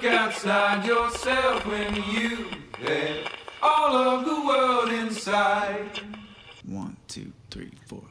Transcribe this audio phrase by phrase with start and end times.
[0.00, 2.46] Look outside yourself when you
[2.78, 3.28] had
[3.60, 6.00] all of the world inside?
[6.64, 8.04] One, two, three, four.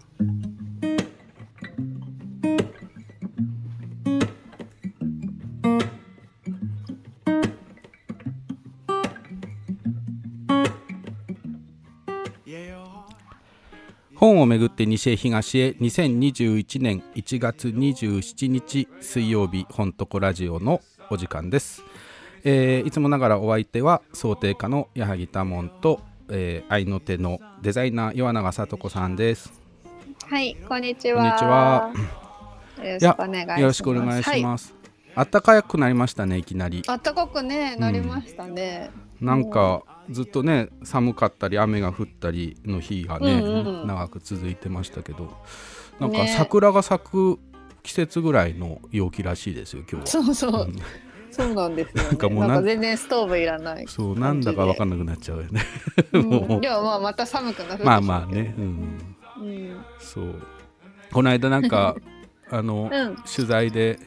[14.15, 21.83] 本をめぐって西へ東へ2021年1月27日水曜日本とこラジオのお時間です、
[22.43, 29.61] えーいつもながらお相手は想定家の矢作多門と、えー、愛の手のデザイナー岩永聡子さんです。
[30.29, 31.23] はい、こんにちは。
[31.23, 33.57] こんにちは。
[33.59, 34.73] よろしくお願いします。
[35.15, 35.27] はい。
[35.31, 36.83] 暖かくなりましたねいきなり。
[36.87, 38.91] あったかくね、なりましたね。
[39.21, 43.87] なんかずっとね寒かったり雨が降ったりの日がね、うんうん。
[43.87, 45.33] 長く続いてましたけど。
[45.99, 46.35] なんかね。
[46.37, 47.39] 桜が咲く
[47.87, 50.23] 季節ぐらいの陽気らしいですよ今日は。
[50.25, 50.75] そうそう、うん
[51.29, 52.09] そうなんですよ、ね。
[52.09, 53.85] なんかもうなんか全然ストーブいらない。
[53.87, 55.61] そうなんだか分かんなくなっちゃうよね。
[56.13, 57.85] うん もうでもまあまた寒くなる。
[57.85, 58.97] まあまあね、うん、
[59.39, 59.77] うん。
[59.99, 60.41] そう
[61.11, 61.95] この間なんか
[62.49, 63.99] あの、うん取材で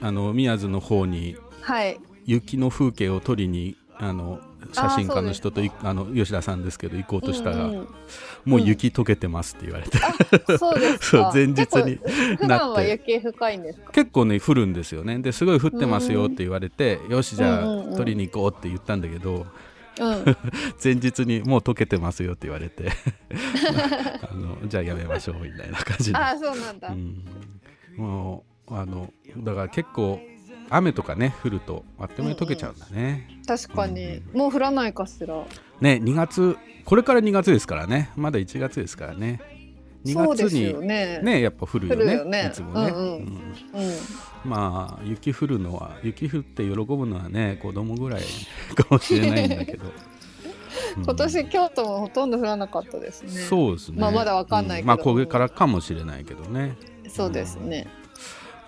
[0.00, 1.98] あの宮津の方にはい。
[2.24, 4.40] 雪の風景を撮りにあの
[4.72, 7.88] 写真家の人とあの吉田さんですけど行こうとしたら、うんうん。
[8.44, 9.98] もう雪溶けてますって言われて、
[10.58, 11.30] そうですそうか。
[11.34, 13.92] 前日に結構普段は雪深いんですか？
[13.92, 15.18] 結構ね降るんですよね。
[15.20, 17.96] ですごい降ってますよって言われて、よしじゃあ、うんうんうん。
[17.96, 19.46] 撮りに行こうって言ったんだけど
[20.00, 20.24] うん。
[20.82, 22.90] 前日にもう溶けてますよって言われて。
[24.30, 26.88] あのじゃあやめましょうみたいな感じで、ああ、そうなんだ。
[26.88, 27.24] うん、
[27.96, 30.20] もうあのだから結構
[30.70, 35.44] 雨とかね降るとあっという間に溶けちゃうんだね、確かに、もう降らないかしら。
[35.80, 38.10] ね2月これから2月ですからね。
[38.16, 39.40] まだ1月ですからね。
[40.06, 41.20] 2そうです月によね。
[41.22, 42.48] ねやっぱ降るよねね。
[42.50, 43.02] いつもね、うんうん。
[43.02, 43.18] うん。
[43.18, 43.92] うん。
[44.44, 48.22] まあ雪降るのは雪降って喜ぶのはね子供ぐらい
[48.74, 49.84] かもしれないんだけど、
[50.96, 51.02] うん。
[51.02, 53.30] 今年京都もほとんど降らなかったですね。
[53.32, 54.00] そうですね。
[54.00, 54.84] まあまだわかんないけど。
[54.84, 56.76] うまあこれからかもしれないけどね。
[57.06, 57.86] そうですね。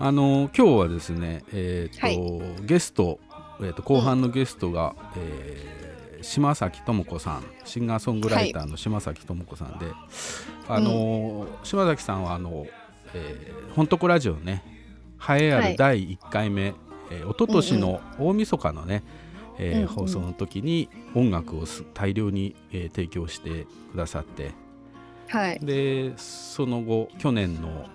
[0.03, 3.21] あの今日はですねえっ、と、ゲスト、
[3.61, 5.81] えー、と後半のゲストが、えー
[6.23, 9.87] 島崎智子さんシンガーソングライターの島崎智子さんで、
[10.69, 12.67] あの島崎さんはあの、
[13.15, 14.63] えー、本当ラジオね
[15.17, 15.73] 栄えあはい。
[15.73, 16.75] る第1回目、
[17.11, 19.03] えー、一昨年の大晦日のね、
[19.59, 19.83] えーうん。
[19.83, 24.53] うん放送の時に音楽をす大量に、えー提供してくださって
[25.29, 25.59] はい。
[25.61, 27.87] でその後去年の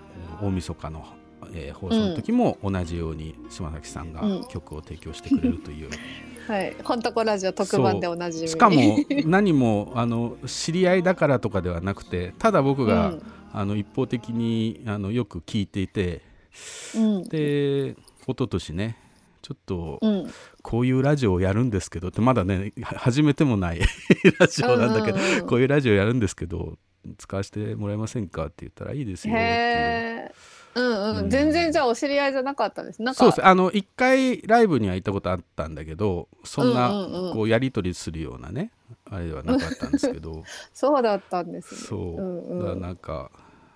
[0.42, 1.06] 大晦日の、
[1.54, 5.90] えー放送の時も同じように島崎さんがうん曲を提供してくれるという、
[6.48, 6.74] はい。
[6.82, 8.48] コントコラジオ特番でおなじみ。
[8.48, 16.20] しかも何もあの知り合いだからとかではなくてただ僕が、うんあの一方的にあのよく聞いていて
[16.94, 17.24] うん。
[17.24, 17.96] で一
[18.26, 18.98] 昨年ね
[19.40, 20.30] ちょっとうん。
[20.62, 23.80] こういうラジオをやるんですけどってまだねは始めてもない
[24.40, 26.76] ラジオなんだけど、うんうんうんこういうラジオやるんですけど
[27.16, 28.46] 使わせてもらえませんか？
[28.46, 29.44] って言ったらいいですよってい
[30.80, 30.80] う。
[30.82, 31.30] んううんん。
[31.30, 33.02] 全然じゃあお知り合いじゃなかったです。
[33.02, 33.18] なんか。
[33.18, 38.70] そうですあの一回ライブには行ったことあったんだけどそんな、うんうんうんこうやり取りするようなね
[39.10, 41.80] あれではなかったんですけど そうだったんですね。
[41.80, 43.30] そう、うんうんだからなんか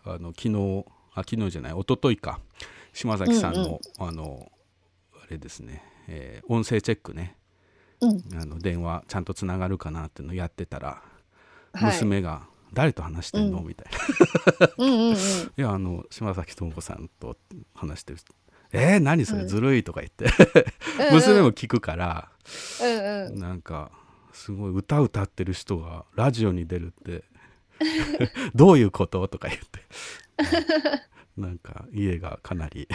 [0.04, 0.84] あの昨日
[1.14, 2.40] あ昨日じゃない一昨日か
[2.92, 4.50] 島崎さんの、うんあの
[5.14, 7.36] あれですね、えー音声チェックね
[8.00, 8.22] うん。
[8.36, 11.02] あの電話ちゃんとつながるかなっていうのをやってたら、
[11.72, 11.84] はい。
[11.84, 12.42] 娘が
[12.72, 13.66] 「誰と話してんの?」うん。
[13.66, 13.92] みたい
[14.60, 15.16] な「うんうんうん。
[15.16, 15.16] い
[15.56, 17.36] やあの島崎智子さんと
[17.74, 18.18] 話してる」
[18.72, 19.42] えー、何それ？
[19.42, 19.48] うん。
[19.48, 20.26] ずるい」とか言って、
[21.12, 22.30] 娘も聞くから。
[22.80, 23.38] うんうん。
[23.38, 23.90] なんか
[24.32, 27.24] すごい歌歌ってる人がラジオに出るって。
[28.54, 29.26] どういうこと？
[29.26, 29.80] とか言って。
[31.36, 32.86] なんか家がかなり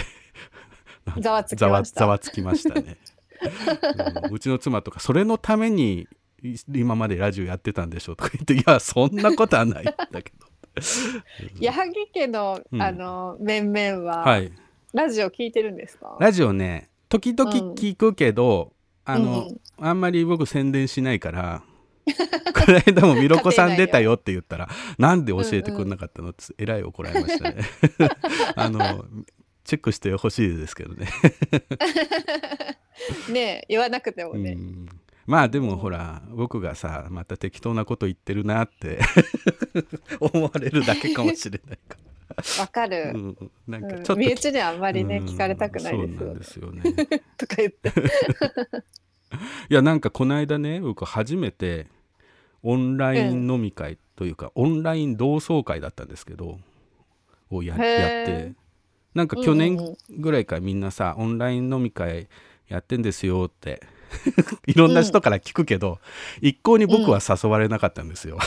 [1.20, 1.66] ざわつき
[2.42, 2.76] ました。
[2.80, 2.98] ね、
[4.32, 6.08] うちの妻とかそれのためにい
[6.74, 10.48] 今までラジオやってたんでしょとか言っていやそんなことはないんだけど。
[11.60, 12.82] 矢作家のうん。
[12.82, 14.52] あの面々は、はい。
[14.94, 16.18] ラジオ聞いてるんですか？
[16.20, 18.74] ラジオね時々聞くけど、
[19.06, 21.62] あの、うんあんまり僕宣伝しないから
[22.06, 27.58] この間も「みろこさん出たよ」って言ったら「なんで教えてくれなかったの?」ってえらい怒られましたね。
[28.56, 29.06] あの
[29.66, 31.08] チェックしてほしいですけどね。
[33.30, 34.58] ねえ言わなくてもね。
[35.28, 39.00] うんまあでもほら僕がさまた適当なこと言ってるなって
[40.20, 41.98] 思われるだけかもしれないか
[42.60, 43.12] わかるら、。
[43.12, 46.94] うん、なんかうんちょっと、身内ではあんまりね、うん聞かれたくないですよねそうなんで。
[46.94, 47.92] すよね とか言って。
[49.70, 51.88] いやなんかこの間ね僕初めて
[52.64, 56.60] オンライン飲み会というか、オンライン同窓会だったんですけど
[57.50, 58.54] をややって
[59.14, 59.78] なんか去年
[60.10, 62.28] ぐらいからみんなさ、オンライン飲み会
[62.68, 63.82] やってんですよって
[64.68, 66.00] いろんな人から聞くけど、
[66.42, 68.38] 一向に僕は誘われなかったんですよ。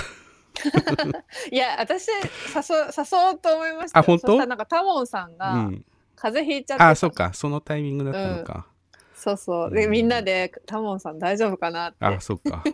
[1.52, 4.00] いや私誘誘おうと思いました。
[4.00, 4.46] よあ本当？
[4.46, 5.84] なんかタモンさんうがん、
[6.16, 6.88] 風邪ひいちゃってた。
[6.90, 7.32] あそっか。
[7.32, 8.66] そのタイミングだったのか、
[9.14, 9.70] そうそう。
[9.70, 9.90] でうん。
[9.92, 11.90] みんなでタモンさん大丈夫かな？
[11.90, 12.64] ってあそっか。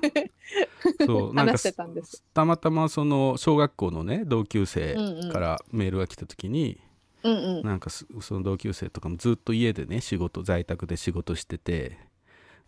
[1.04, 2.24] そうなんか話してたんです。
[2.32, 5.32] たまたまその小学校のね同級生うんうん。
[5.32, 6.80] からメールが来た時に、
[7.22, 7.62] うんうん。
[7.62, 11.98] なんかすその同級生とかもずっと家でね仕事在宅で仕事してて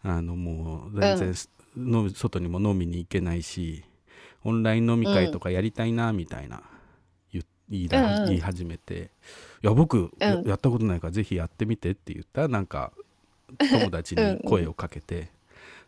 [0.03, 1.35] あのもう全然、
[1.77, 3.85] の外にも飲みに行けないし
[4.45, 6.63] オンライン飲み会とかやりたいなみたいな
[7.33, 9.11] 言言い言い始めて
[9.63, 12.93] 「いや僕、やったことないからぜひやってみて」って言ったらなんか
[13.59, 15.29] 友達に声をかけて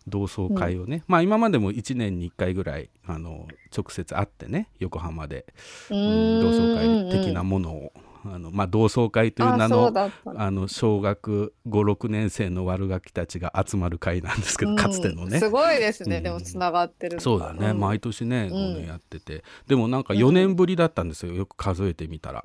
[0.09, 3.47] 同窓会をね、まあ今までも1年に1回ぐらいあの
[3.77, 5.47] 直接会ってね横浜で、
[5.91, 6.41] うん。
[6.41, 7.93] 同窓会的なものを、
[8.25, 9.93] あのまあ、同窓会という名の
[10.37, 10.69] あの。
[10.69, 14.77] 小学56年生の悪ガキたちが集まる会なんですけど、うん。
[14.77, 15.39] かつてのね。
[15.39, 16.23] すごいですね、うん。
[16.23, 18.51] でもつながってるそうだね、ん毎年ね、
[18.87, 19.45] やってて。
[19.67, 21.33] でもなんか4年ぶりだったんですよ。
[21.33, 22.45] よく数えてみたら。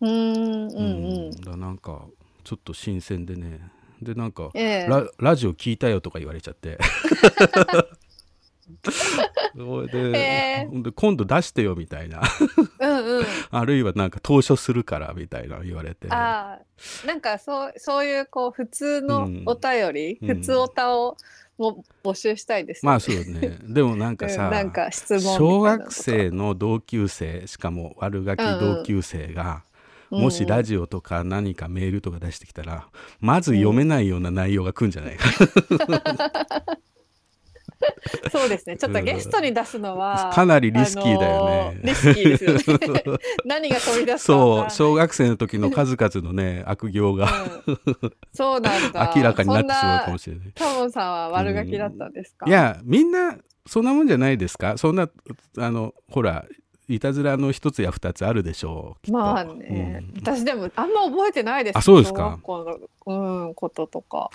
[0.00, 1.30] うーんうんうん。
[1.30, 2.06] だなんか
[2.42, 3.60] ちょっと新鮮でね。
[4.02, 4.86] でなんか、ええ。
[4.88, 6.78] ララジオ聞いたよとか言われちゃって
[9.54, 12.22] それで,、今度出してよみたいな。
[12.80, 13.24] うんうん。
[13.50, 16.08] あるいはなんか投書するからみたいな言われて。
[16.10, 19.42] ああなんかそうそういうこう普通のうん。
[19.46, 20.36] お便り、うん。
[20.36, 21.16] 普通おたを
[21.56, 23.58] も募集したいですよまあそうね。
[23.62, 29.74] でもなんかさ、うんなんか質問小学生の同級生しかも悪ガキ同級生が、うん
[30.10, 32.86] もしラジオとか何かメールとか出してきたら、
[33.20, 35.24] まず読めないような内容が来るんじゃないか、
[38.32, 38.76] そうですね。
[38.76, 41.60] ちょっとゲストに出すのはかなりリスキーだよね。
[41.60, 43.02] あのーリスキーですよね。
[43.44, 47.28] 何が飛び出すそう小学生の時の数々のね悪行が。
[47.66, 48.12] うん。
[48.32, 49.12] そうなんだ。
[49.14, 50.52] 明らかになってしまうかもししれない。
[50.54, 53.36] タモンさんは悪ガキだったんですか、いやみんな
[53.66, 54.76] そんなもんじゃないですか。
[54.76, 55.08] そんな
[55.58, 56.46] あのほら
[56.88, 60.20] いたずらの一つや二つあるでしょうまあね、うん。
[60.20, 62.22] 私でもあんま覚えてないですあそうですか。
[62.22, 64.30] 小学校の、うん、こととか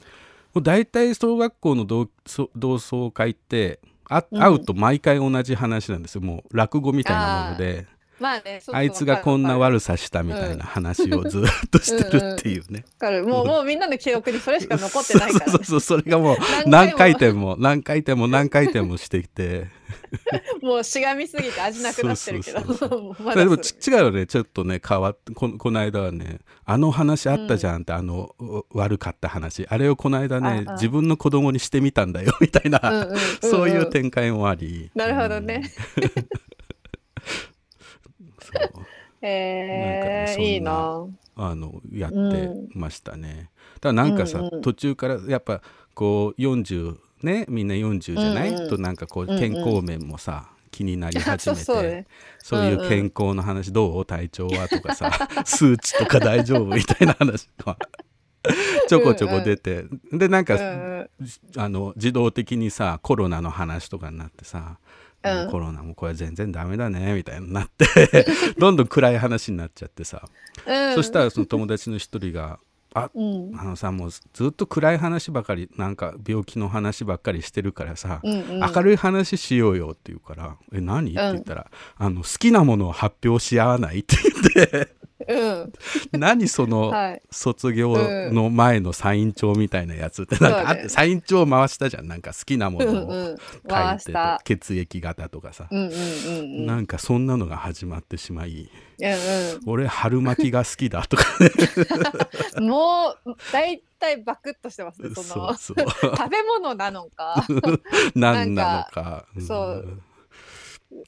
[0.53, 3.79] もう大体小学校の同そ同窓会って
[4.09, 4.41] あうん。
[4.41, 6.21] 会うと毎回同じ話なんですよ。
[6.21, 7.85] もう落語みたいなもので
[8.19, 12.85] まあねあいつがこんな悪さしたみたいな話をずっとしてるっていうね。
[13.23, 19.67] もうもうみんなの記憶にそれしか残ってないから、そうそうそうそれがもう何何回回転も何回転も何回転もしてきて。
[20.61, 22.59] もうしがみすぎて味なくなってるけど。
[23.35, 24.27] でも違うよね。
[24.27, 29.65] ちょっとね変わってここの間はねあの話あったじゃんって、あのう悪かった話。
[29.67, 33.19] あれをこの間ね自分の子供にしてみたんだよみたいな、うんうんうんうん。
[33.41, 34.91] そういう展開もあり。
[34.95, 35.71] なるほどね、
[38.51, 38.85] そう
[39.21, 41.05] えー、なんかねいいな。
[41.35, 43.49] あのやってましたね。
[43.81, 44.61] ただなんかさ、うんうん。
[44.61, 45.61] 途中からやっぱ
[45.93, 48.69] こう40ねみんな40じゃない、うんうん。
[48.69, 49.39] となんかこううんうん。
[49.39, 51.61] 健康面もさ、気になり始めて。
[51.63, 52.05] そうね。
[52.69, 54.05] いう健康の話、どう？
[54.05, 54.67] 体調は？
[54.67, 55.11] とかさ
[55.45, 56.65] 数値とか大丈夫？
[56.75, 57.77] みたいな話が
[58.87, 61.09] ちょこちょこ出て、でなんか、うんうん。
[61.57, 64.77] あの自動的にさコロナの話とかになってさ、
[65.23, 65.49] うん。
[65.49, 68.25] コロナもこれ全然ダメだねみたいになって
[68.57, 70.27] どんどん暗い話になっちゃってさ、
[70.65, 70.95] うん。
[70.95, 72.59] そしたらその友達の一人が
[72.93, 73.51] 「あうん。
[73.59, 78.59] あのさもうずっと暗い話ばかりなんか病気の話ばっかりしてるからさ、うんうん。
[78.59, 84.98] 明るい話しようよ」って言うから「え何?」って言ったら、あの「好きなものを発表し合わない」って言って
[85.29, 85.49] う
[86.15, 86.19] ん。
[86.19, 87.21] 何そのはい。
[87.29, 87.95] 卒業
[88.31, 92.07] の前のサイン帳みたいなやつってなんかあって、サイン帳回したじゃん。
[92.07, 92.93] なんか好きなもうのを。
[93.07, 93.37] んうん。
[93.37, 94.41] 書回いてした。
[94.43, 96.65] 血液型とかさ、うんうんうんうん。
[96.65, 98.69] なんかそんなのが始まってしまい。
[99.01, 101.51] うん俺春巻きが好きだとかね。
[102.57, 105.53] う んもう大体バクッとしてますねその。
[105.53, 105.85] そうそう。
[106.17, 107.45] 食べ物なのか。
[108.15, 109.25] 何なのか。
[109.39, 110.01] そうん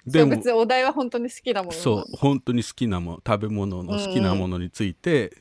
[0.06, 1.72] でも別にお題は本当に好きなもの。
[1.74, 5.32] そう本当に好きなもの食べ物の好きなものについて、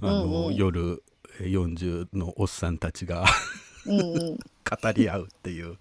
[0.00, 0.46] あのうん。
[0.46, 1.02] うん夜
[1.40, 3.24] えー40のおっさんたちが
[3.86, 4.38] うんうん。
[4.64, 5.76] 語り合うっていう。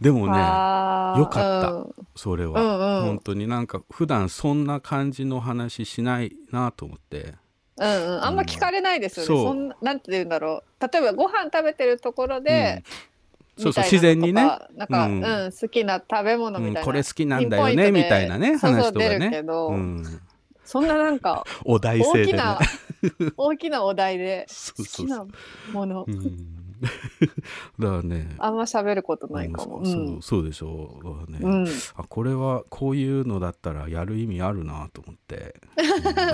[0.00, 1.70] でもねよかった。
[1.72, 1.94] うん。
[2.14, 3.06] それは、うんうん。
[3.06, 7.34] 本当になんか普段そんな感じの話しないなと思って。
[7.78, 9.26] うんうん、あんま聞かれないですよね。
[9.26, 9.38] そう。
[9.38, 10.82] そんななんて言うんだろう。
[10.92, 13.15] 例えばご飯食べてるところで、うん
[13.58, 14.42] そうそう自然にね。
[14.74, 15.22] なんか、ううんん
[15.52, 19.18] 好きな食べ物みたいな、うんこれ好きなんだよねみたいなね話とかね。
[19.18, 20.04] 出るけど、うん、
[20.64, 22.32] そんななんか お題性でね。
[22.32, 22.58] 大きな
[23.36, 25.06] 大きなお題で そうそう。
[25.06, 25.26] 好きな
[25.72, 26.65] もの、うん
[27.78, 28.34] だからね。
[28.38, 29.78] あんま喋ることないかも。
[29.78, 31.32] うんそうそうでしょう。
[31.32, 31.64] ね、うん。
[31.64, 31.68] うん。
[31.96, 35.54] あこれはこういうのだったらやる意味あるなと思って、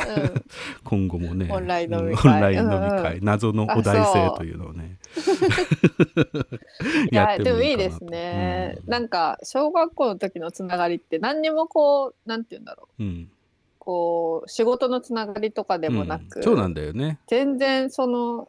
[0.85, 1.49] 今後もね。
[1.51, 2.17] オンライン飲みうん。
[2.17, 3.25] 会オンライン飲み会、うん。
[3.25, 4.99] 謎のお題性というのをね。
[7.11, 8.91] いやでもいいですね、うん。
[8.91, 13.03] なんか小学校の時のつながりって何にもこうなんて言うんだろう。
[13.03, 13.31] うん。
[13.79, 16.43] こう仕事のつながりとかでもなく、うん。
[16.45, 18.49] そうなんだよね、全然その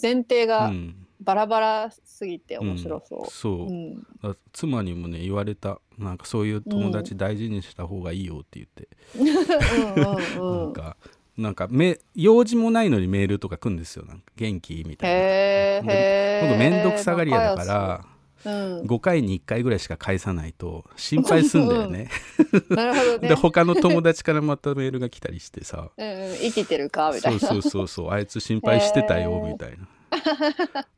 [0.00, 3.30] 前提うがん、バラバラすぎて面白そう。
[3.30, 4.06] そう、うん。
[4.22, 10.04] だ妻にもね言われたなんかそういう友達大事にした方がいいよって言って、うん
[10.40, 10.64] うんうん。
[10.64, 10.96] なんか
[11.36, 14.04] なんかめ用事もないのにメールとか来るんですよ。
[14.04, 14.84] なんか元気？
[14.86, 16.48] みたいな。
[16.48, 18.06] 僕面倒くさがり屋だから
[18.44, 22.08] うん、5回に1回ぐらいしか返さないと心配すんだよね。
[22.70, 23.28] なるほどね。
[23.28, 25.90] で他の友達からまたメールが来たりしてさ。
[25.96, 27.12] うんうん、生きてるか？
[27.14, 27.38] みたいな。
[27.38, 28.10] そうそうそうそう。
[28.10, 29.86] あいつ心配してたよみたいな。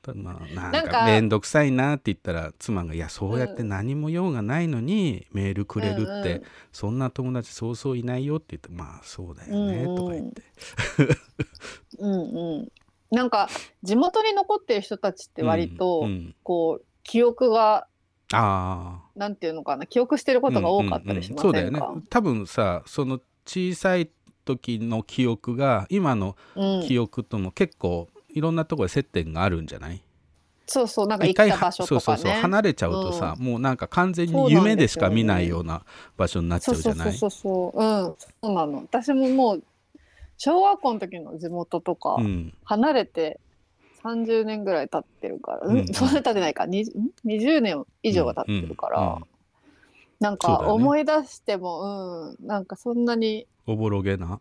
[0.02, 6.42] た まあななんか面倒くさいなって言ったら妻が「いやそうやって何も用がないのにメールくれるって、うんうん。
[6.72, 10.42] そんな友達そうそういないよ」って言って「まあそうだよね」うんうんとか言って。
[11.98, 12.68] うんうん。
[13.10, 13.48] なんか
[13.82, 16.34] 地元に残ってる人たちって割と、うんうん。
[16.42, 17.86] こう記憶が
[18.32, 21.60] ああなんていうのかな記憶してることが多かったりしませんか？
[21.60, 21.76] うんうんうん。
[21.76, 22.02] そうだよね。
[22.10, 24.10] 多分さその小さい
[24.44, 26.82] 時の記憶が今のうん。
[26.82, 30.02] 記憶とも結構いろんなところで接点があるんじゃない？
[30.66, 32.18] そうそうなんか一回行った場所そうとかね。
[32.18, 35.82] そうそう離れちゃうとさ、もうなんか完全そうに夢でしか見ないような
[36.16, 37.12] 場所になっちゃそううじゃない？
[37.12, 37.84] そうそうそうそう。
[37.84, 38.78] うんそうなの。
[38.82, 39.62] 私ももう
[40.36, 42.52] 小学校の時の地元とか、うん。
[42.64, 43.38] 離れて
[44.02, 45.86] 30年ぐらい経ってるから、うんうん。
[45.94, 46.64] そんな経ってないか。
[46.64, 49.20] 20, ん？20年以上は経ってるから、うんうん
[50.20, 54.40] なんか思い出してもう,、んなんかそんなにおぼろげな。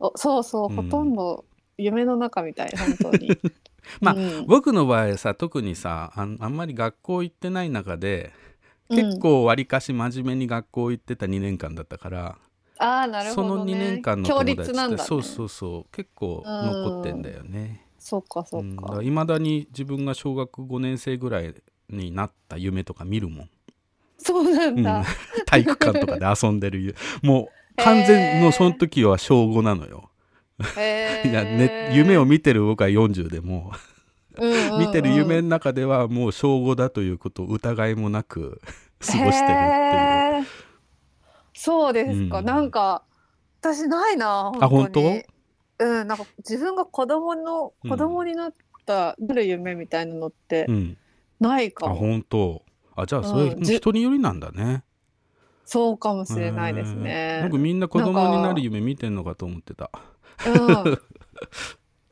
[0.00, 0.76] おそうそう、うん。
[0.76, 1.44] ほとんど
[1.78, 3.30] 夢の中みたい本当に。
[4.00, 4.46] まあうん。
[4.46, 8.32] 僕の場合さ特にさあんあんまり学校行ってない中で
[8.88, 12.38] 結構わりかし真面目に学校行ってた2年間だったから、
[12.78, 17.86] ああなるそのほど、ね、2年間の強友達って、ね、そうそうそう結構残ってんだよね。
[17.98, 21.54] そうかそううん、だか、から未だに自分が小学5年生ぐらい
[21.88, 23.50] になった夢とか見るもん、
[24.18, 24.82] そうなんうん。
[24.82, 25.04] だ、
[25.46, 26.94] 体育館とかで遊んでる夢。
[27.22, 30.10] もう完全のその時は小5なのよ、
[30.76, 33.72] へいや、ね、夢を見てる僕は40でも、
[34.38, 34.46] う。
[34.48, 34.80] んうんうん。
[34.80, 38.60] 見てる夢の中ではもう小5だということを疑いもなく
[39.00, 40.46] 過ごしてるっていう。
[41.54, 42.44] そうですか、うん。
[42.44, 43.04] なんか
[43.60, 45.06] 私ないなあ本当に。
[45.08, 45.22] 本
[46.00, 47.90] うんなんか自分が子供のうん。
[47.90, 48.54] 子供になっ
[48.86, 50.96] た、なる夢みたいなのってうん、
[51.40, 52.62] ないかあも、本当。
[52.96, 54.84] あじゃあそれ、う人によりなんだね。
[55.64, 56.96] そうかもしれないですへー。
[57.00, 59.90] ね僕みんな子供なんかになる夢見てんのかと思ってた
[60.46, 60.98] うん。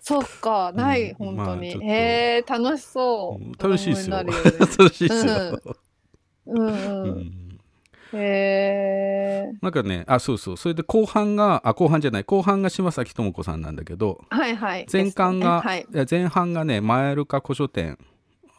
[0.01, 0.73] そっか。
[0.75, 3.53] ない、うん本当に、まあえ楽しそう、うん。
[3.53, 4.17] 楽しいっすよ。
[4.17, 5.61] 子供になる夢楽しいっすよ、
[6.47, 6.67] うん。
[6.67, 7.51] ううん、ん
[8.13, 10.57] へえなんかねあそうそう。
[10.57, 12.25] それで後半があ後半じゃない。
[12.25, 14.87] 後半が島崎智子さんなんだけどはいはい。
[14.93, 15.87] 前半が、ね。
[15.93, 15.97] い。
[15.97, 17.99] や前半がね前ルカ古書店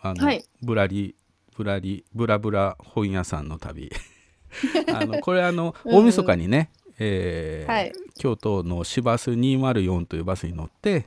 [0.01, 0.43] あの、はい。
[0.61, 1.15] ぶらり
[1.57, 3.91] ぶらりブラブラ本屋さんの旅。
[4.93, 6.71] あのこれあのうん大晦日にね、
[7.03, 7.91] えーはい。
[8.17, 11.05] 京都の市バス204というバスに乗って、はい、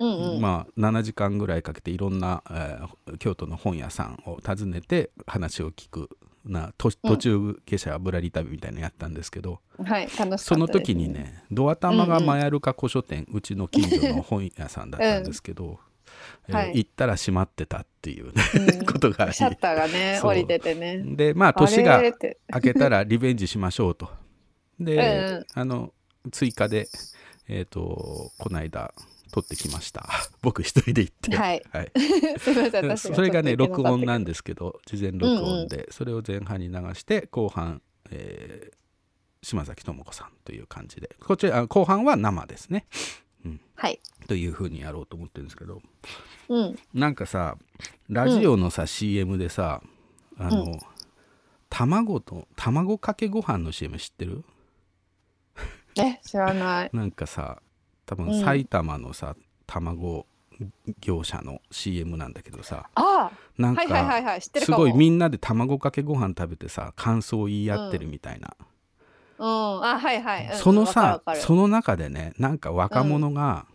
[0.00, 0.40] うんうん。
[0.40, 6.10] まあ、7時間ぐらいかけていろんな、えー京都の本屋さんを訪ねて話を聞く
[6.44, 15.80] なと途中下車ぶらり旅みたいなのやったんですけど、はい楽しかったですその時にねドア玉がマヤルカ古書店、うちの近所の本屋さんだったんですけど、
[16.48, 16.72] えーはい。
[16.76, 18.32] 行ったら閉まってたっていうね、
[18.78, 18.86] うん。
[18.86, 21.02] ことがシャッターがね降りててね。
[21.04, 24.19] でまあ年が明けたらリベンジしましょうと。
[24.80, 25.46] で、うんうん。
[25.54, 25.92] あの
[26.32, 26.88] 追加で
[27.48, 28.92] えっ、とこの間
[29.32, 30.06] 撮ってきました。
[30.42, 31.36] 僕一人で行って。
[31.36, 31.62] はい。
[31.72, 31.92] はい、
[32.38, 38.80] すみません私それがね録音なんでですけど事前録音で、それを前半に流して後半、えー
[39.42, 41.16] 島崎智子さんという感じで。
[41.18, 42.84] こちらあ後半は生ですね。
[43.74, 43.98] はい。
[44.28, 45.80] というふうにやろうと思ってるんですけど。
[46.50, 46.78] うん。
[46.92, 47.56] なんかさ
[48.10, 49.82] ラジオのさ、CM でさ
[50.36, 50.78] あの、う
[51.70, 54.44] 卵と卵かけご飯の CM 知ってる？
[55.96, 56.90] え知らない。
[56.92, 57.60] なんかさ
[58.06, 58.40] 多分うん。
[58.40, 60.26] 埼玉のさ、卵
[61.00, 63.82] 業者の CM なんだけどさあなんか
[64.60, 68.54] すごいみんなで卵かけご飯食べてさ感想を言い合ってるみたいな、
[69.38, 69.84] うん。
[69.84, 70.56] あはいはい、うん。
[70.58, 73.66] そのさその中でねなんか若者が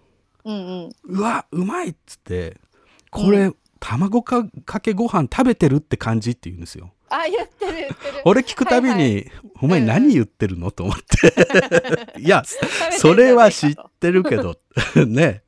[0.43, 0.53] うん。
[0.53, 0.57] う
[0.87, 2.59] ん「うわうまい!」っつって
[3.09, 6.91] 「これ、卵かかけご飯食べてるって感じ」って言うんですよ。
[7.09, 8.21] あ言ってる言ってる。
[8.25, 9.29] 俺聞くたびに、
[9.65, 12.21] お前うんうん何言ってるのと思って。
[12.21, 12.43] いや、
[12.91, 14.57] それは知ってるけど、
[15.07, 15.43] ね。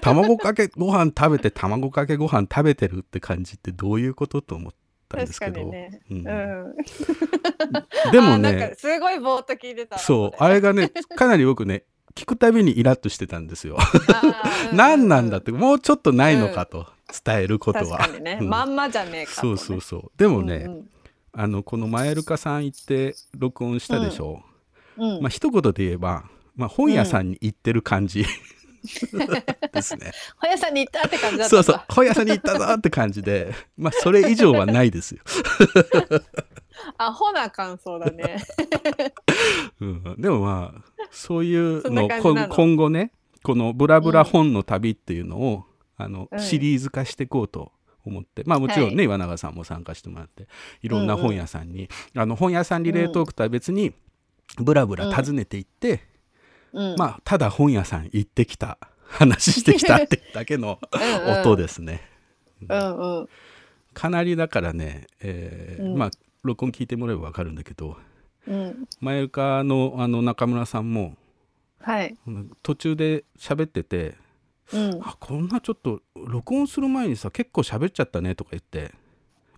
[0.00, 4.72] 卵かけご飯食べて卵かけご飯食べてるって感じってどういうことと思っ
[5.08, 5.64] たんですけど。
[5.70, 6.00] ね。
[6.10, 6.26] うん。
[6.26, 6.74] うん。
[8.10, 8.70] でもね。
[8.70, 10.36] か、すごいぼーっと聞いてたわそう、れ。
[10.40, 11.84] あれがね、かなり僕ね、
[12.16, 13.76] 聞くたびにイラッとしてたんですよ。
[13.76, 16.88] うう何なんだって、もうちょっとないのかと
[17.24, 17.98] 伝えることは。
[17.98, 18.48] 確かにね、うん。
[18.48, 20.10] まんまじゃねえかとね、そうそうそう。
[20.16, 20.88] でもね、うん
[21.32, 24.42] あの、このマエルカさん行って録音したでしょ？
[24.98, 25.16] うん。
[25.16, 25.22] うん。
[25.22, 26.24] まあ、一言で言えば、
[26.56, 28.24] まあ、本屋さんに行ってる感じ、
[29.72, 30.12] ですね。
[30.36, 35.22] 本屋さんに行ったって感じだったそうそう、本屋さんに行ったぞって感じで、まあ、それ以上はないですよ。
[36.98, 38.38] アホな感想だね。
[39.80, 42.08] うん、でもまあ、そういうの
[42.48, 43.12] 今後ね、
[43.42, 45.64] このブラブラ本の旅っていうのを、
[45.96, 46.40] あのうん。
[46.40, 47.72] シリーズ化していこうと
[48.04, 49.04] 思って、まあもちろんね、はい。
[49.04, 50.48] 岩永さんも参加してもらって、
[50.82, 53.92] いろんな本屋さんに、あの本屋さんリレートークとは別に、
[54.58, 56.00] ブラブラ訪ねていって、
[56.72, 56.96] うん。
[56.96, 61.40] まあ、ただ本屋さん行ってきた、話してきたってだけの うんうん。
[61.40, 62.02] 音ですね。
[62.68, 63.18] うん。
[63.18, 63.28] うん
[63.94, 65.98] かなりだからね、えーうん。
[65.98, 66.10] まあ、
[66.42, 67.98] 録音聞いてもらえば分かるんだけど、
[68.48, 68.88] うん。
[69.00, 71.16] マユカのあの中村さんも、
[71.78, 72.16] はい。
[72.26, 74.16] うん途中で喋ってて、
[74.72, 75.00] うん。
[75.02, 78.92] あこんなちょっと録音する前にさ結構喋っちゃったねとか言って。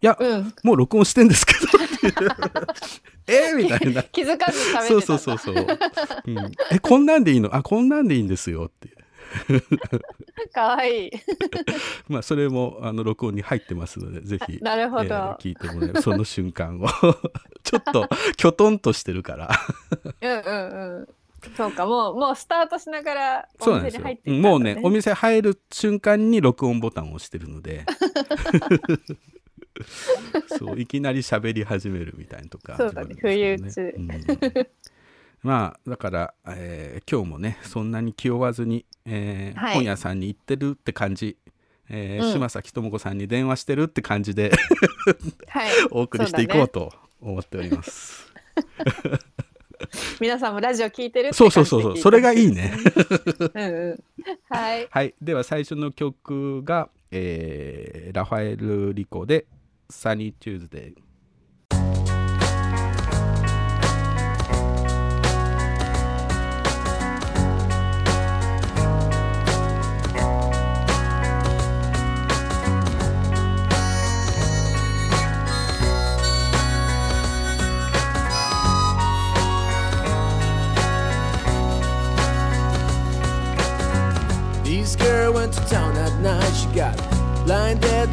[0.00, 0.54] いや、うん。
[0.62, 1.61] もう録音してんですけど。
[3.26, 4.02] えーみたいな。
[4.02, 5.54] 気づかず喋ってそうそうそうそう、
[6.26, 7.54] うん、えこんなんでいいの？
[7.54, 8.90] あこんなんでいいんですよって。
[10.52, 11.11] かわいい。
[12.08, 15.02] まあそれもあの録音に入ってますのでぜひなるほど。
[15.04, 16.02] えー聞いてもらえる。
[16.02, 16.88] その瞬間を。
[17.62, 19.50] ちょっときょとんとしてるから。
[20.20, 21.08] うんうんうん
[21.56, 27.84] そうかもうもうスタートしながらお店に入っていったんだもうねお店入る瞬間に録音ボタンを押してるので。
[30.56, 34.66] そういきなり喋り始めるみたいなとかそうだね始まるんですけど不意うん。
[35.42, 39.74] まあだから、えー今日もねそんなに気負わずに、えーはい。
[39.74, 41.36] 本屋さんに行ってるって感じ、
[41.90, 42.32] えーうん。
[42.32, 44.52] 島崎智子さんに電話してるって感じで
[45.48, 45.70] はい。
[45.90, 48.33] お送りしていこうと思っております。
[50.20, 51.97] 皆さんもラジオ聞いてるってそうそうそうそう。
[51.99, 52.73] それがいいね。
[53.55, 54.05] うんうん。
[54.49, 54.88] はい。
[54.90, 59.47] はい、では最初の曲が、えーラファエル・リコで
[59.90, 60.94] 「サニー・チューズデー」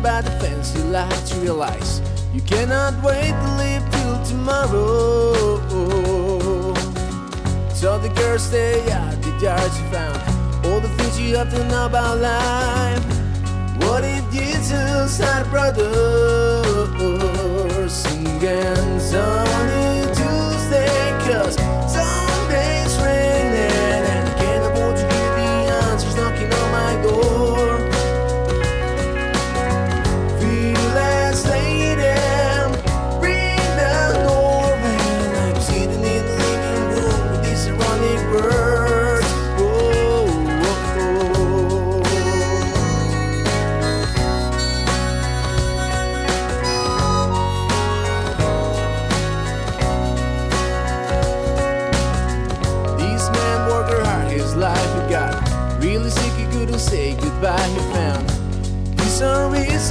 [0.02, 1.34] by the fancy lights.
[1.36, 2.02] Realize
[2.34, 5.58] you cannot wait to live till tomorrow.
[7.74, 9.72] So the girls stay at the yard.
[9.78, 10.18] you found
[10.66, 13.06] all the things you have to know about life.
[13.84, 16.62] What if Jesus had a brother
[17.90, 19.51] singing sunny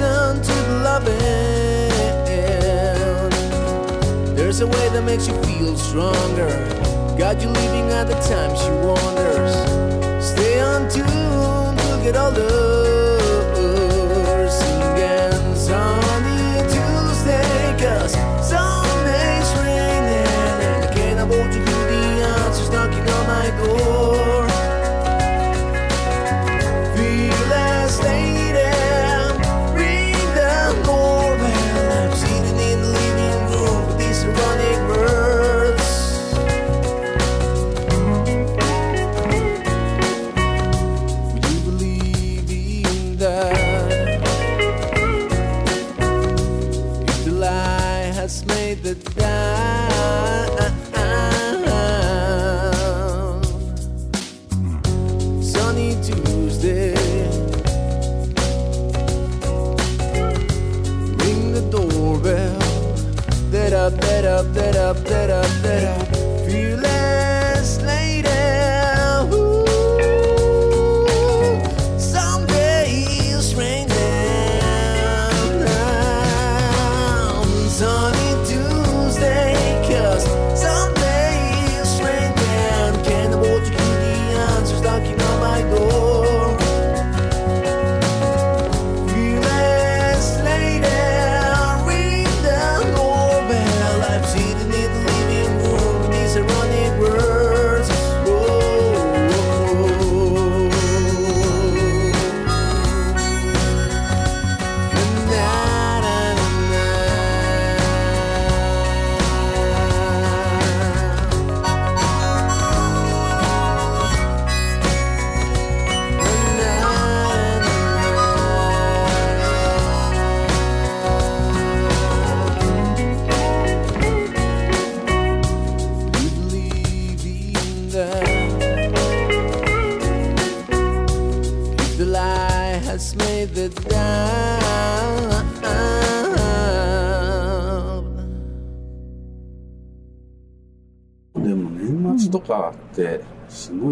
[0.01, 1.19] reason to be loving.
[4.35, 6.49] There's a way that makes you feel stronger.
[7.19, 9.55] Got you living at the time she wonders.
[10.25, 12.80] Stay on tune get older.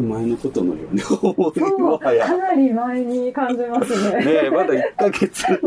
[0.00, 4.24] ごい前のことのように思うもはやかなり前に感じますね。
[4.24, 5.58] ねえまだ1ヶ月ね、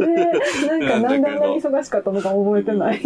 [0.67, 3.01] なんかなんであんなに忙しかったのか覚えてない。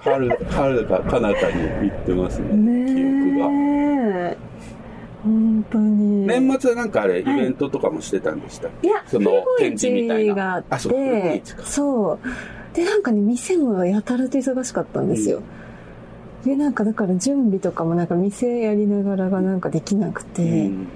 [0.00, 2.48] 春春か彼方に行ってますね
[2.86, 4.50] 記憶が。
[5.22, 6.26] 本当に。
[6.26, 10.94] 年末はなんかあれイベントとかもしてたんでしたいや、その展示みたいながあって、あそう
[11.64, 12.18] そう。
[12.74, 15.42] で、なんかね、店もやたらと忙しかったんですよ。
[16.44, 20.86] で、なんかだから準備とかもなんか店やりながらがなんかできなくて、うん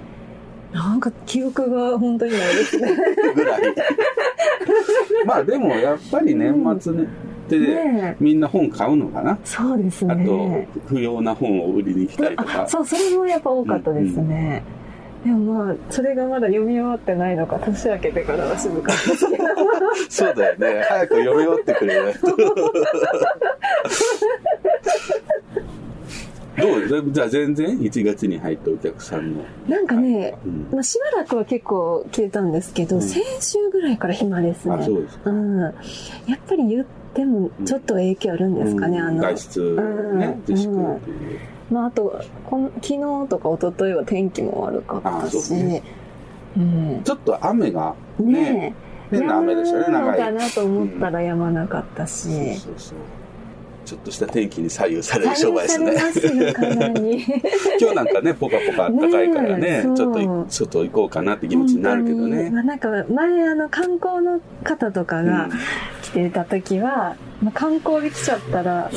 [0.73, 2.91] なんか記憶が本当にないですね。
[3.33, 3.61] ぐらい
[5.25, 7.05] まあでもやっぱり年末ねっ
[7.47, 9.37] てねえみんな本買うのかな？
[9.45, 10.67] そうですあとね。
[10.87, 14.63] 不要な本を売りに来たりとあかそう、それもやっぱ多かったですね。
[15.25, 19.43] でもまあ、それがまだ読み終わってないのか、年明けてからは静かですけど。
[20.07, 20.85] そうだよね。
[20.87, 22.27] 早く読み終わってくれないと。
[22.27, 22.43] ど
[27.01, 27.11] う？
[27.11, 33.01] じゃあ全然？1月に入ったお客さんの、なんかね、うんまあ、しばらくは結構消えたんですけど、うん。
[33.01, 34.75] 先週ぐらいから暇ですね。
[34.75, 35.31] あそうですか。
[35.31, 35.59] うん。
[35.59, 35.73] やっ
[36.47, 36.85] ぱり言っ
[37.15, 39.07] てもちょっと影響あるんですかね、うん。
[39.07, 39.21] あの。
[39.23, 39.81] 外出う
[40.13, 40.19] ん。
[40.19, 41.39] ね自粛っていう
[41.71, 45.83] まあ、あと、こん昨日とか一昨日は天気も悪かったし、ね。
[46.57, 47.01] うん。
[47.03, 48.75] ちょっと雨がねね
[49.11, 49.17] え。
[49.17, 50.19] 変な雨でしたね長い。
[50.19, 52.29] かなと思ったらやまなかったし。
[52.29, 52.97] そうそうそう。
[53.85, 55.93] ちょっとした天気に左右される商売ですね。
[57.79, 62.49] 今日なんかねポカポカあったかいからねちょっと外行こうかなって気持ちになるけどね。
[62.49, 65.51] まあ、なんか前あの観光の方とかがうん。
[66.01, 68.89] 来てた時は、まあ、観光で来ちゃったら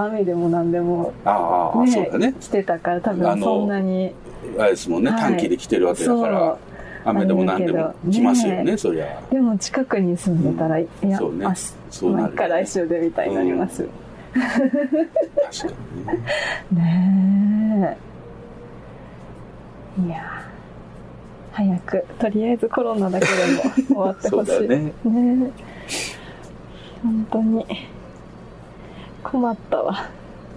[0.00, 2.34] 雨でも何でもああ、そうだね。
[2.40, 4.14] 来てたから多分そんなに。
[4.56, 5.20] あれですもんね、はい。
[5.20, 6.56] 短期で来てるわけだから
[7.04, 8.72] 雨でも何でも来ますよねね。
[8.72, 9.20] えそりゃ。
[9.30, 11.46] でも近くに住んでたら、いやそうね。
[11.46, 11.54] 明
[11.90, 13.88] そうなる日まあ来週でみたいになります、
[14.34, 16.22] 確かにね。
[17.90, 17.98] ね
[19.98, 20.06] え。
[20.06, 20.44] いや
[21.52, 24.68] 早くとりあえずコロナだけでも終わってそうほしい。
[24.68, 24.92] だよね。
[25.04, 25.68] ねえ。
[27.02, 27.66] 本当に
[29.30, 30.08] 困ったわ。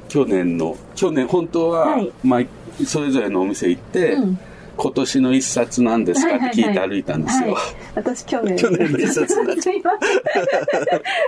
[0.10, 2.12] 去年の去年本当は、はい。
[2.24, 2.42] まあ、
[2.86, 4.40] それぞれのお店行って、うん。
[4.78, 7.64] 今年の一冊なんですかって聞いて歩いたんですよ、はい、
[7.96, 8.58] 私去年。
[8.58, 9.82] 去年の一冊すいません。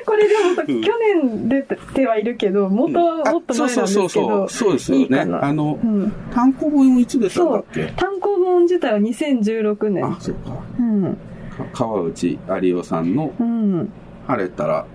[0.06, 0.82] これでもさ、うん。
[0.82, 4.50] 去年出てはいるけど元はもっと前なんですけど、あそうそうそう。
[4.50, 5.20] そうですよね。
[5.20, 7.94] あの、うん、単行本いつ出たんだっけ？
[7.96, 10.06] 単行本自体は2016年。
[10.06, 10.52] あそうか。
[10.80, 11.18] うん。
[11.56, 13.92] か川内有夫さんのうん
[14.28, 14.86] 「晴れたら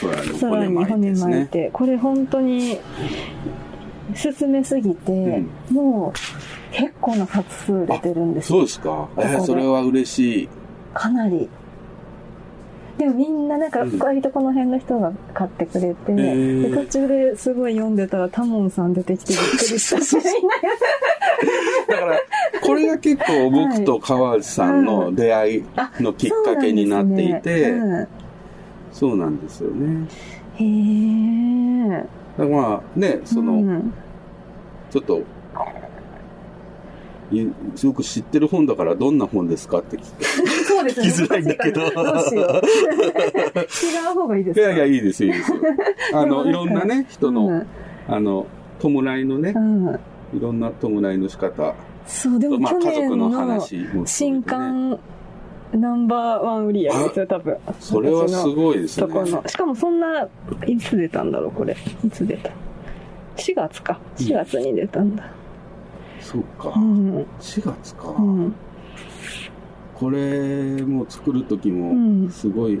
[0.00, 2.78] 空に骨巻いて」骨巻いてこれ本当に
[4.14, 8.58] 進めすぎて、もう結構な冊数出てるんですよ。
[8.58, 9.08] そうですか。
[9.18, 10.48] えーそれは嬉しい。
[10.94, 11.48] かなり。
[12.96, 13.98] でもみんななんかうん。
[13.98, 16.70] 割とこの辺の人が買ってくれて、ー。
[16.70, 20.00] で途中ですごい読んでたらタモンさん出てきてびっくりした。
[20.02, 20.16] し
[21.88, 22.20] だから
[22.62, 25.64] これが結構僕と川内さんの出会い
[26.00, 28.08] のきっかけになっていて そうなん
[28.98, 30.08] そうなんですね。
[30.56, 32.04] へえ
[32.36, 33.94] だからまあねその、うん。
[34.90, 35.22] ちょっと
[37.30, 40.24] いすごく知ってる本だからどんな本ですかって聞く。
[40.64, 41.06] そうですね。
[41.06, 41.80] 聞きづらいんだけど。
[41.90, 42.60] どうしよう。
[43.60, 45.52] 違う方がいいですかいやいやいいですいいです
[46.12, 47.66] あの いろんなね人の、うん。
[48.08, 48.46] あの
[48.80, 48.88] 弔
[49.20, 49.88] いのねうん。
[50.34, 51.72] いろんな弔いの仕方。
[52.04, 54.06] そうでもまあ家族のの話もね。
[54.06, 54.98] 新刊
[55.72, 57.56] ナンバーワン売り上げですよ、多分。
[57.80, 59.06] それはすごいですね。
[59.46, 60.26] しかもそんな、
[60.66, 61.76] いつ出たんだろう、これ。
[62.04, 62.50] いつ出た
[63.36, 63.98] ?4 月か。
[64.16, 65.30] 4月に出たんだ。
[66.20, 67.26] そうか、うん。
[67.40, 68.54] 4月か、うん。
[69.94, 72.80] これも作る時うんもすごい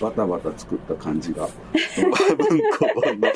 [0.00, 1.46] バタバタ作った感じが、
[1.96, 3.28] 文庫本の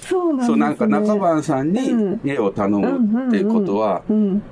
[0.00, 0.46] そうなんですね。
[0.46, 4.42] そうなんか中番さんうんに絵を頼むっていうことは、うん。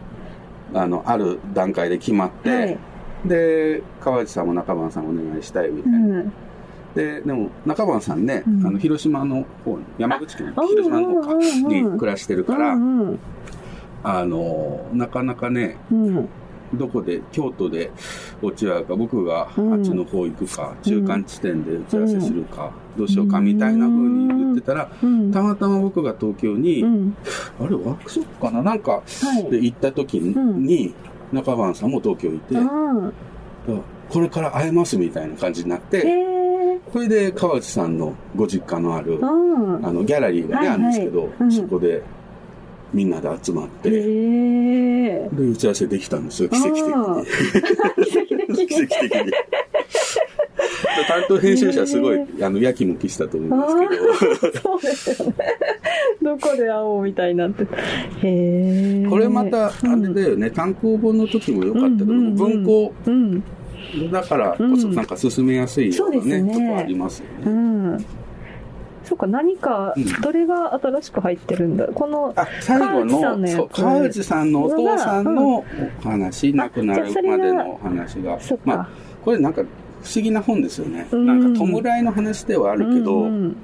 [0.75, 2.79] あのある段階で決まって、はい。
[3.25, 6.33] で川内さんも中番さんお願いしたいみたいな、うん。
[6.95, 13.19] ででも中番さんね、うんあの広島の方に山口県あ広島の方かうんうんうんに暮らしてるから、うんうん。
[14.03, 16.29] あのなかなかねうん。
[16.73, 17.91] どこで京都で
[18.41, 25.33] 落ち合うか僕があっちの方行くか、中間地点で打ち合わせするか、どうしようかみたいな風に言ってたら、うん。
[25.33, 27.17] たまたま僕が東京に、うん。
[27.61, 28.63] あれワークショップかな？
[28.63, 29.03] なんかは
[29.41, 29.51] い。
[29.51, 31.01] で行った時に、うん
[31.33, 33.13] 中番さんも東京いて、うん。
[34.09, 36.81] これから会えますみたいな感じになって、へえ。
[36.93, 39.87] これで川内さんのご実家のある、うん。
[39.87, 42.03] あのギャラリーがね、あるんですけど、うんそこで
[42.93, 43.91] みんなで集まって。
[43.91, 49.33] で打ち合わせできたんですよ奇跡的に 奇跡的に
[51.09, 55.35] 担当編集者すごい、へあのやきもきしたと思うんですけどそうですよね。
[56.51, 57.65] どこで会おうみたいになって。
[57.65, 57.67] へ
[58.23, 59.07] え。
[59.09, 62.11] これまたあれだよね、単行本の時も良かったけど、うん。
[62.11, 62.27] うん。
[62.27, 63.45] うん文庫うん。
[64.11, 64.95] だからこそうん。
[64.95, 66.55] なんか進めやすいようなね,、そうですね。
[66.55, 67.53] とこありますようね。
[67.97, 68.07] ん。
[69.05, 71.87] そうか、何かうん、どれが新しく入ってるんだ。
[71.89, 75.65] この、あ最後の川内さんのお父さんのお
[76.03, 78.39] 話、亡くなるまでのお話が。
[78.65, 78.89] まあ
[79.25, 79.63] これなんか
[80.03, 81.27] 不思議な本ですよね、うん。
[81.27, 83.57] なんか弔いの話ではあるけど、うんうん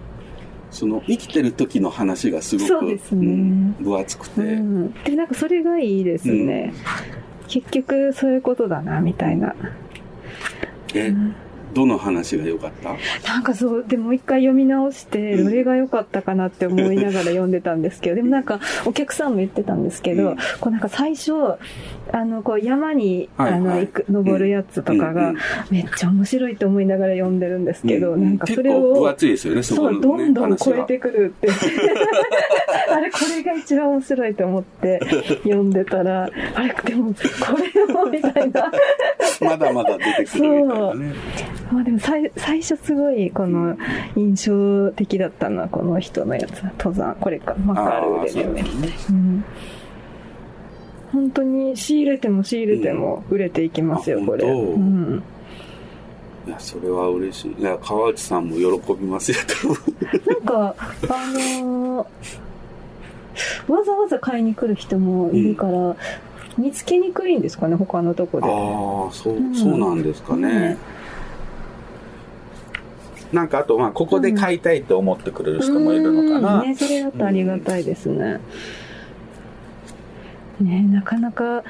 [0.77, 6.75] その生きてる時の話がすごくそうん分厚くて、うん、でなんかそれがいいですね、
[7.49, 9.55] 結局そういうことだなみたいな。
[10.95, 11.15] え
[11.73, 12.95] どの話が良かった？
[13.31, 15.45] なんかそうでもう一回読み直してうん。
[15.47, 20.37] どれが良かったかなって思いながら読んでたんですけど でもなんかお客さんも言ってたんですけど、うん。
[20.61, 21.33] こうなんか最初
[22.13, 25.33] あのこう山に、はいはいあの行く登るやつとかが
[25.71, 31.49] めっちゃ面白いと思いながら読んでるんですけど、うんなんかそれ結構分を厚いですよねそそう、ね、どんどん超えてくるって。
[32.89, 35.01] あれ、これが一番面白いと思って
[35.43, 37.21] 読んでたら、あれ、でも、こ
[37.77, 38.71] れも、みたいな。
[39.41, 41.15] まだまだ出てくるみたいなね
[41.71, 43.77] まあでも最、最初すごい、この、
[44.15, 46.63] 印象的だったのは、この人のやつ。
[46.79, 48.63] 登山、これか、マカルああでね。
[48.63, 48.65] ね
[49.11, 49.45] うん。
[51.17, 54.45] 本当に仕入れても仕入れても売れていきますよ、うんこれ。
[54.47, 55.23] うん。
[56.47, 57.55] いやそれは嬉しい。
[57.59, 59.97] いや川内さんも喜びますよ多分。
[60.27, 60.75] なんか、
[61.09, 62.07] あのー
[63.69, 65.97] わざわざ買いに来る人もいるから、
[66.59, 68.47] 見つけにくいんですかね、他のとこで。
[68.47, 70.77] ああそう、うんそうなんですかね、
[73.33, 76.69] なんかあとまあここで買いたいと思ってくれる人もいるのかな、うん。
[76.69, 78.41] ね、それだとありがたいですね。
[80.61, 81.63] ね、なかなか、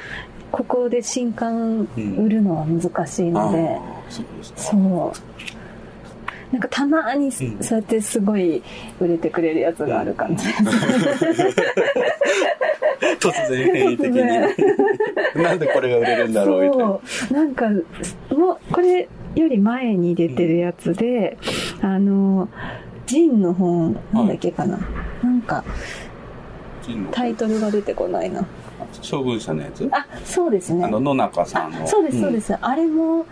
[0.53, 3.63] ここで新刊売るのは難しいので、う
[4.39, 4.59] ですか。
[4.59, 5.37] そう。
[6.53, 7.33] なんかたまにうん。
[7.33, 8.63] そうやってすごい
[9.01, 10.63] 売れてくれるやつがある感じです。
[13.19, 14.23] 突然変異的に。
[15.43, 16.85] なんでこれが売れるんだろうみたいな。
[16.85, 17.35] そう。
[17.35, 17.69] なんか
[18.35, 21.37] もうこれより前に出てるやつで、
[21.83, 22.49] あの
[23.07, 24.79] ジンの本なんだっけかな、
[25.23, 25.65] なんか
[27.13, 28.47] タイトルが出てこないな
[29.03, 29.89] 将軍者のやつ？
[29.93, 30.85] あそうですね。
[30.85, 31.85] あの野中さんの。
[31.85, 32.47] あそうですそうです。
[32.47, 33.27] す、あれも。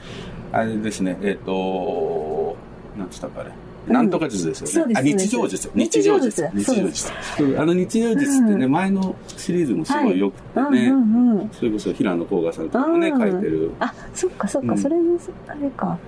[0.52, 1.18] あれですね。
[1.22, 2.56] えっ、と
[2.98, 3.50] なんつったかあれ。
[3.86, 3.92] うん。
[3.92, 4.94] なんとか術ですよね。
[4.96, 5.72] あ、日常術よ。
[5.74, 6.48] 日常術。
[6.54, 7.12] 日常術。
[7.58, 11.50] あの日常術ってね、う前のシリーズもすごい良くてうんね、うんうん。
[11.50, 13.20] それこそ平野甲賀さんとかもね、うん。
[13.20, 13.72] 書いてる。
[13.80, 14.78] あそっかそっか、うん。
[14.78, 15.98] それもあれか。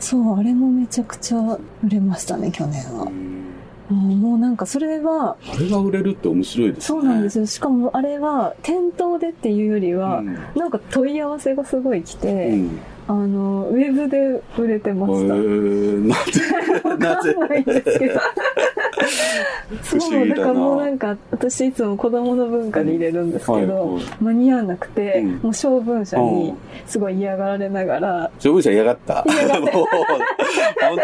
[0.00, 1.38] そうあれもめちゃくちゃ
[1.82, 3.53] 売れましたね去年は、うんうん
[3.90, 6.86] もうなんかそれはあれが売れるって面白いですね。
[6.86, 12.78] そうなんですよしかもあれは店頭でっていうよりは、うんなんか問い合わせがすごい来て、うん。
[13.06, 15.34] あのウェブで売れてまへした。
[15.34, 18.20] ーなぜ、 わなぜかんないんですけど。
[19.82, 25.30] そう、議だからもうなんか、私いつも子供の文化で入れるんですけはいどはい、間に合わなくて、うん。
[25.42, 26.54] もう小文社に
[26.86, 29.16] すごい嫌がられながら、消防車嫌がった？
[29.60, 29.86] もう、本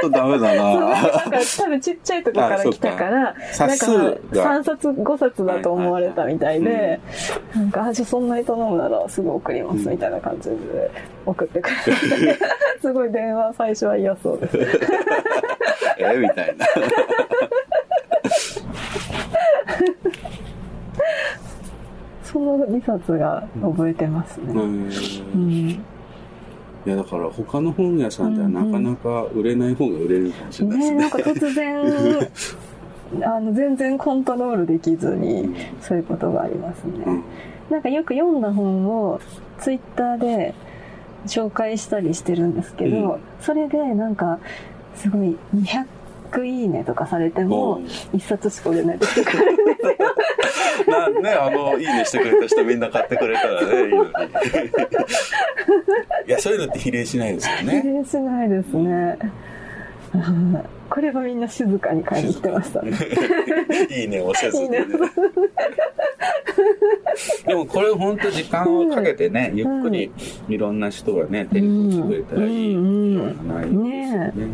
[0.00, 0.96] 当ダメだそうなんな。
[0.96, 4.44] か多分ちっちゃいとこから来たから、なんか冊数が。
[4.60, 6.74] 3冊5冊だと思われたみたいはいはい。
[6.74, 7.00] で、
[7.56, 10.56] なんか、あ、じゃあそんなに頼むならすぐ送りますみたいな感じで
[11.26, 11.89] 送ってくれて、
[12.80, 14.58] すごい電話最初は嫌そうです。
[15.98, 16.16] え？
[16.18, 16.66] みたいな。
[22.24, 24.52] その2冊が覚えてますね。
[24.52, 24.60] うん
[25.34, 25.84] うん
[26.86, 30.94] いやだから他の本屋さんではなかなか売れない本が売れるかもしれないですね。
[30.94, 31.84] ねなんか突然
[33.36, 37.24] あの全然コントロールできずにそういうことがありますね、うん
[37.70, 39.20] なんかよく読んだ本を
[39.60, 40.54] ツイッターで
[41.26, 44.38] 紹介したりしてるんですけど、うんそれでなんか
[44.94, 49.20] すごい200いいねとかされてもうん一冊しか売れないです
[50.88, 54.10] なね、あの、いいねしてくれた人みんな買ってくれたらね、いいのに。
[56.26, 57.82] いや、そういうのって比例しないですよ比ね。
[57.84, 59.32] 例しないですねうん
[60.90, 62.92] これはみんな静かに買いに来てましたね。
[63.90, 64.94] いいね押せずにねいいね。
[67.46, 70.10] でもこれ本当時間をかけてね、ゆっくり
[70.48, 73.14] いろんな人がね、手に取ってくれたらいいうん。
[73.14, 74.52] ような内容ですよね。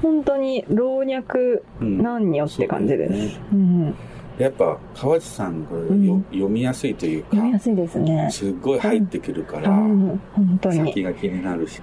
[0.00, 1.38] 本当に老若
[1.80, 2.02] うん。
[2.02, 3.44] 男女って感じです、そうですね。
[3.52, 3.94] うん、
[4.38, 6.24] やっぱ川地さんこれよ、うん。
[6.32, 8.28] 読みやすいというか読みやすいですね。
[8.30, 10.78] すっごい入ってくるから、うん、本当に。
[10.78, 11.80] 先が気になるし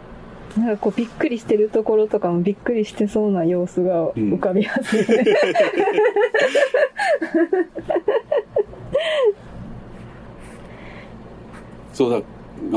[0.59, 5.07] なんかこうびっくりしてるところとかもびっくりしてそうな様子が浮かびやすいね、
[11.93, 12.21] そうだ。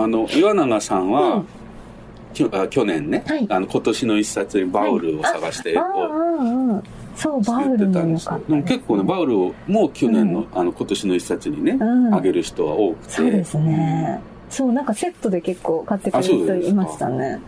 [0.03, 1.47] あの岩永さんは、うん。
[2.71, 3.47] 去年ね、はい。
[3.51, 6.09] あの今年の一冊にバウルを探して、ああこうあ
[6.79, 6.83] あ
[7.17, 8.21] そうバウル言ってたんもよ。
[8.21, 8.37] か。
[8.37, 10.47] っ結構ねバウルをもう去年の,、うん。
[10.53, 12.15] あの今年の一冊にね、うん。
[12.15, 13.11] あげる人は多くて。
[13.11, 14.23] そうですね。
[14.53, 17.41] そうなんかセットで結構買ってくれる人いましたね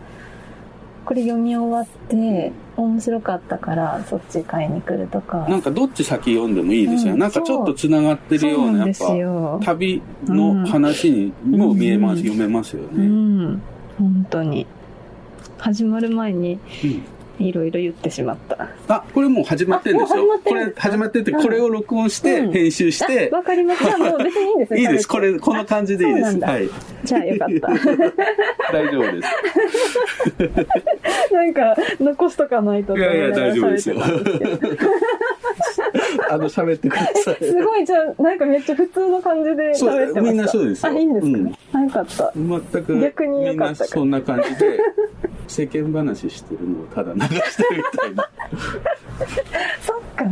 [1.04, 5.46] これ読み終わって面白かったからそっち買いに来るとか。
[5.48, 12.24] なんかどっち先読んでもいいですよ、うんなんかちょっとつながってるよそううなやっぱ旅の話にも見えます、うん。
[12.24, 13.62] 読めますようね、ん。
[13.98, 14.66] 本当に。
[15.58, 17.02] 始まる前にうん
[17.38, 18.68] いろいろ言ってしまった。
[18.88, 20.22] あこれもう始まってるんですよ。
[20.22, 21.42] あもう始これ始まっててうん。
[21.42, 22.52] これを録音して、うん。
[22.52, 23.30] 編集して。
[23.32, 23.98] あわかりました。
[23.98, 24.74] もう別にいいんです。
[24.74, 25.08] ねいいです。
[25.08, 26.38] これこの感じでいいです。
[26.38, 26.68] はい。
[27.04, 27.68] じゃあよかった。
[28.72, 29.28] 大丈夫です。
[31.34, 33.96] なんか残しとかないといやいや大丈夫ですよ。
[36.30, 37.36] あの喋ってください。
[37.44, 37.84] すごい。
[37.84, 39.86] じゃあなんかめっちゃ普通の感じで喋ってました。
[39.86, 40.92] そうみんなそうですよ。
[40.92, 41.54] あいいんですか、うん。
[41.72, 42.32] あよかった。
[42.34, 44.78] 全く逆にみんな良かっそんな感じで
[45.48, 48.28] 世間話してるのをただ流してるみたいな。
[49.82, 50.24] そっか。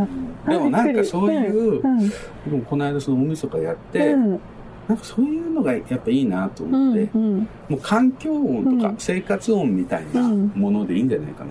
[0.51, 2.15] でもなんかそういううんうんで
[2.51, 4.41] もこの間その大晦日やって、うん。
[4.89, 7.49] なんかそういうのがやっぱいいなとう思って、んうん。
[7.69, 8.97] もう環境音とかうん。
[8.99, 10.53] 生活音みたいなうん。
[10.55, 11.51] ものでいいんじゃないかな、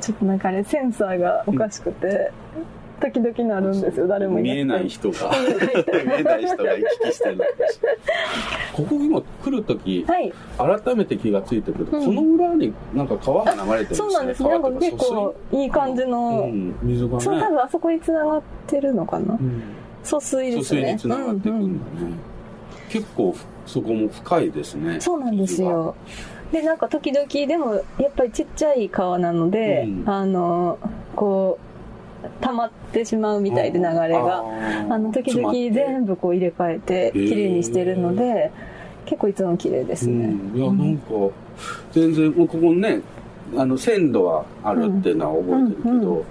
[0.00, 2.30] ちょっとなんかあれセンサーがおかしくて、
[3.00, 4.08] 時々なるんですよ。
[4.08, 5.30] 誰もい見えない人が。
[6.04, 7.40] 見えない人が行き来してる
[8.72, 10.32] ここ今来る時はい。
[10.84, 12.04] 改めて気がついたけど、うん。
[12.04, 13.96] この裏になんか川が流れてるんですね。
[13.96, 14.42] そうなんです。
[14.42, 17.20] ねなんか結構いい感じの、うん、水がね。
[17.20, 19.34] そう多分あそこに繋がってるのかな。
[19.34, 19.62] うん。
[20.02, 20.62] 疎水ですね。
[20.62, 21.78] 疎水につながっていくうんうんん。
[21.78, 22.12] だね、
[22.88, 23.34] 結構
[23.66, 25.00] そこも深いですね。
[25.00, 25.94] そうなんですよ。
[26.52, 30.08] でなんか時々でもやっぱりちっちゃい川なので、うん。
[30.08, 30.78] あの
[31.14, 31.67] こう
[32.40, 34.44] 溜まってしまうみたいで流れが。
[34.90, 38.50] あの時々全部こう入れ替えて綺麗にしてるので、
[39.04, 41.10] 結構いつも綺麗ですね、うん、いやなんか
[41.92, 43.00] 全然ここね
[43.56, 46.24] あの線路はあるっていうのは覚えてるけど、うんうん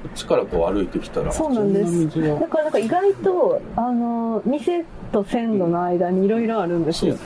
[0.00, 2.08] こっちからこう歩いてきたらそうなんです。
[2.08, 7.16] だからなんか意外とあの店と線路の間にいろいろあるんですよ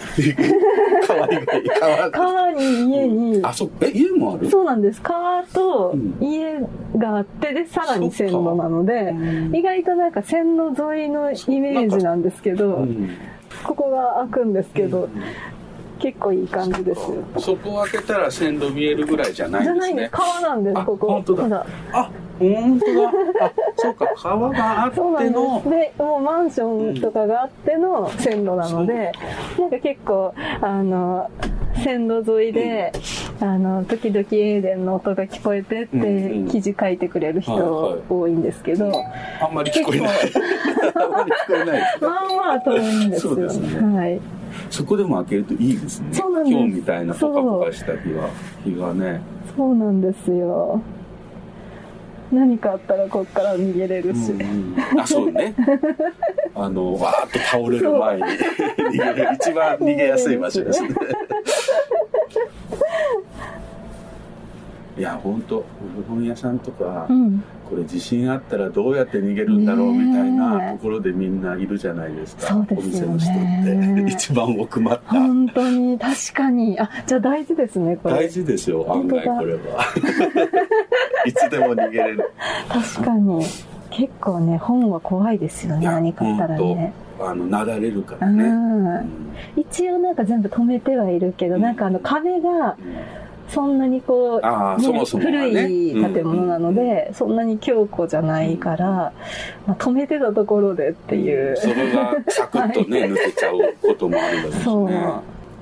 [1.07, 2.11] 川以外川。
[2.11, 3.41] 川に家に。
[3.43, 4.51] あそえ家もある？
[4.51, 5.01] そうなんです。
[5.03, 6.17] 川とうん。
[6.21, 6.61] 家
[6.97, 9.57] があってでさらに線路なのでうん。
[9.57, 13.11] 意外となんか線路沿いのイメージなんですけど、うん。
[13.65, 15.09] ここが開くんですけど、
[16.01, 17.23] 結構いい感じですよ。
[17.39, 19.87] そこを開けたら線路見えるぐらいじゃないんですね。
[19.87, 21.07] じゃない川なんですあここ。
[21.09, 21.67] 本当だ。
[21.93, 23.47] あ本当だ。
[23.47, 25.63] あそうか川があっての。
[25.71, 29.13] でもうマンションとかがあっての線路なので、
[29.59, 31.31] なんか結構あの
[31.83, 32.93] 線路沿いで、
[33.41, 36.49] あの時々エーデンの音が聞こえてっうんうてん。
[36.49, 38.91] 記事書いてくれる人多いんですけど、
[39.41, 40.11] あんまり聞こえない。
[40.95, 41.83] あんまり聞こえない。
[42.01, 42.11] まあ
[42.49, 43.35] まあ遠いんですよ。
[43.35, 43.97] そうですね。
[43.99, 44.21] はい。
[44.71, 46.09] そこでも開けるといいですね。
[46.13, 46.57] そうなんです。
[46.57, 48.29] 今日みたいなポカポカした日は。
[48.65, 49.21] 日がね。
[49.57, 50.81] そうなんですよ
[52.35, 54.45] 何かあったらこっから逃げれるし、うんう
[54.97, 55.01] ん。
[55.01, 55.55] あそうね。
[56.55, 58.23] あのわーっと倒れる前に。
[58.23, 59.35] 逃げる。
[59.35, 60.89] 一番逃げやすい場所ですね
[64.97, 65.65] いや本当
[65.97, 67.43] 古本屋さんとか、うん。
[67.69, 70.73] これ地震あったらどうやって逃げるんだろうみたいねなえ。
[70.77, 72.55] ところでみんないるじゃないですか。
[72.55, 72.67] ね。
[72.71, 74.05] お店の人って。
[74.13, 75.15] 一番奥まった。
[75.15, 75.99] 本当に。
[75.99, 76.79] 確かに。
[76.79, 78.15] あじゃあ大事ですねこれ。
[78.17, 79.61] 大事ですよ案外これは。
[81.27, 82.31] いつでも逃げれる。
[82.69, 83.45] 確かに。
[83.91, 86.93] 結構ね本は怖いですよね何かあったらね。
[87.21, 88.87] あのなだれるかうらね、ん。
[88.87, 89.09] うん。
[89.57, 92.77] 一応なんか全部止めてはいるけど、なんかあの壁が
[93.55, 95.39] そんなにこう、あーそもそもはね。
[95.39, 99.13] 古い建物なので、そんなに強固じゃないから、
[99.67, 101.57] まあ、止めてたところでっていう。
[101.57, 104.91] それがサクッとね、 抜けちゃうこともあるだろうしそう。
[104.91, 105.05] ね。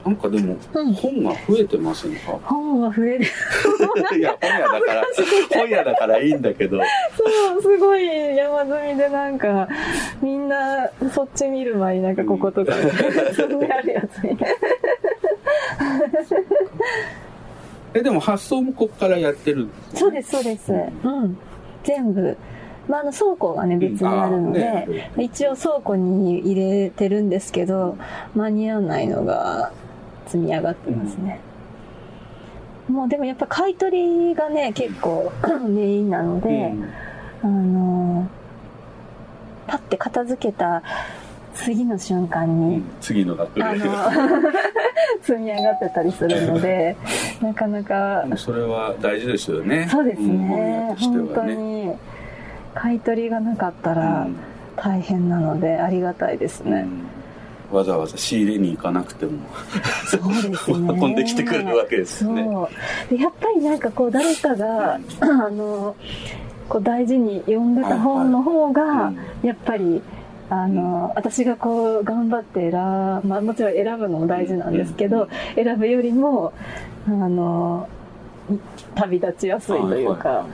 [0.05, 0.93] なんかでも、うん。
[0.95, 2.33] 本が増えてませんか？
[2.43, 3.21] 本は増える。
[4.19, 5.05] いや、本屋だから、
[5.55, 6.79] 本屋だからいいんだけど、
[7.17, 8.05] そう、すごい
[8.37, 9.69] 山積みでなんか、
[10.21, 12.73] みんなそっち見る前になんかこことか、
[13.37, 13.61] そん。
[13.61, 14.37] なあるやつに。
[17.95, 20.73] え、でも発送もこっからやってるんですねそうです、そうです。
[20.73, 20.77] う
[21.27, 21.39] ん。
[21.85, 22.37] 全部。
[22.89, 27.97] まあ、あの倉庫がね、別にあるので、ね一応倉庫に入れてるんですけど、
[28.35, 29.73] 間に合わないのが
[30.27, 31.41] 積み上がってますね。
[32.89, 35.33] もうでもやっぱ買い取りがね、結構
[35.69, 36.73] メインなので、
[37.43, 38.29] あの
[39.67, 40.83] パッて片付けた
[41.55, 43.81] 次の瞬間に、次のが来ある。
[43.81, 43.85] の、
[45.23, 46.97] 積み上がってたりするので、
[47.41, 49.87] なかなかそれは大事ですよね。
[49.91, 51.03] そうですねと。
[51.03, 51.57] して本当はね。
[51.57, 51.93] に
[52.75, 54.37] 買い取りがなかったうらん
[54.77, 56.87] 大変なのでありがたいですね。
[56.87, 57.23] うん
[57.73, 59.33] わざわざ仕入れに行かなくても、
[60.05, 60.77] そうですね。
[61.01, 62.45] 運んできてくれるわけですね。
[62.45, 62.69] そ
[63.11, 63.17] う。
[63.17, 65.97] でやっぱりなんかこう誰かが、あの、
[66.69, 69.11] こう大事に読んでた本の方が、
[69.43, 70.03] やっぱり、
[70.53, 76.53] あの、私がこう頑張って選まあもちろん選ぶのも大事なんですけど、選ぶよりも、
[77.07, 77.89] あの、
[78.95, 80.47] 旅立ちやすいというか、はは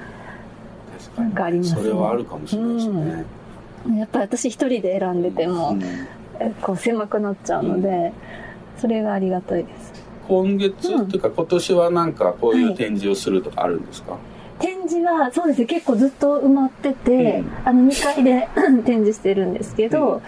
[1.01, 1.27] 確かに。
[1.27, 1.81] なんかありますね。
[1.81, 3.25] それはあるかもしれないですね。
[3.99, 5.83] やっぱり私一人で選んでても、うん。
[6.39, 8.13] えこう狭くなっちゃうので、
[8.77, 9.93] それがありがたいです。
[10.29, 14.17] 今月うんっていうか今年はなんかこういう展示をするとかあるんですか、
[14.59, 17.53] 展示はそうですね結構ずっと埋まってて、うん。
[17.65, 18.49] あの2階で
[18.85, 20.21] 展示してるんですけど、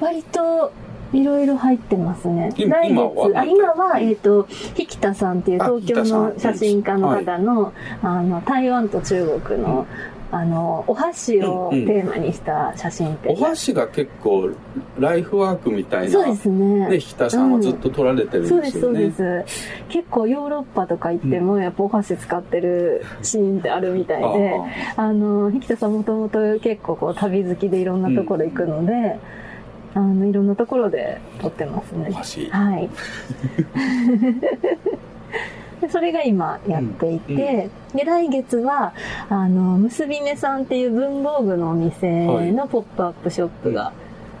[0.00, 0.72] 割と
[1.12, 2.52] いろいろ入ってますね。
[2.56, 7.72] 今来月あ今は、えっと引田さんっていうあ東京の写真家の方の,、
[8.02, 9.86] あの台湾と中国の,、
[10.30, 14.50] あのお箸をうんうんテーマにした写真展、お箸が結構
[14.98, 19.10] ライフワークみたいなそうですねね、日田さんはずっと撮られてるんそうです、ですよね。
[19.16, 19.68] そうです。
[19.88, 24.60] 結構ヨーロッパとか行っても、やっぱお箸使ってるシーンってあるみたいで、
[24.96, 29.18] あの、引田さんもともと結構こう旅好きでいろんなところ行くので、
[29.94, 32.14] あの、いろんなところで撮ってますねお。
[32.14, 32.50] 箸。
[32.50, 32.90] はい。
[35.80, 38.92] でそれが今やっていて、で、来月は、
[39.28, 43.92] あの、結び目さんっていう文房具のお店のポップアップショップが、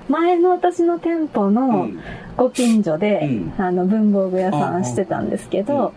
[0.08, 1.98] 前の私の店舗うのん。
[2.36, 3.64] ご近所で、うん。
[3.64, 5.92] あの、文房具屋さんしてたんですけど、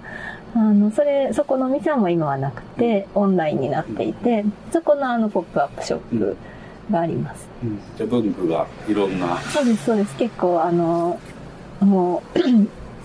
[0.53, 6.37] あの、それ、そこのお店はもう今はなくて、オンラインになっていて、そこのあの、ポップアップショップ
[6.91, 7.47] があります。
[7.95, 9.37] じゃあ文具がいろんな。
[9.37, 10.15] そうです、そうです。
[10.17, 11.19] 結構、あの、
[11.79, 12.39] もう、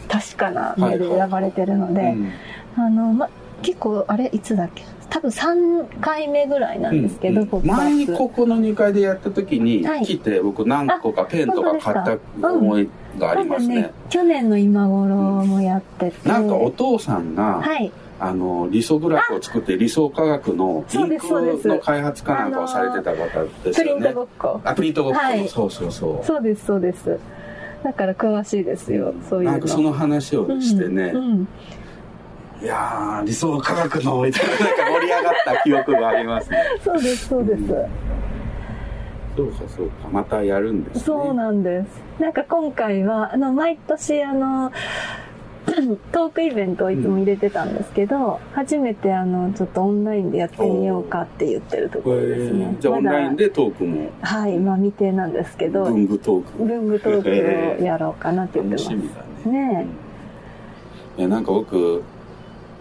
[0.08, 2.32] 確かな目で選ばれてるので、うん
[2.78, 3.28] あの、ま、
[3.62, 4.84] 結構、あれ、いつだっけ？
[5.08, 8.06] 多分3回目ぐらいなんですけど、うんポップア前に。
[8.08, 12.88] ここの2階でやった時にはい来て僕何個かペンとか買った思い
[13.18, 16.28] がありますね多分ね。、去年の今頃もやってて。
[16.28, 17.90] なんかお父さんが、はい。
[18.18, 24.12] あの理想グラフを作って理想科学のインクの開発かなんかをされてた方ですよねプリント。
[24.14, 24.60] ごっこ。
[24.64, 26.26] あプリントごっこの、はいそうそうそう。
[26.26, 27.18] そうです、そうです。
[27.86, 29.52] だから詳しいですよ、そういうの。
[29.52, 31.48] なんかその話をしてね、うんうん
[32.62, 36.64] いやー理想科学のみたいななんか盛り上がった記憶がありますね。
[36.82, 37.62] そうです、そうです。
[39.36, 41.00] そうかそうかまたやるんですね。
[41.04, 41.86] そうなんです。
[42.18, 44.72] なんか今回は、あの、毎年あの、
[46.12, 52.76] トークイベントをいつも入れてたんですけど、初めてあの、ちょっとオンラインでやってみようかって言ってるところですね。
[52.80, 54.10] じゃあオンラインまでトークも。
[54.20, 59.10] だはい、まあ未定なんですけど、文具トーク文具トークをやろうかなって言って楽ます。
[59.10, 59.10] しみ
[59.44, 59.68] だね。
[59.84, 59.86] ね
[61.18, 62.02] いやなんか僕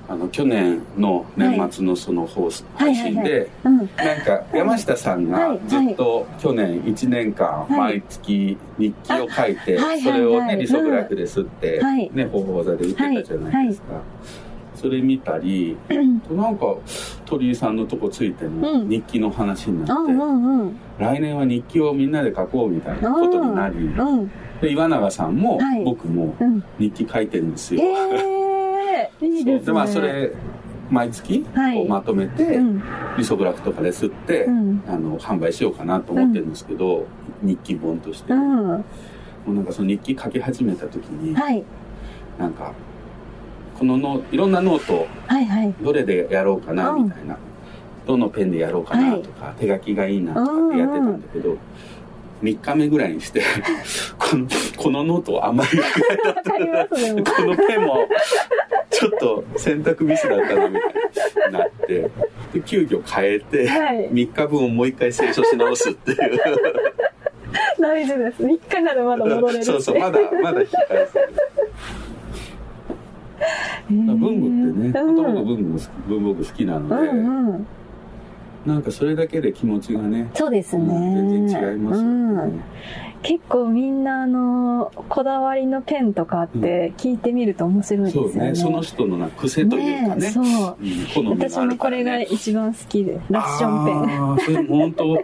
[0.08, 3.50] あの去年の年末のその放送、はい配信で。
[3.64, 5.60] なんか山下さんがはい。
[5.68, 12.12] ずっと去年1年間はい毎月日記を書いてそれをねリソグラフで吸ってはい。
[12.14, 13.88] ね方法座で売ってたじゃないですか。
[14.76, 15.76] それ見たり
[16.30, 16.76] なんか
[17.26, 18.90] 鳥居さんのとこついてのうん。
[18.90, 21.04] 日記の話になって。
[21.04, 24.32] 来年は日記をみんなで書こうみたいなことになりうん。
[24.62, 25.84] で岩永さんもはい。
[25.84, 26.64] 僕もうん。
[26.78, 27.82] 日記書いてるんですよ
[28.96, 29.66] ええいいですね。
[29.66, 30.32] でまあそれ
[30.90, 31.46] 毎月
[31.88, 32.84] まとめて、うん。
[33.18, 37.06] リソグラフとかで吸って、うんあの販売しようかなと思ってるんですけど、
[37.42, 38.44] 日記本として、うも
[38.78, 38.86] ん。
[39.48, 41.64] うなんかその日記書き始めた時に、はい。
[42.38, 42.74] なんか
[43.80, 45.74] こののいろんなノートはいはい。
[45.82, 47.38] どれでやろうかなうんみたいな、
[48.06, 51.58] どのペンでやろうかなとか、手書きがいいなとかってやってたんだけど、
[52.44, 53.42] 3日目ぐらいにして
[54.20, 55.84] このこのノートあんまりこ
[57.44, 58.08] のペンも
[58.98, 62.10] ちょっと選択ミスだったなみたいになって
[62.54, 64.10] で急遽変えて、はい。
[64.10, 66.18] 3日分をもう一回清書し直すっていう。
[67.80, 68.44] 大事です。
[68.44, 69.66] 3日ならまだ戻れるし。
[69.66, 71.34] そうそうまだまだ引き返せる
[73.90, 75.16] 文具ってねうん。
[75.18, 77.68] ほとんど文具も文房具好きなので、うんうん。
[78.66, 80.86] なんかそれだけで気持ちがねそうですね。
[80.88, 82.62] 全然違いますよね、うん
[83.26, 88.56] 結構みんなあのこだわりのペンとかって聞いてみると面白いですよね,、そうね。
[88.56, 90.22] その人のな癖というかね。
[90.22, 90.44] ねそう。
[90.44, 91.06] うん。
[91.14, 94.36] 好みが私もこれがね、一番好きでラッション。
[94.38, 95.24] ペンそれも本当？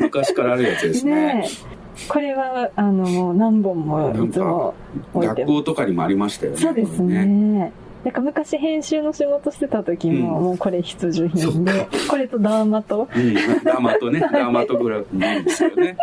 [0.00, 1.44] 昔からあるやつですね。
[2.08, 4.74] これはあのもう何本もいつも
[5.14, 7.72] 置いて学ま校とかにもありましたよねすそうですね。
[8.04, 10.44] なんか昔編集の仕事してた時も、うん。
[10.44, 13.08] もうこれ必需品でこれとダーマと。
[13.14, 15.96] うん、ダーマとね、ダーマトグラフもいいんですよね。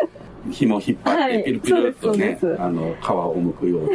[0.51, 1.43] 紐引っ張って、はい。
[1.43, 2.61] ピルピルっとねそうですそうで、す。
[2.61, 3.89] あの、皮を剥くような、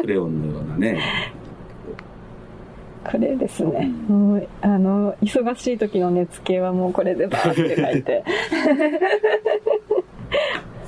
[0.00, 1.00] クレヨンのようなね。
[3.04, 8.24] これですね、もうあの忙しい時の値付けはもうこれでバーって書いて。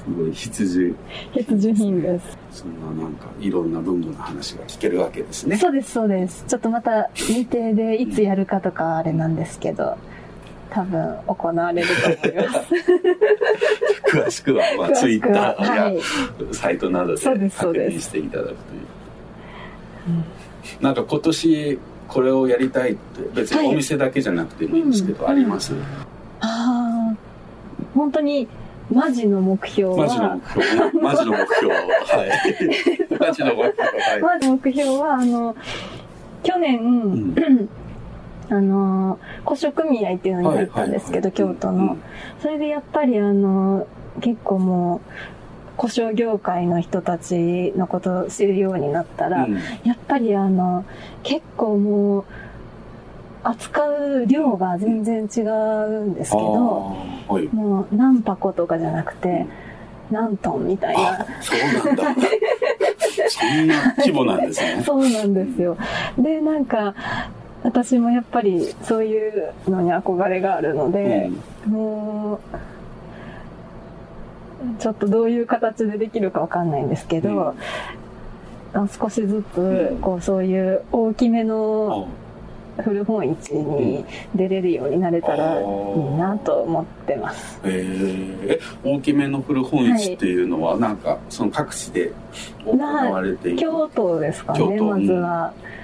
[0.07, 0.95] すごい必需、
[1.33, 2.39] 必需品です。
[2.53, 5.57] そんななんか、いろんな文具の話が聞けるわけですね。
[5.59, 6.45] そうですそうです。
[6.47, 9.99] ちょっとまた未定でいつやるかとかあれなんですけど
[10.71, 12.75] 多分行われると思います
[14.17, 15.99] 詳しくは、まあ、詳ツイッターや、はい
[16.53, 18.63] サイトなどで確認していただくという。
[20.81, 23.01] なんか今年、これをやりたいって、
[23.35, 25.75] 別にお店だけじゃなくてもいいんですけど、はいあります、
[26.41, 27.17] ああ
[27.95, 28.47] 本当に
[28.91, 31.01] マジの目標マジのは目標。
[31.01, 31.75] マジの目標。
[31.75, 31.89] はい。
[33.19, 33.83] マジの目標。
[33.83, 34.23] はい。
[34.23, 35.57] マジの目標はあの
[36.43, 37.35] 去年、ん
[38.49, 41.97] あの古書組合っていうのに入ったんですけど、京都の、
[42.41, 43.87] それでやっぱりあの
[44.21, 45.01] 結構もう
[45.81, 50.85] 古書業界の人たちのことを知るようになったら、うんやっぱりあの
[51.23, 52.25] 結構もう
[53.43, 56.97] 扱う量が全然違うんですけど
[57.29, 57.49] はい。
[57.55, 59.47] もう何箱とかじゃなくて
[60.11, 62.05] 何トンみたいなあ、そうなんだ。
[63.29, 64.83] そんな規模なんですね。
[64.85, 65.77] そうなんですよ。
[66.19, 66.95] で、なんか、
[67.63, 71.31] 私もやっぱりそういうのに憧れがあるので、
[71.67, 72.39] もう、
[74.81, 77.55] ちょっとどういう形でできるかわかんないんですけど、
[78.73, 82.09] あ少しずつ、こう、そういう大きめの
[82.83, 84.05] 古本市に
[84.35, 85.67] 出れるようになれたらいい
[86.17, 87.61] なと思ってます。
[87.65, 88.53] えー。
[88.53, 92.13] え大きめの古本市っていうのは、なんかその各地で
[92.65, 95.53] 行われている、京都ですかね、まずは。
[95.57, 95.77] に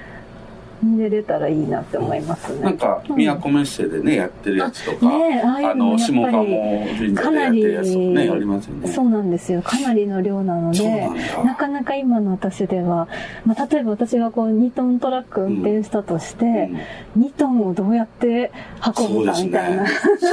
[0.83, 2.61] 出れたらいいなって思いますね。
[2.61, 9.61] なんかうん宮古メッセでねやってるやつとか、ねえああの下鴨神社でやってるやつとかねありますよねそうなんですよ。
[9.61, 11.09] かなりの量なので
[11.43, 13.07] なかなか今の私では、
[13.45, 16.79] まあ、例えば私がこう2トントラック運転したとして、うん
[17.17, 18.51] 2トンをどうやって
[18.97, 19.85] 運ぶかみたいな。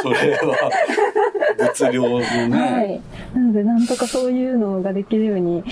[0.03, 0.71] それは
[1.59, 3.01] 物量のね、 はい。
[3.35, 5.65] なので、なんとかそういうのができるように、うん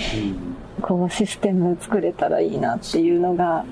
[0.81, 3.65] こう、システム作れたらいいなっていうのが、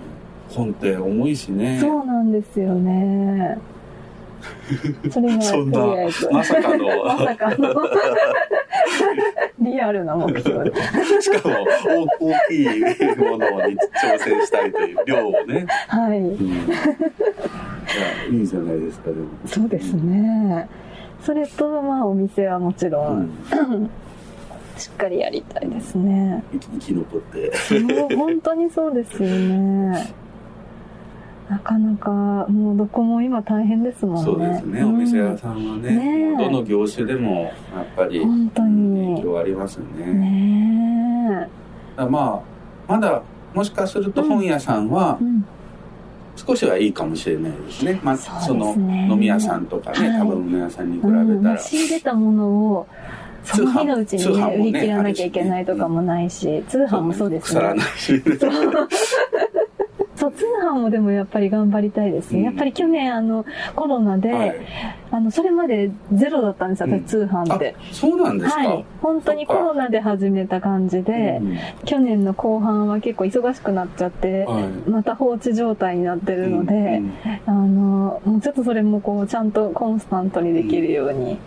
[0.49, 3.57] 本って重いしねそうなんですよね。
[5.11, 5.79] それが、そんな。
[6.31, 7.73] まさかのまさかの
[9.59, 10.75] リアルな目標で。
[11.21, 12.69] しかも大大きい
[13.17, 16.19] ものに挑戦したいという量をね、はい。
[16.19, 16.49] うん、い
[18.31, 20.67] やいいじゃないですかでもそうですね。
[21.21, 23.19] それと、まあ、お店はもちろ、うん
[23.83, 23.89] ん
[24.77, 26.43] しっかりやりたいですね。
[26.51, 30.26] 生き残ってもう本当にそうですよね。
[31.49, 32.11] なかなか、
[32.49, 34.23] もうどこも今大変ですもんね。
[34.23, 34.89] そうですね、ん。
[34.89, 36.29] お店屋さんはねねえ。
[36.31, 37.51] もうどの業種でもや
[37.83, 41.49] っぱり本当に影響ありますよねね
[41.95, 42.41] まあ
[42.87, 43.21] まだ
[43.53, 45.17] もしかすると本屋さんは。
[46.37, 49.07] 少しはいいかもしれないですね、まあ、そうですそのね。
[49.09, 50.19] 飲み屋さんとかね、はい。
[50.19, 52.87] 食べ物屋さんに比べうんたら、仕入れたものを、
[53.43, 57.85] その日のうちにね、売り切らなきゃいけないとかもないし、通販もそうです腐らねな。
[57.87, 58.21] いし
[60.17, 62.39] そう、通販もでもやっぱり頑張りたいですね。
[62.39, 62.45] うん。
[62.45, 63.45] やっぱり去年あの、
[63.75, 64.55] コロナで、はい。
[65.11, 67.75] あの、それまでゼロだったんですよ、通販って。
[67.77, 68.85] あそうなんですか、はい。
[68.99, 74.89] 本当にコロナで始めた感じで、うん去年の後半は結構忙しくなっちゃって、はい。
[74.89, 77.13] また放置状態になってるので、うん
[77.45, 81.37] あの、もうちょっとそれもこう、ちゃんとコンスタントにできるように。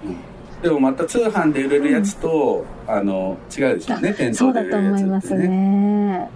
[0.63, 6.31] でもまた通販で売れるやつと、あの違うですよね店そうだと頭で売れるやつって思いますね。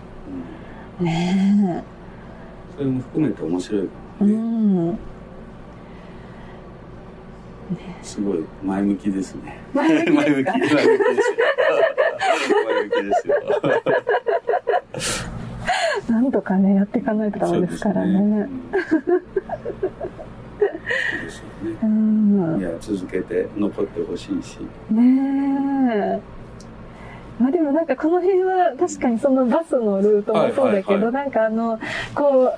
[1.01, 1.85] ね
[2.77, 3.89] それも含めて面白いか
[4.20, 4.25] え。
[4.25, 4.99] うもね、ん。
[8.03, 10.68] すごい前向きですね前向き前向き前向
[12.91, 13.35] きですよ。
[16.09, 18.47] なんとかね、やっていかないとダメですからね。
[20.61, 21.79] ですよね。
[21.83, 22.59] うん。
[22.59, 24.59] ねいや、続けて残ってほしいし。
[24.93, 26.20] え。
[27.39, 31.80] まあでもなんかこの辺は確かにそのバスのルートもそうだけど、なんかあの、
[32.14, 32.53] こ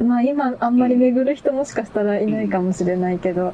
[0.00, 3.52] う、まあ今あんまり巡る人もしかしたらいないかもしれないけど、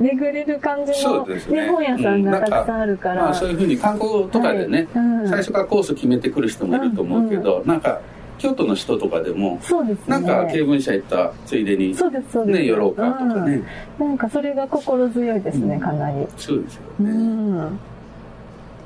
[0.00, 3.22] 巡れる感じの、ねね、本屋さんがうんたくさんあるから。
[3.22, 4.88] まあそういうふうに観光とかでね、
[5.26, 8.00] 最初からコース決めてくる人もいると思うけど、なんか
[8.38, 10.04] 京都の人とかでも、そうですね。
[10.08, 12.58] なんか経文社行ったついでに、そうです、そうです。
[12.58, 13.62] ね、寄ろうかとかね。
[14.00, 16.26] うんなんかそれが心強いですね、かなり。
[16.36, 17.10] そうですようね。
[17.10, 17.78] ん。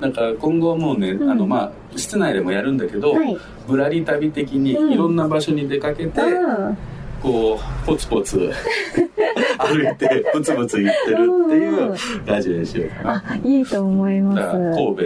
[0.01, 3.37] なんか今後もうね、うんあのまあ室内でもやるんだけど、はい。
[3.67, 6.79] ぶらり旅的にうんいろんな場所に出かけて、うん。
[7.23, 8.39] こうポツポツ
[9.59, 11.95] 歩いてポツポツ行ってるっていう
[12.27, 13.25] ラジオにしようかな。
[13.27, 14.41] あ、いいと思います。
[14.53, 15.03] 神戸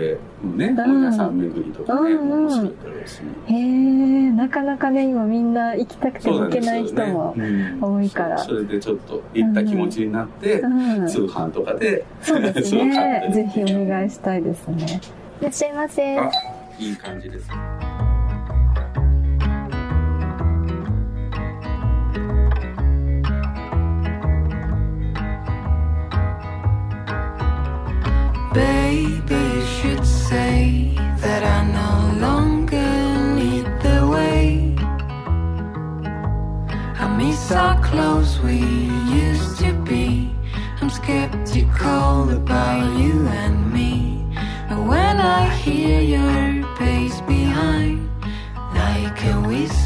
[0.46, 8.38] のね本屋さん巡りとかね、うん面白いだろうし、へえ、なかなかね、今みんな行きたくても行けない人もうん多いから。
[8.38, 11.08] それでちょっと行った気持ちになって、うん。
[11.08, 13.24] 通販とかでそうですね。
[13.32, 15.00] てぜひお願いしたいですね。
[15.40, 16.18] いらっしゃいませ。
[16.18, 16.30] あ
[16.78, 17.48] いい感じです。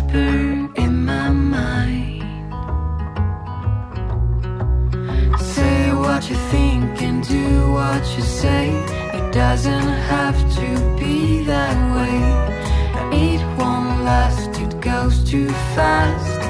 [0.07, 2.16] Whisper in my mind.
[5.39, 8.71] Say what you think and do what you say.
[9.19, 12.19] It doesn't have to be that way.
[13.13, 16.41] It won't last, it goes too fast.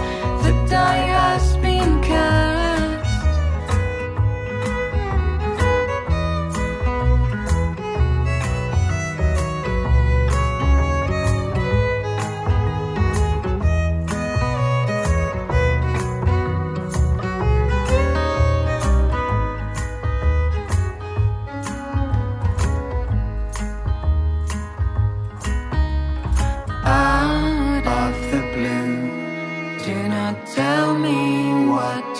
[0.45, 2.55] The die has been cast.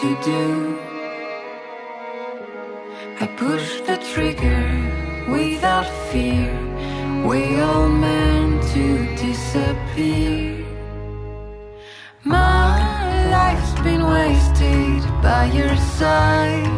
[0.01, 0.79] To do.
[3.19, 4.65] I push the trigger
[5.27, 6.53] without fear.
[7.25, 8.87] We all meant to
[9.17, 10.67] disappear.
[12.25, 16.77] My life's been wasted by your side.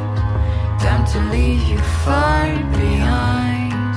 [0.79, 2.47] Time to leave you far
[2.83, 3.95] behind.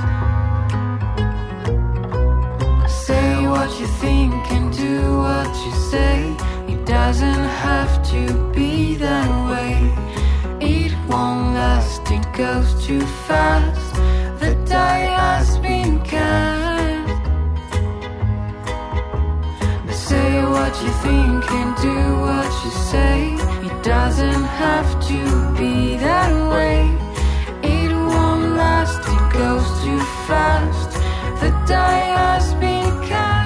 [2.90, 6.51] Say what you think and do what you say.
[6.92, 9.78] It doesn't have to be that way.
[10.60, 13.96] It won't last, it goes too fast.
[14.42, 17.08] The die has been cast.
[20.10, 23.36] Say what you think and do what you say.
[23.68, 25.20] It doesn't have to
[25.58, 26.82] be that way.
[27.64, 30.92] It won't last, it goes too fast.
[31.40, 33.41] The die has been cast.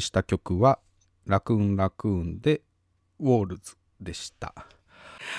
[0.00, 0.78] りした曲は
[1.26, 2.62] 「ラクーンラクーン」で
[3.20, 4.54] 「ウォールズ」でした。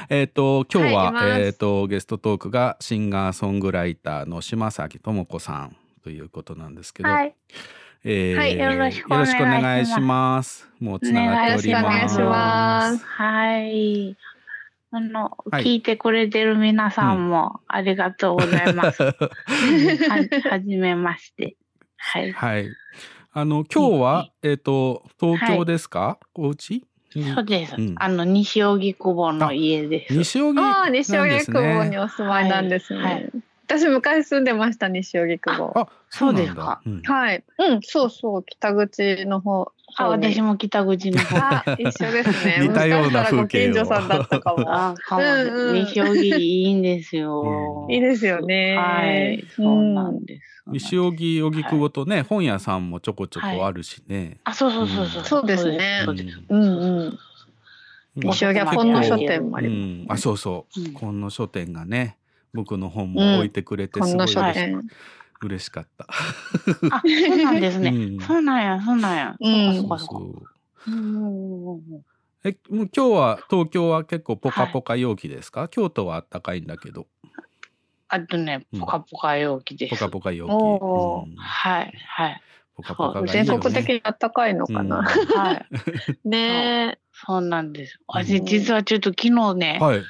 [0.09, 7.36] えっ、と今日は、はいえっ、とゲストトークがシンガーソングライターの島崎智子さんということなんですけど、はい。
[8.03, 10.72] えーはいよろしくお願いしますよろしくお願いします。
[10.80, 13.05] もうつながっております。
[13.05, 14.18] はい。
[14.93, 19.01] あの、はい聞いてくれてる皆さんもありがとうございます。
[19.03, 19.14] は
[20.49, 21.55] はじめまして。
[21.97, 22.32] はい。
[22.32, 22.70] はい。
[23.34, 26.20] あの今日はえっ、と東京ですか？
[26.36, 26.84] お家？
[27.14, 27.76] そうです。
[27.78, 30.14] うんあの、西荻窪の家です。
[30.14, 32.00] 西荻ああ、西荻窪にね。
[32.00, 33.00] お住まいなんですね。
[33.02, 33.32] はいはい
[33.68, 35.72] 私昔住んでました、西荻窪。
[35.80, 37.42] あ、そうですかうんはい。
[37.58, 41.38] うん、そうそう、北口の方、あ、私も北口の方。
[41.38, 42.58] あ、一緒ですね。
[42.68, 44.66] 似たような風景をさんだったかも。
[44.68, 45.24] あ、かも。
[45.24, 47.88] うんうん西荻いいんですよ。
[47.90, 48.76] いいですよね。
[48.78, 50.61] はい、そうなんです。
[50.72, 54.39] 西荻荻窪とね、本屋さんもちょこちょこあるしね。
[54.43, 55.24] あ、そうそうそうそう。
[55.24, 56.39] そうですねそうです。
[56.49, 57.19] うんうん。
[58.15, 59.78] 西荻は本の書店もあります。
[59.78, 62.17] うん、あそうそう、今野書店がね
[62.53, 64.78] 僕の本うんも置いてくれてすごい嬉し,、店
[65.41, 66.07] 嬉しかった。
[66.09, 67.89] あ、そうなんですね。
[67.89, 69.36] うんそうなんや、そうなんや。
[69.39, 70.43] うんそっかそ。
[70.88, 72.03] うん
[72.43, 77.05] えもう今日は東京は結構ポカポカ陽気ですか、京都は暖かいんだけど
[78.14, 79.91] あとね、ポカポカ陽気です。
[79.91, 80.51] ポカポカ陽気。
[80.51, 82.41] はい、はい。
[82.76, 84.97] ポカポカがいいね国的に暖かいのかな。
[85.34, 85.66] はい。
[86.28, 88.01] ねそうなんです。
[88.07, 90.01] 私、実はちょっと昨日ね、はい。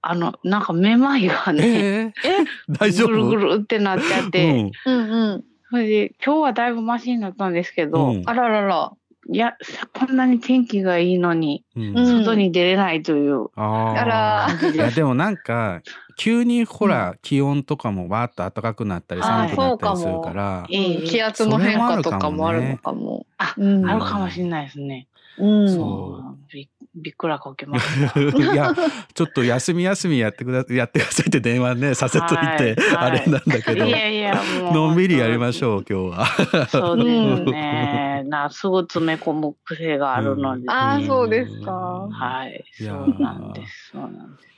[0.00, 2.44] あの、なんかめまいがね、え？
[2.68, 3.08] 大丈夫？
[3.08, 5.44] ぐるぐるってなっちゃって、うんうんうん。
[5.70, 8.92] それで、今日はだいぶマシになったんですけど、うんあららら。
[9.28, 9.54] いや、
[9.92, 12.24] こんなに天気がいいのに、うん。
[12.24, 13.48] 外に出れないという。
[13.54, 15.82] ああいやでもなんか
[16.16, 23.26] 急にほら、気温とかもわーっと暖かくなったり寒くなったりするから、ええ気圧の変化とかもあるのかも。
[23.36, 25.06] あ、うんあるかもしれないですね。
[25.38, 25.74] うん。
[25.74, 28.20] そびびっくらこけました。
[28.20, 28.74] いや
[29.14, 36.26] ちょっと休み休みやってくだ やってくださいって電話ねさせといて、はいあれなんだけど、いやいやもうのんびりやりましょう今日は。
[36.66, 37.04] そうで
[37.36, 38.24] すね。
[38.26, 41.72] な、すぐ詰め込む癖があるので、ねああ、そうですか。
[41.72, 42.64] はい。
[42.72, 43.90] そうなんです。
[43.92, 44.48] そうなんです。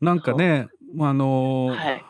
[0.00, 2.04] なんかねまああのーはい。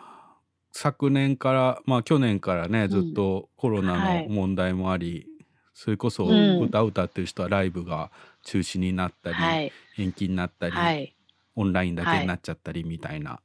[0.73, 5.27] 昨年からまあ去年からねずっとコロナはいの問題もあり、
[5.75, 8.11] それこそうん歌歌ってる人はライブが
[8.43, 9.73] 中止になったり、はい。
[9.99, 11.15] 延期になったり、はい。
[11.57, 13.41] オンラインだけになっちゃったりみたいな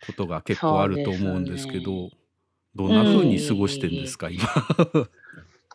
[0.00, 2.10] ことが結構あると思うんですけど、そう
[2.74, 4.44] どんな風に過ごしてんですか、今？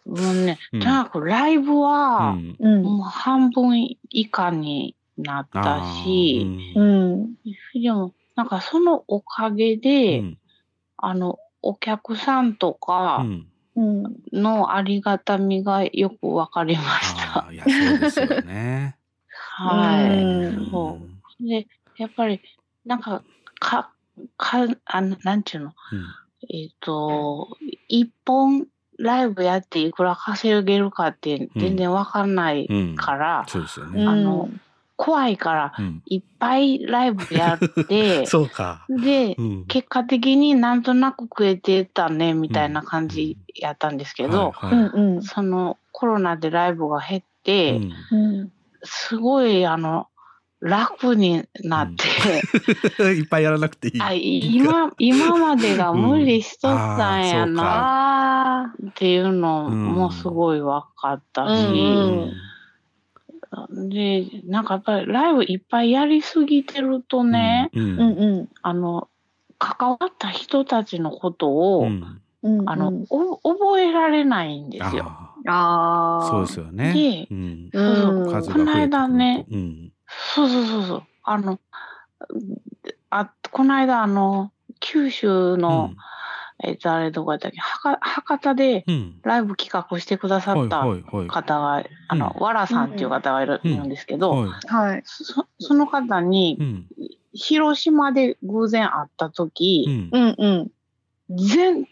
[0.05, 2.83] もうね、うんとにかくライブは、うんうん。
[2.83, 6.45] もう半分以下になったし、
[6.75, 7.35] うん。
[7.73, 10.37] でも、なんかそのおかげうで、ん
[10.97, 14.15] あの、お客さんとうかんうん。
[14.33, 17.15] のありがたみがよくわかりまし
[17.51, 18.97] いやそうですよね。
[19.29, 20.23] はい。
[20.23, 20.99] うんそ
[21.39, 21.47] う。
[21.47, 21.67] で、
[21.97, 22.41] やっぱり、
[22.85, 23.23] なんか、
[23.59, 23.91] か、
[24.37, 25.73] か、あの、なんちゅうの、
[26.49, 27.47] えっ、と、
[27.87, 28.67] 一本
[28.97, 34.05] ライブやっていくら稼げるかって全然わかんないうんから、そうですよね。
[34.05, 34.49] あの、
[34.99, 38.85] 怖いから、うんいっぱいライブやって、 そうか。
[38.89, 44.53] で、うん結果的になんとなく食えてたね、みたいな感じやったんですけど。
[45.21, 47.79] そのコロナでライブが減って、
[48.11, 48.51] うんうん。
[48.83, 50.07] すごい、あの、
[50.59, 51.93] 楽になっ
[52.97, 54.01] て、 いっぱいやらなくていい。
[54.01, 62.33] あ今、今までが無理しとったんやうんな、あっていうのもすごい分かったし、うん
[63.71, 68.03] で、なんかやっぱりライブいっぱいやりすぎてるとね、うんあ。
[68.03, 68.49] うんうん。
[68.61, 69.07] あの、
[69.57, 72.69] 関わった人たちのことを、うんうん。
[72.69, 75.05] あの、お覚えられないんですよ。
[75.47, 76.93] ああそうですよね。
[76.93, 77.27] で
[77.71, 79.93] この間ねうん
[80.35, 81.03] そうそうそうそう。
[81.23, 81.59] あの、
[83.09, 85.91] あ、この間、あの、九州の、
[86.63, 89.19] えっと、あれどこやったっけ、博博多でうん。
[89.23, 90.85] ライブ企画してくださった
[91.27, 94.49] 方が、あの、わらさんっていう方がいる,、うんんですけど、はい。
[94.67, 95.01] はい。
[95.05, 96.87] そその方に、うん。
[97.33, 100.21] 広島で偶然会った時、うん。
[100.21, 100.47] うんう
[101.31, 101.47] ん。
[101.47, 101.85] 全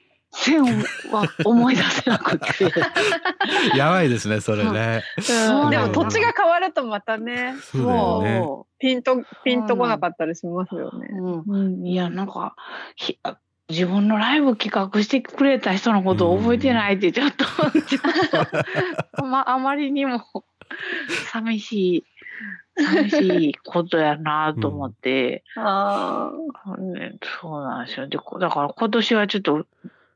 [0.46, 0.64] 然
[1.12, 2.72] は思い出せなくて。
[3.78, 5.04] やばいですねそれね。
[5.18, 5.68] う。
[5.68, 8.40] ん、でも土地が変わるとまたね、そうね。
[8.40, 11.08] もピンと、ピンとこなかったりしますよね。
[11.12, 11.86] う、うんうん。
[11.86, 12.56] いや、なんか、
[12.96, 13.38] ひあ
[13.70, 17.46] 自分のライブ企画してくれた人のことを覚えてないって、ちょっと、
[19.24, 20.24] ま、あまりにも。
[21.32, 22.04] 寂しい、
[22.78, 26.32] 寂しいことやなと思って、あ
[26.78, 28.08] ねそうなんですよ。
[28.08, 29.66] で、こだから今年はちょっと、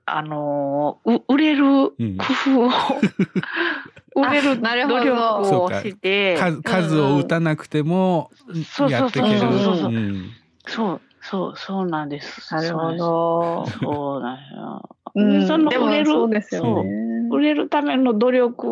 [0.05, 2.17] あのーう売れる工うん。
[2.19, 4.99] 夫を、売れる なるほど。
[4.99, 9.39] 努力をして、数数を打たなくてもそうそうそうやっていける。
[9.39, 9.91] そうそうそう。
[9.91, 10.29] うん。
[10.67, 12.53] そう、そう、そうなんです。
[12.53, 13.65] あ、なるほど。
[13.67, 14.89] そうなんですよ。
[15.13, 17.29] うんでその売れるそうですよそうね。
[17.31, 18.67] 売れるための努力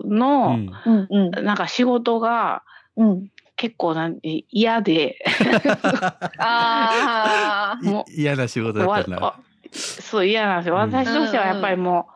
[0.00, 1.44] うの、んうんうん。
[1.44, 2.62] なんか仕事が
[2.96, 3.28] うん。
[3.56, 5.18] 結構なんて嫌で、
[6.38, 8.04] ああ。
[8.08, 9.18] 嫌な仕事だったんだ。
[9.18, 9.36] わ
[9.72, 10.74] そう嫌なんですよ。
[10.74, 12.12] うん私としてはやっぱりもう、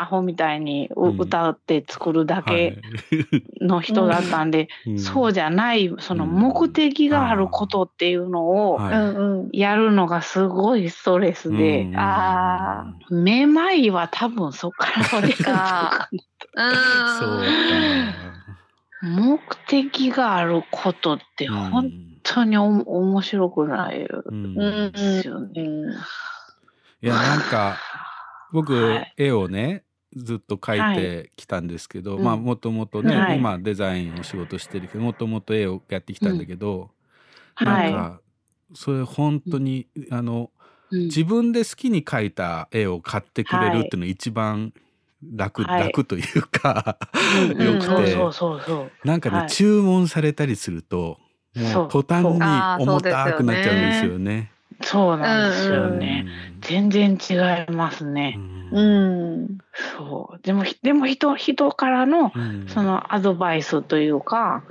[0.00, 1.20] アホみたいにううん。
[1.20, 2.44] 歌って作るだはい。
[2.44, 2.80] け
[3.60, 4.98] の人だったんで、うん。
[4.98, 8.78] そうじゃない、その目的があることっていうのを。
[9.52, 16.08] やるのがすごいストレスで、うんあめまいは多分そこから出るのか
[16.54, 17.42] なそう
[19.02, 19.38] 目
[19.68, 21.90] 的があることって本
[22.22, 24.08] 当にお面白くないで
[25.22, 25.62] すよね。
[27.02, 27.76] いやなんか
[28.52, 29.84] 僕、絵をね
[30.16, 33.38] ずっと描いてきたんですけど、はいまあもともとね、はい。
[33.38, 36.90] 今デザインを仕事してるけどもともと絵をやってきたんだけど、
[37.60, 37.66] うん。
[37.66, 38.20] なんか、は
[38.74, 40.50] それ本当に、あの、
[40.90, 41.00] うん。
[41.04, 44.72] 自分で好きに描いた絵を買ってくれるっていうのが一番
[45.34, 45.82] 楽、はい。
[45.82, 46.98] 楽というか、
[47.50, 48.16] うんよくて。
[49.04, 49.50] なんかね、はい。
[49.50, 51.18] 注文されたりすると
[51.54, 51.86] もそう。
[51.86, 54.52] う途端に重たくなっちゃうんですよね。
[54.82, 56.26] そうなんですよね。
[56.60, 57.34] 全然違
[57.70, 58.38] いますね。
[58.72, 59.58] うん。
[59.96, 60.40] そう。
[60.42, 62.32] でも、ひでも人、人からの、
[62.68, 64.64] そのアドバイスというか、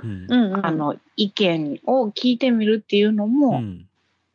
[0.62, 3.62] あの、意見を聞いてみるっていうのも、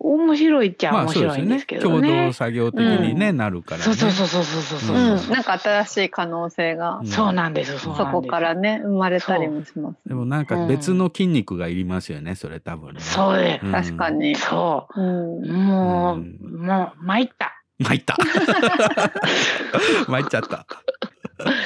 [0.03, 2.27] 面白いっちゃまあ面白いんですけど共ね。
[2.27, 3.83] 同作業的にね、なるからね。
[3.83, 5.31] そうそうそうそうそうそううんそう。
[5.31, 8.11] なんか新しい可能性が、そうなんです、そうなんです。
[8.11, 9.97] そこからね、生まれたりもします。
[10.07, 12.99] でもなんか別の筋肉がいりますよね、それ多分ね。
[13.01, 14.35] そうでうん確かに。
[14.35, 15.01] そう。
[15.01, 15.51] うん。
[15.51, 17.61] もう、もう、参った。
[17.79, 18.15] 参った。
[20.07, 20.65] 参っちゃった。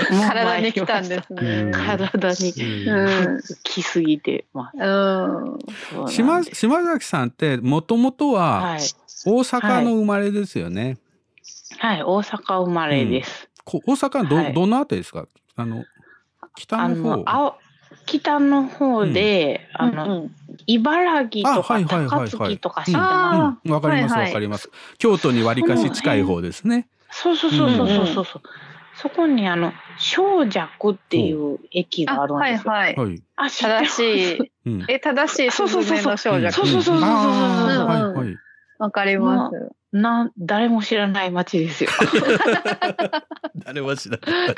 [0.09, 1.71] 体に来たんですね。
[1.71, 2.53] 体に。
[2.87, 3.41] うん。
[3.63, 4.45] 来すぎて。
[4.53, 4.77] ます。
[4.77, 6.07] うん。
[6.09, 8.79] 島島崎さんってもともとははい。
[9.27, 10.97] 大阪の生まれですよね。
[11.79, 13.49] はい、大阪生まれです。
[13.63, 14.53] こ大阪のど,、はい。
[14.53, 15.27] どのあたりですか？
[15.55, 15.83] あの
[16.55, 17.55] 北あの方
[18.05, 20.29] 北の方で、あの、
[20.67, 23.67] 茨城とか高槻とか知ってます？
[23.67, 23.73] うん。
[23.73, 24.69] わかりますわかります。
[24.99, 26.87] 京都にわりかし近い方ですね。
[27.09, 28.41] そうそうそうそうそうそう。
[28.97, 32.71] そこにあの、小弱っていう駅があるんですよ。
[32.71, 33.07] はいはい。
[33.07, 33.23] はい。
[33.35, 33.95] あ、正す？
[33.95, 34.51] しい。
[34.65, 36.17] うんえ、正しいそうそうそうそう。
[36.17, 36.97] そうそうそうそうそ
[38.21, 38.39] う。
[38.77, 39.71] わかります。
[39.91, 41.89] な、誰も知らない街ですよ。
[43.65, 44.55] 誰も知らない。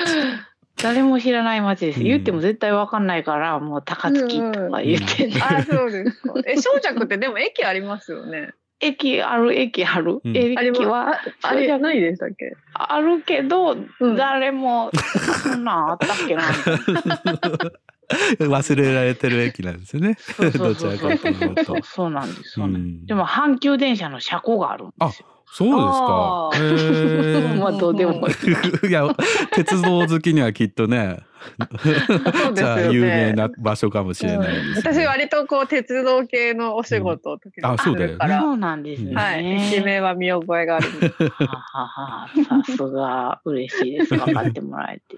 [0.80, 2.00] 誰も知らない街です。
[2.00, 5.40] 言っても絶対わかんないから、もう高槻とか言ってね。
[5.42, 6.34] あ、そうですか。
[6.46, 8.52] え、小着ってでも駅ありますよね。
[8.80, 10.20] 駅ある、駅ある？
[10.24, 12.56] うん駅は、あれないでしたっけ？
[12.74, 13.76] あるけど、
[14.16, 14.90] 誰も、
[15.42, 16.42] そんなんあったっけな。
[18.40, 20.16] 忘れられてる駅なんですよね。
[20.18, 21.76] そうそどちらかというと。
[21.82, 22.52] そうなんです。
[22.52, 25.26] そうなんうんでも阪急電車の車庫があるんですよ。
[25.50, 27.56] そうですか。
[27.58, 28.34] まあどうでもいい。
[28.88, 29.06] いや
[29.52, 31.20] 鉄道好きにはきっとね
[32.54, 39.14] じゃあ有名な場所かもしれないです、ね私割とこう鉄道系のお仕事を時々あそうだよねるから、そうなんですね。
[39.14, 39.46] はい。
[39.74, 40.88] 駅名は見覚えがある。
[41.30, 42.28] ははは
[42.64, 44.16] さすが嬉しいです。
[44.16, 45.16] 分かってもらえて。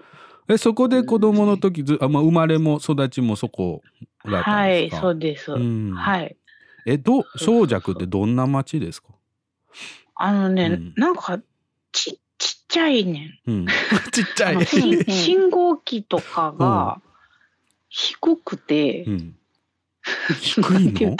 [0.51, 3.81] えそこで子供の時ずあ、まあ、生まれも育ちもそこ
[4.25, 5.51] だったはい、んですか、そうです。
[5.53, 5.93] ん。
[5.93, 6.35] はい。
[6.85, 9.09] えど小弱ってどんな町ですか、
[10.15, 10.93] あのね、うん。
[10.97, 11.39] なんか
[11.91, 13.51] ちちっちゃいねん。
[13.51, 13.65] うん、
[14.11, 14.65] ちっちゃい。
[14.65, 17.01] 信 信号機とかが
[17.87, 19.35] 低くて、うん、
[20.41, 21.15] 低いの？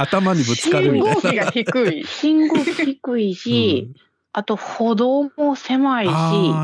[0.00, 1.20] 頭にぶつかるみたいな。
[1.20, 2.04] 信号機が低い。
[2.04, 3.90] 信号機低いし、
[4.36, 6.10] あと歩道も狭いし、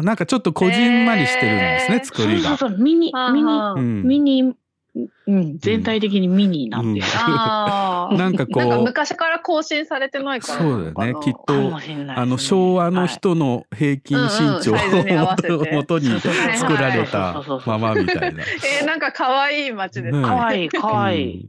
[0.05, 2.51] なんかちょっとこじんまりしてるんですね、作りが。
[2.51, 4.03] そうそうそう、ミニ、ミニ、うん。
[4.03, 4.55] ミニ、
[5.27, 7.23] うん、全体的にミニなんですよ。
[7.25, 8.18] あー。
[8.18, 8.59] なんかこう。
[8.59, 11.14] なんか昔から更新されてないからなそうだよ。
[11.14, 12.14] ねきっともしれないですね。
[12.14, 14.29] あの昭和の人の平均身
[14.62, 16.20] 長うんうんサイズに
[16.59, 18.43] 作られたままみたいな。
[18.43, 20.20] えー、なんか可愛い街ですね。
[20.20, 21.23] ねかわいい、かわい。
[21.23, 21.49] い。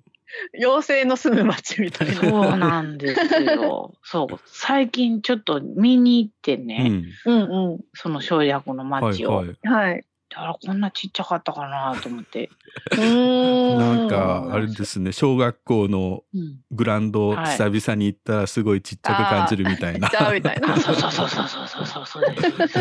[0.60, 2.14] 妖精の住む街みたいな。
[2.16, 3.94] そうなんですよ。
[4.04, 4.40] そう。
[4.46, 7.80] 最近ちょっと見に行ってね、うんうん。
[7.94, 9.38] その省略の街を。
[9.38, 9.58] はいはい
[9.92, 10.06] はい。
[10.30, 12.50] だからこんなちっちゃかったかなと思って。
[12.98, 20.10] なんかあれですね小学校のうんグラウンドはい久々に行ったらすごいちっちゃく感じるみたいな。
[20.10, 20.76] ちっちゃいみたいな。
[20.78, 22.80] そうそうそうそうそうそうそうそうです。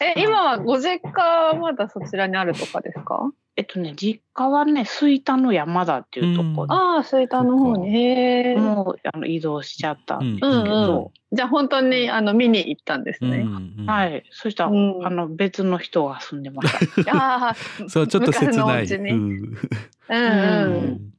[0.00, 7.94] え、今はご実家はまだそちらにあるとかですかえっとね、実家はね、吹田の山田っていうところああ、吹田の方に。
[7.94, 8.56] へえ。
[8.56, 13.44] もうあの移動しちゃったんですけうんうんど、じゃあ本当にあの見に行ったんですね。
[13.86, 14.24] はい。
[14.30, 17.14] そしたら、うんあの別の人が住んでました。
[17.14, 17.54] ああ、
[17.88, 18.84] そうちょっと切昔のおない。
[18.84, 19.56] 家にうん
[20.08, 21.12] うん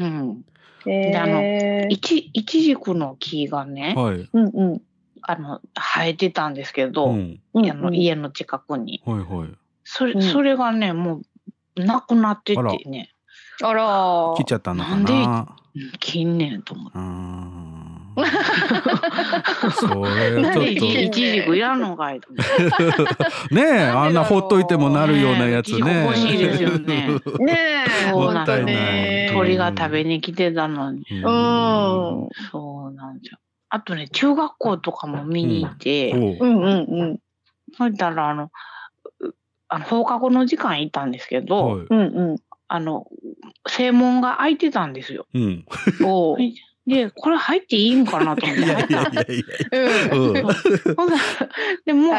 [0.00, 0.04] うん。
[0.04, 0.44] うん。
[0.86, 1.86] へで、あのえ、。
[1.90, 4.28] いち、いちじくの木がね、はい。
[4.32, 4.82] うんうん。
[5.20, 9.02] あの、生えてたんですけど、うんあの家の近くに。
[9.04, 9.48] はいはい。
[9.84, 11.22] それ、うんそれがね、もう、
[11.76, 13.10] なくなっててね、
[13.62, 14.34] あら。
[14.36, 15.46] 来ちゃったのかなんでな。
[15.58, 15.64] うん
[15.98, 16.98] 近年と思って。
[19.74, 19.94] それ
[20.40, 20.70] はちょっと。
[20.70, 22.20] いちじくいらんのかい。
[23.50, 26.04] ねえあんなほっといてもなるようなやつね。
[26.04, 27.08] 欲しいですよね。
[27.44, 29.34] ねえ、そうなんもったいでないす。
[29.34, 31.04] 鳥が食べに来てたのに。
[31.10, 31.22] うん。
[32.52, 33.38] そうなんですよ。
[33.68, 37.18] あとね、中学校とかも見に行って、おううんうんうん。
[37.76, 38.48] そしたら、あの、う
[39.68, 41.86] あの放課後の時間行ったんですけど、はい。
[41.88, 42.36] うんうん。
[42.66, 43.06] あの
[43.68, 45.26] 正門が開いてたんですよ。
[45.34, 45.64] うん。
[46.02, 46.54] おー
[46.86, 48.64] でこれ入っていいんかなと思って
[51.86, 52.12] でも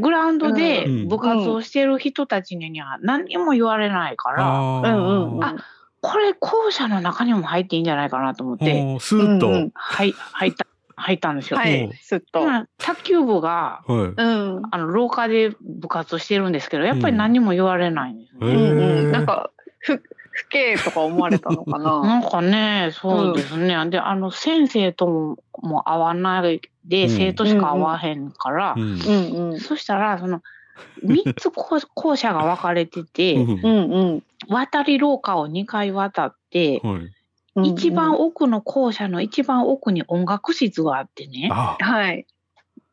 [0.00, 5.44] グラウンドでうん部活をしてる人たちには何にも言われないから、あうんうんうん。
[5.44, 5.56] あ
[6.00, 9.48] これ校舎の中にも入っていいんじゃないかなと思って、スーッと。
[9.48, 10.66] うんうんはい入った
[10.96, 11.58] 入ったんですよ。
[11.58, 12.40] はい、すっと。
[12.78, 14.22] 卓球部がはい。
[14.22, 14.62] うん。
[14.70, 18.50] あの廊下で部活をしてるんですけどやっぱり何も言われないんですね。
[18.50, 19.08] へうんうん。
[19.08, 22.18] ーなんか、ふ、不敬とか思われたのかな な。
[22.18, 23.76] んかね、そうですね。
[23.90, 28.82] で、あの、先生ともも会わないで、うん生徒しか会わへんから、うん。
[28.82, 29.60] うんうん。
[29.60, 30.40] そしたら、その、
[31.04, 34.22] 3つ校校舎が分かれてて、うんうんうん。
[34.48, 37.15] 渡り廊下を2回渡って、はい。
[37.56, 41.48] うん一番奥の校舎の一番奥に音楽室があってね。
[41.50, 42.26] あ、はい。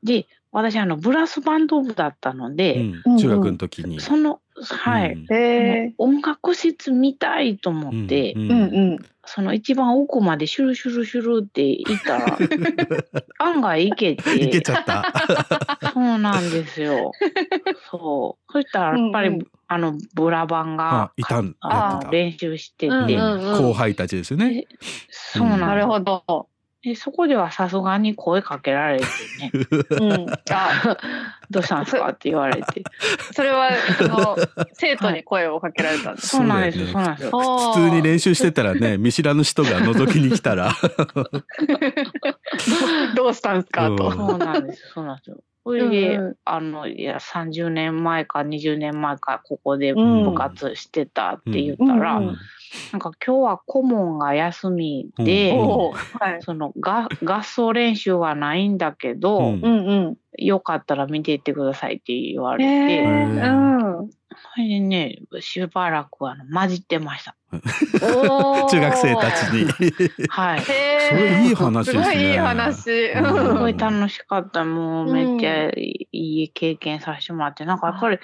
[0.03, 3.17] で、私、あの、ブラスバンド部だったのうで、ん。
[3.17, 3.99] 中学の時に。
[3.99, 5.13] その、はい。
[5.13, 8.45] うんへ音楽室見たいと思って、うんえ。
[8.45, 8.99] うんうん。
[9.25, 12.37] その一番奥までシュルシュルシュルって行ったら、
[13.39, 14.35] 案外行けて。
[14.35, 15.91] いけちゃった。
[15.93, 17.11] そうなんですよ。
[17.89, 18.51] そう。
[18.51, 21.99] そしたらやっぱり、うんうんあの、ブラバンがあ、いたん、あ。
[22.11, 24.67] 練習してて、うんうん後輩たちですよね。
[25.09, 26.47] そうなんです、なるほど。
[26.83, 29.05] でそこではさすがに声かけられて
[29.39, 29.51] ね、
[29.89, 30.25] うん。
[30.51, 30.97] あ、
[31.49, 32.09] どうしたんですか？
[32.09, 32.83] って言われて。
[33.31, 33.71] それは、あ
[34.03, 34.35] の、
[34.73, 36.27] 生徒に声をかけられたんです。
[36.27, 37.31] そうなんですよ、そそうなんですよ。
[37.31, 40.73] 普通に練習してたらね、 見知らぬ人が覗きに来たら。
[43.15, 43.87] どうしたんですか？
[43.89, 44.11] うんと。
[44.11, 45.37] そうなんです、そうなんですよ。
[45.65, 52.37] それで、うんうんあの、いや、30年前か20年前か、ここでうん部活してたって言ったら、うんうん
[52.91, 55.51] なんか今日は顧問が休みで、
[56.19, 56.41] はい。
[56.41, 60.17] そのが合奏練習はないんだけど、うんうんうん。
[60.37, 63.05] よかったら見ていってくださいって言われへて、え。
[63.05, 64.09] うん。
[64.53, 67.35] それでね、しばらくあの混じってました。
[67.53, 69.65] 中学生たちに。
[70.29, 70.61] はい。
[70.61, 72.91] それいい話ですねすごいいい話。
[73.11, 74.63] うんごい楽しかった。
[74.63, 78.19] もうめっちゃいい経験させてもらって、なんかやっぱり。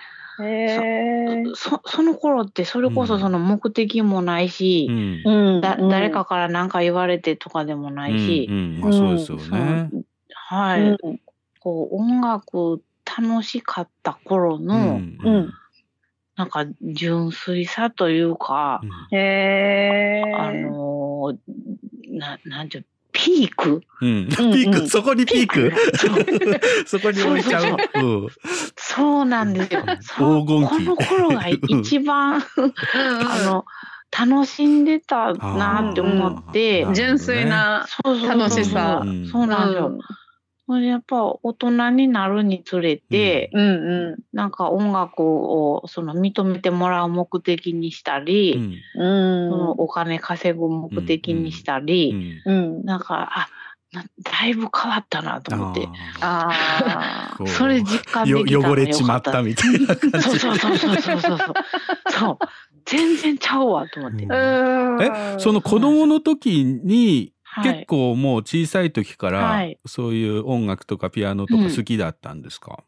[1.55, 9.89] そその頃ってそれこそその目的もないし、うんうんだ誰かから何か言われてとかでもないし、うんうんまあそうですよね。
[10.47, 11.19] はい、うん
[11.59, 15.53] こう音楽楽しかった頃うの、んうん。
[16.39, 18.79] なんか純粋さというか、
[19.11, 20.33] へえ。
[20.33, 21.37] あのー
[22.17, 23.81] ななんていうピーク？
[24.01, 24.73] うん、ピうん。
[24.73, 25.73] ーク、そこにピーク？
[25.97, 26.25] そう
[26.87, 27.77] そこに置いちゃう？
[27.95, 28.27] うん。
[28.77, 29.83] そうなんですよ。
[29.99, 30.85] そう黄金期。
[30.85, 32.41] この頃が一番 あ
[33.43, 33.65] の
[34.17, 37.85] 楽しんでたなって思って、純粋な。
[37.85, 39.27] そうそうそう楽しさうん。
[39.27, 39.97] そうなんですよ。
[40.77, 43.69] やっぱ大人になるにつれて、うん
[44.13, 49.49] うなんか音楽をその認めてもらう目的にしたり、うん。
[49.49, 52.85] そのお金稼ぐ目的にしたり、うんうん。
[52.85, 53.49] なんか、あ
[53.91, 55.87] なだいぶ変わったなと思って、
[56.21, 60.39] ああーそれ実感でよきたの汚れちまったみたいな感じ。
[60.39, 61.53] そうそうそうそうそうそうそう。
[62.11, 62.37] そう。
[62.85, 64.25] 全然ちゃうわと思って。
[64.25, 72.83] え、その子供の時に、はい結構もう小さい時から、はいそういう音楽とかピアノとか好きだったんですか、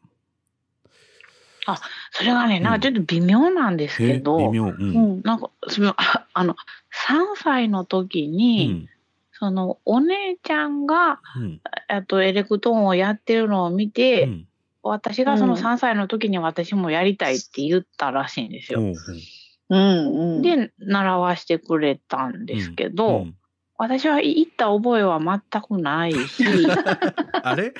[2.12, 4.64] それがね、なんかちょっと微妙なんですえけど、微妙。
[4.64, 4.80] うん。
[4.80, 4.84] う
[5.18, 5.22] ん。
[5.22, 6.54] なんか、その、あ あの、
[7.08, 8.88] 3歳の時うに、ん。
[9.32, 11.60] その、お姉ちゃんが、うん。
[11.88, 14.48] あとエレクトーンをやってるのを見て、うん
[14.84, 18.80] 私がそのうん3歳の時に私もやりたいって言ったらしいんですよ。
[18.80, 20.42] うんうん。
[20.42, 23.36] で、習わしてくれたんですけど、うん
[23.82, 26.44] 私は行った覚えは全くないし、
[27.42, 27.74] あれ、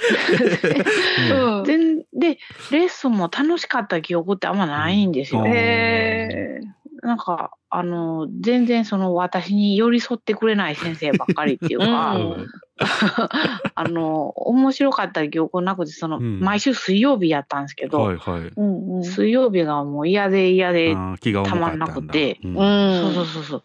[1.30, 1.58] うん。
[1.58, 1.64] うん。
[1.64, 2.40] 全で、
[2.72, 5.42] レッスンも楽しかった記憶ってあんまないんですよ。
[5.42, 6.60] うんへえ。
[7.06, 12.48] なんか、あの、全然その私に寄り添ってくれない先生ばっかりっていうか、うん
[13.76, 18.50] あの、面白かった記憶なくて、その、うん毎週水曜日やったんですけど、はいはい。
[18.56, 19.04] うんうん。
[19.04, 23.00] 水曜日がもう嫌で嫌で、たまんなくてうんうん。
[23.00, 23.62] そうそうそうそう。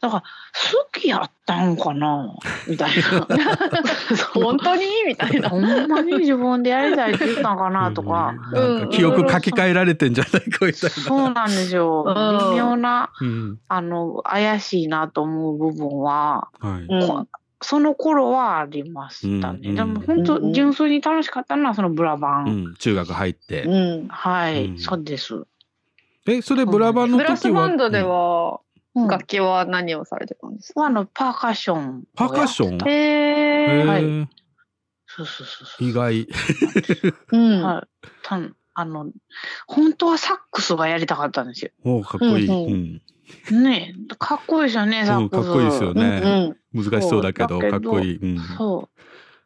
[0.00, 2.34] だから、好きやったんかな？
[2.68, 3.26] みたいな。
[4.32, 5.48] 本当にみたいな。
[5.48, 7.90] ほんまに自分でやりたいって言ったんかな？
[7.90, 8.34] とか。
[8.52, 10.42] うんなんか記憶書き換えられてんじゃない？
[10.50, 10.90] かみたいな。
[10.90, 12.04] そうなんですよ。
[12.06, 16.86] うん微妙な、うんあの、怪しいなと思う部分は、はい。
[16.88, 17.28] うん。
[17.60, 19.58] その頃はありましたね。
[19.70, 22.46] うんでも本うん当、純粋に楽しかったのはそのブラバン。
[22.46, 23.64] うん、中学入って。
[23.64, 24.06] うん。
[24.08, 25.42] はい、うんそうです。
[26.28, 27.26] え、それブラバンの時は？
[27.26, 28.58] ブラスバンドでは、うん、
[29.06, 30.86] 楽器は何をされてたんですか？
[30.86, 32.04] あの、パーカッション。
[32.16, 32.88] パーカッション？
[32.88, 33.86] へへえ。
[33.86, 34.28] はい
[35.10, 35.88] そうそうそうそう。
[35.88, 36.26] 意外。
[37.32, 37.62] うん。
[37.62, 38.06] はい。
[38.22, 39.10] たんあの、
[39.66, 41.70] 本当はサックスがやりたかったんですよ。
[41.82, 42.46] おーかっこいい。
[42.46, 43.00] うん
[43.52, 43.62] うん。
[43.62, 45.44] ねえかっこいいですよね、サうんックス。
[45.44, 46.56] かっこいいですよね。
[46.72, 48.16] うん難しそうだけど、かっこいい。
[48.16, 48.38] うん。
[48.58, 48.90] そ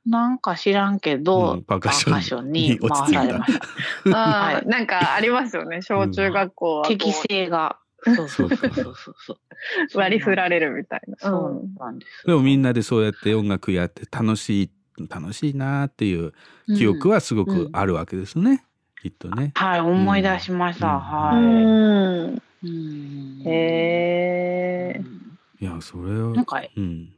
[0.05, 0.11] う。
[0.11, 4.57] なんか知らんけど、うんパーカッションにに落ち着いた回されました。
[4.57, 5.81] あなんかありますよね。
[5.81, 7.79] 小中学校はこう適性が。
[8.05, 9.39] そうそうそうそうそう。
[9.95, 11.17] 割り振られるみたいな。
[11.19, 12.27] そうなんです。
[12.27, 14.71] でもみんなでそうやって音楽やって楽しい、
[15.09, 16.33] 楽しいなっていう
[16.77, 18.65] 記憶はすごくあるわけですね。
[19.01, 19.53] きっとね。
[19.55, 20.87] はい、思い出しました。
[20.87, 22.37] うんうはん。
[22.37, 22.43] い。
[22.65, 25.03] うんへえ。
[25.61, 26.35] いや、それは。
[26.35, 27.09] なんか、うん。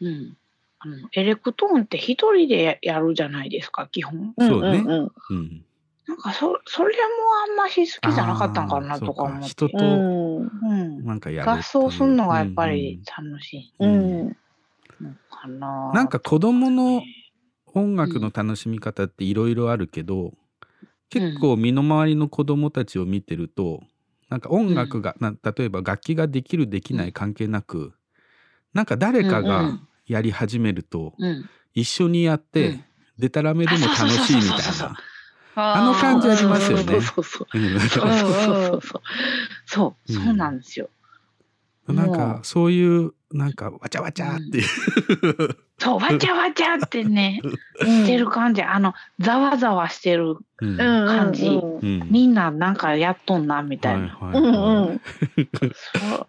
[0.00, 0.36] うん。
[0.78, 4.34] あのエレクトーンって一人でやるじゃないですか、基本。
[4.38, 5.64] そうねうん。
[6.06, 7.00] なんかそ、それも
[7.50, 9.46] あんまし好きじゃなかったんかなとか思って。
[9.46, 10.50] 人とうん。
[10.62, 11.04] うん。
[11.04, 11.54] なんかやるう。
[11.54, 14.26] 合奏するのがやっぱり楽しいうん。
[14.28, 14.34] の
[15.30, 15.92] かな。
[15.94, 17.02] なんか子供の
[17.72, 20.32] 音楽の楽しみ方っていろいろあるけど、
[21.08, 23.82] 結構身の回りの子供たちを見てると
[24.28, 27.92] なんか音楽が、な例えば楽器ができるできない関係なく
[28.72, 31.48] なんか誰かがうんうんやり始めると、うん。
[31.72, 32.84] 一緒にやって、うん
[33.16, 34.96] でたらめでも楽しいみたいな
[35.56, 36.84] あの感じありますよね。
[36.84, 37.58] そうそうそう。
[37.58, 39.02] うんそうそうそうそう。
[39.66, 40.88] そう、うんそうなんですよ。
[41.86, 44.64] なんかそういうなんかわちゃわちゃっていう、
[45.78, 47.40] そう、わちゃわちゃってね、
[47.80, 48.62] してる感じ。
[48.62, 51.46] あの、ざわざわしてるうん感じ。
[51.48, 54.16] うんみんななんかやっとんな、みたいな。
[54.20, 55.00] はいはいはい
[55.72, 56.26] そう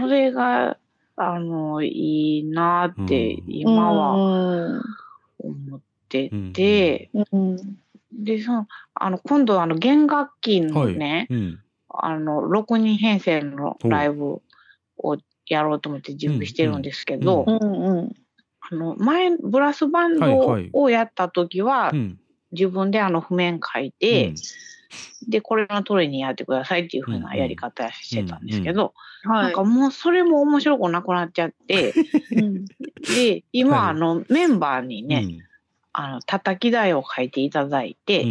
[0.00, 0.76] それが、
[1.16, 4.82] あの、いいなって、今は
[5.38, 7.10] 思ってて、
[8.12, 11.58] で、その、あの、今度、あの、弦楽器のね、うん。
[11.88, 14.40] あの、6人編成のライブ
[14.98, 17.44] をやろうと思って準備してるんですけど、
[18.60, 20.70] あの、前、ブラスバンドはいはい。
[20.72, 22.18] をやった時は、うん。
[22.52, 24.34] 自分であの譜面書いて、
[25.26, 28.94] で、これの通りにやってくださいっていうふうなやり方してたんですけど、
[29.24, 31.94] なんかもうそれも面白くなくなっちゃって、
[33.14, 35.26] で、今、あの、メンバーにね、
[35.92, 38.26] あの、叩き台を書いていただいて、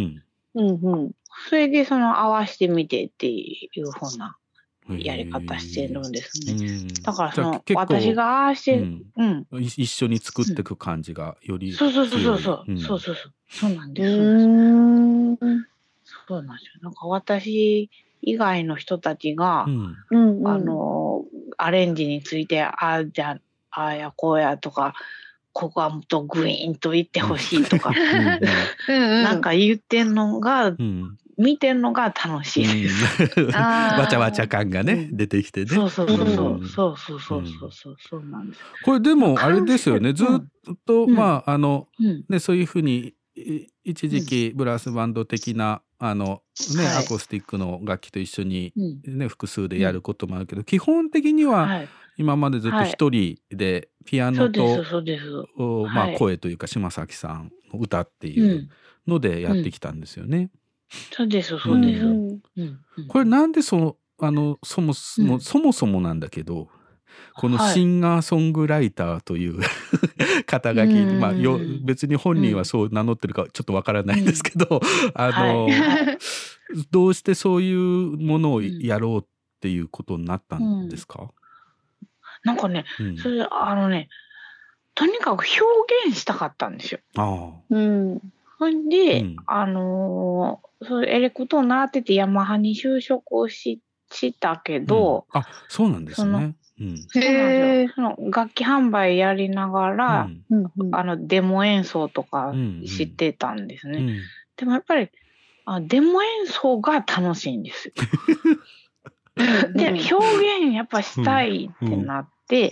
[0.54, 4.36] それでその合わせてみてっていうふうな
[4.98, 6.56] やり方してるんですね。
[7.02, 8.78] だからその、私がああして、
[9.16, 9.46] うん。
[9.60, 12.78] い一緒に作っていく感じがよりそうそうそうそうそう、強い。
[12.78, 12.80] ん。
[12.80, 14.16] そうそうそう、そうなんです。
[14.16, 15.34] そうなん。
[15.36, 15.72] です
[16.26, 16.80] そうなんですよ。
[16.82, 17.90] なんか私
[18.22, 20.48] 以外の人たちが、うん。
[20.48, 21.24] あの、
[21.56, 23.38] アレンジについて、ああ、じゃ
[23.70, 24.94] あ、ああやこうやとか、
[25.52, 27.92] ここはもっとグイーンと言ってほしいとか、
[28.88, 30.74] なんか言ってんのが、
[31.38, 33.22] 見てんのが楽しいです。
[33.52, 35.66] わちゃわちゃ感がね、出てきてね。
[35.66, 36.58] そうそうそうそう。
[36.58, 36.68] うん。
[36.68, 38.60] そうそうそうそうそうなんです。
[38.84, 40.28] これでもあれですよねずっ
[40.86, 46.42] と、まああの、うんねそういうふうにい一時期ブラスバンド的なあの
[46.76, 54.62] ね、はいアコースティックの楽器と一緒に、うんね複数でやることもあるけど、基本的にははい今までずっと一人でピアノと、
[55.86, 56.18] まあはい。
[56.18, 58.68] 声というか島崎さんの歌っていう
[59.06, 60.50] のでやってきたんですよね。
[61.12, 62.04] そうですそうです。
[62.04, 62.42] うん。
[62.56, 66.68] うんこれなんでそのあのそもそも、そもそもなんだけど
[67.34, 67.74] このはい。
[67.74, 69.60] シンガーソングライターという
[70.46, 71.20] 肩書き、うん。
[71.20, 74.80] まあ、よ別に本人はそう名乗ってるかちょっとわからないんですけど、
[75.14, 76.18] あの、はい。
[76.90, 79.24] どうしてそういうものをやろうっ
[79.60, 81.30] ていうことになったんですか、
[82.44, 83.18] なんかね、うん。
[83.18, 84.08] それあのね、
[84.94, 87.00] とにかく表現したかったんですよ。
[87.16, 88.20] あうん。
[88.58, 96.56] ほんで、あのーそうエレクトーン習っててヤマハに就職をししたけど、あそうなんですね。
[96.80, 96.96] うん。
[97.08, 97.92] そうなんですよ。
[97.94, 100.22] その楽器販売やりながら、
[100.92, 102.52] あのデモ演奏とか
[102.86, 104.00] 知ってたんですね。
[104.56, 105.08] でもやっぱり
[105.64, 107.94] あデモ演奏が楽しいんですよ。
[109.74, 110.14] で表
[110.64, 112.70] 現やっぱしたいってなって、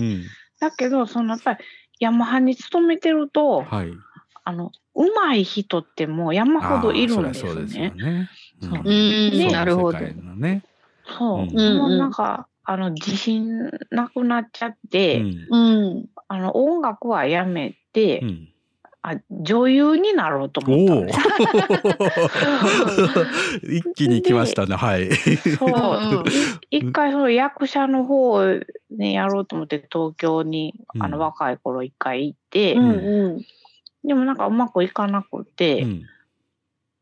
[0.60, 1.58] だけどそのやっぱり
[2.00, 3.92] ヤマハに勤めてると、はい、
[4.44, 7.94] あの上手い人ってもう山ほどいるんですよね。
[9.50, 9.98] なるほど。
[11.18, 11.96] そう、うんもう。
[11.96, 12.10] なん。
[12.10, 16.06] か、あの、自信なくなっちゃって、うん。
[16.28, 18.22] あの、音楽はやめて、
[19.02, 21.18] あ女優になろうと思ったんです。
[23.64, 24.76] 一気に来ましたね。
[24.76, 25.10] はい。
[25.12, 26.24] そう。
[26.70, 28.60] い一回その役者の方を
[28.90, 32.74] ね、やろうと思って東京に、あの、若い頃一回行って、
[34.04, 35.86] でもなんかうまくいかなくて、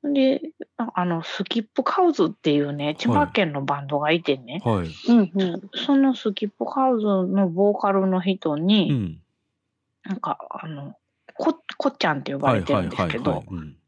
[0.05, 0.41] で、
[0.77, 4.89] あの、スキップカウズっていうね、千葉県のバンドがいてね、はい。
[5.75, 9.21] そのスキップカウズのボーカルの人に、
[10.05, 10.95] なんか、あの、
[11.39, 13.45] こ、こっちゃんって呼ばれてるんですけど、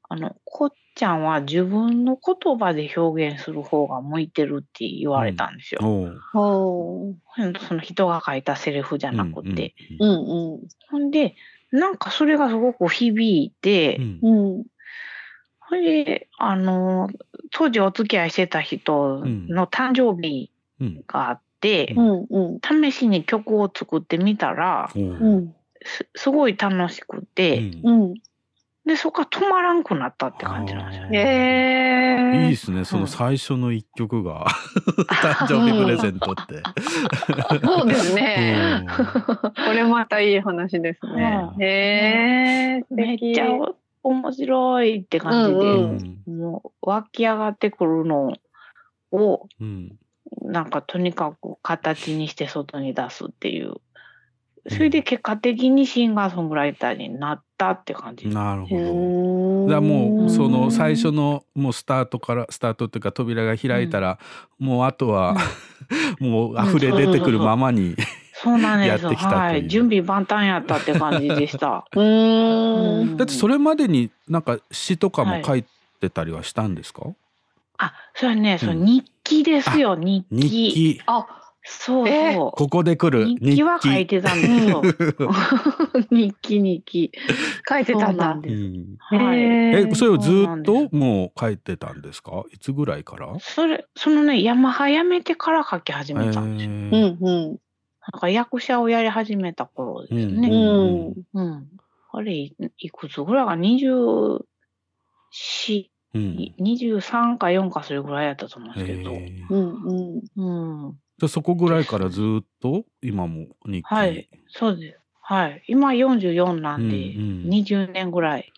[0.09, 5.81] あの、こっちゃんは自分の言葉で表現する方が向いてるって言われたんですよ。
[5.83, 7.15] おうほ
[7.69, 9.75] その人が書いたセリフじゃなくて。
[10.01, 10.05] う。
[10.05, 10.69] うんうん。
[10.91, 11.35] ほんで、
[11.73, 14.65] なんかそれがすごく響いて、うんうん。
[15.61, 17.09] ほんで、あの、
[17.53, 20.51] 当時お付き合いしてた人の誕生日
[20.81, 22.83] うんがあって、うんうん。
[22.83, 25.55] 試しに曲を作ってみたら、うん。
[25.85, 28.15] すすごい楽しくて、うんうん。
[28.87, 31.19] で、そこから止まらんくなったって感じなんですよね。
[31.19, 32.45] ええ。
[32.45, 34.47] いいですねその最初の一曲が
[35.47, 36.63] 誕生日プレゼントって。
[37.65, 38.83] そうですね。
[38.83, 41.51] うんこれまたいい話ですね。
[41.59, 42.85] へえ。
[42.89, 43.47] 素めっ敵ちゃ
[44.03, 48.33] 面白いって感じで、うんうんもう湧き上がってくるの
[49.13, 49.99] を、うん
[50.43, 53.75] なんかとにかく形にして外に出すっていう。
[54.69, 58.29] それで結果的にシンガーソングライターになったって感じ。
[58.29, 58.93] なるほうど。
[58.93, 64.19] んだからもうその最初のもうスタートからスタートっていうか扉が開いたら、
[64.59, 65.37] もうあとは、
[66.21, 67.97] もう溢れ出てくるままに、
[68.35, 69.69] そうなんですやってきたというはい。
[69.69, 71.85] 準備万端やったって感じでした。
[71.95, 73.17] うーん。
[73.17, 75.65] だってそれまでになんか詩とかも書い
[76.01, 77.03] てたりはしたんですか、
[77.79, 80.49] あ、それはね、そのうん日記ですよ、日記。
[80.49, 81.27] 日記あ、
[81.73, 82.51] そうえそう。
[82.59, 84.83] ここで来る日記は書いてたんですよ。
[86.11, 87.13] 日記日記。
[87.69, 88.39] 書いてたんだ。
[88.41, 88.55] です。
[88.55, 89.39] うんはい。
[89.39, 92.43] へえそれをずっともう書いてたんですか？
[92.53, 93.33] いつぐらいから？
[93.41, 96.73] それ、そのね、ヤマハ辞めてから書き始めたんですよ。
[96.73, 97.59] へうーんうん。
[98.13, 100.49] なんか役者をやり始めた頃ですうんね。
[101.35, 101.41] うん。
[101.41, 101.69] うん。
[102.13, 104.45] あれ、いいくつぐらいか、24、
[106.15, 109.13] うん23か4かそれぐらいやったと思うんですけど。
[109.13, 110.87] うんうん。
[110.87, 110.93] うん。
[111.19, 114.29] じゃあそこぐらいからずっと今も日記、はい。
[114.49, 114.99] そうです。
[115.23, 115.63] はい。
[115.69, 118.53] 今44なんで、うんうん20年ぐらい。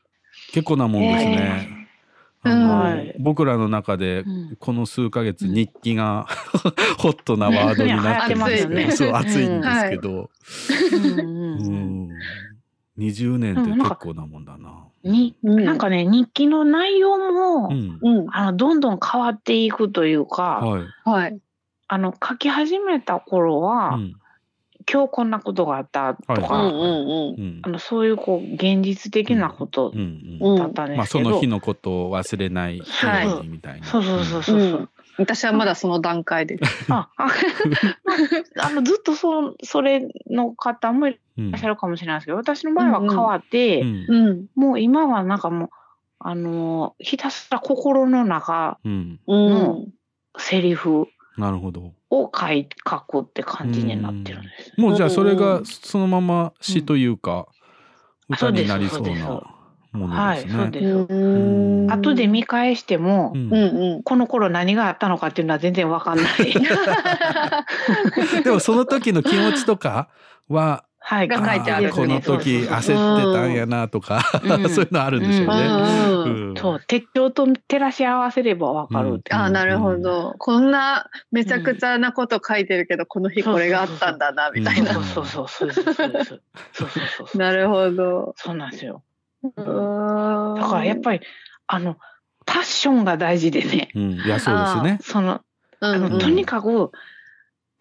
[0.53, 1.83] 結構なもんですね。
[2.45, 6.27] はい僕らの中でうんこの数ヶ月日記が
[6.99, 10.31] ホットなワードになってるんですけど、ねそう熱い熱いんですけど、
[10.93, 12.11] うんううんん、
[12.99, 14.89] 20年って結構なもんだな。
[15.05, 18.27] に、うんなんかね、日記の内容も、うん、うん。
[18.31, 20.83] あの、どんどん変わっていくというか、はい。
[21.05, 21.39] はい。
[21.89, 24.15] あの、書き始めた頃は、うん
[24.91, 27.41] 今日こんなことがあったとか、はいうんうんうん。
[27.41, 32.85] うんあのそういうこう現実的なことうんうんだったんでまあすけど、その日のことを忘れないよ
[33.39, 33.87] うにみたいな。
[33.87, 36.93] そうそうそうそう、うん私はまだその段階です。
[36.93, 37.29] ああ
[38.61, 41.51] あのずっとそそれの方もいうん。
[41.51, 44.47] らっしゃるかもしれないですけど、私の場合は変わって、うんうん。
[44.55, 45.69] もう今はなんかもう
[46.19, 49.21] あのひたすら心の中うん。
[49.27, 49.93] うん。
[50.39, 51.93] セリフなるほど。
[52.11, 54.81] を書い書くって感じになってるんです。
[54.81, 57.47] もうじゃあそれがうんそのまま詩というか
[58.29, 59.43] 歌になりそうな
[59.93, 60.63] ものはい、ですね。
[60.63, 60.87] そうです。
[60.87, 61.17] う
[61.87, 61.91] ん。
[61.91, 63.55] 後で見返しても、うんうん
[63.95, 64.03] うん。
[64.03, 66.27] この頃何があったのかっていうのは全然わかんない。
[68.43, 70.09] でもその時の気持ちとか
[70.49, 72.93] ははい、が書いてあるあーこの時焦って
[73.33, 75.67] たんやなとかうん そういうのあるんでしょうね。
[75.67, 75.69] う
[76.29, 79.35] んうんそう、手帳と照らし合わせればわかるって。
[79.35, 80.37] ああ、なるほど。
[80.39, 84.95] こんなめちゃくちゃなこと書いてるけど、この日これがあったんだな、みたいな。
[84.95, 86.29] そうそうそう、そうです、そうです。
[86.29, 86.41] そう
[86.73, 87.39] そうそうそう。
[87.39, 88.35] なるほど。
[88.37, 89.03] そうなんですよ。
[89.43, 91.21] だだからやっぱり、
[91.67, 91.97] あの、
[92.47, 93.89] パッションが大事でね。
[93.95, 94.99] うん、いやそうですね。
[95.03, 95.41] その、
[95.81, 96.91] ああの、とにかく、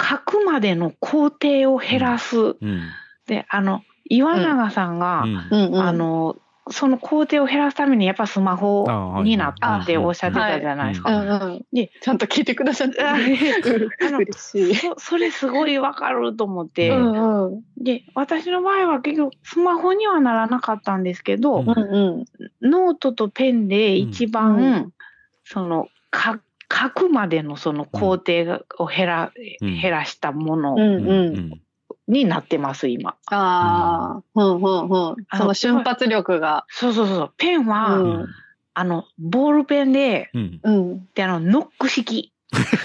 [0.02, 2.38] 書くまでの工程を減らす。
[2.38, 2.90] うん。
[3.28, 5.48] で、あの、岩永さんが、うん。
[5.52, 6.38] うんうん、あの、
[6.72, 8.86] その工程を減らすためにやっぱスマホ
[9.24, 11.12] になったっておっしゃってたじゃないですうか。
[12.02, 13.04] ちゃんと聞いてくださって。
[13.04, 14.76] あ あの嬉しい。
[14.76, 17.84] そそれすごいわかると思って、うんうん。
[17.84, 21.70] で私の場合は結局スマホにはならなかったんですけど、うん。
[21.70, 22.26] うんうん
[22.62, 24.94] ノートとペンで一番、うん。
[25.44, 26.40] そのか
[26.72, 29.32] 書くまでのその工程を減ら,、
[29.62, 29.82] うん。
[29.82, 30.76] 減らしたもの。
[30.76, 30.80] うん。
[30.80, 31.62] うんうん
[32.12, 33.16] になってます今。
[33.28, 35.16] ああ、うんうんうん。
[35.30, 36.66] あのその瞬発力が。
[36.70, 38.28] そうそうそうペンは、うん
[38.74, 41.08] あのボールペンでうんうん。
[41.14, 42.78] であのノック式カチ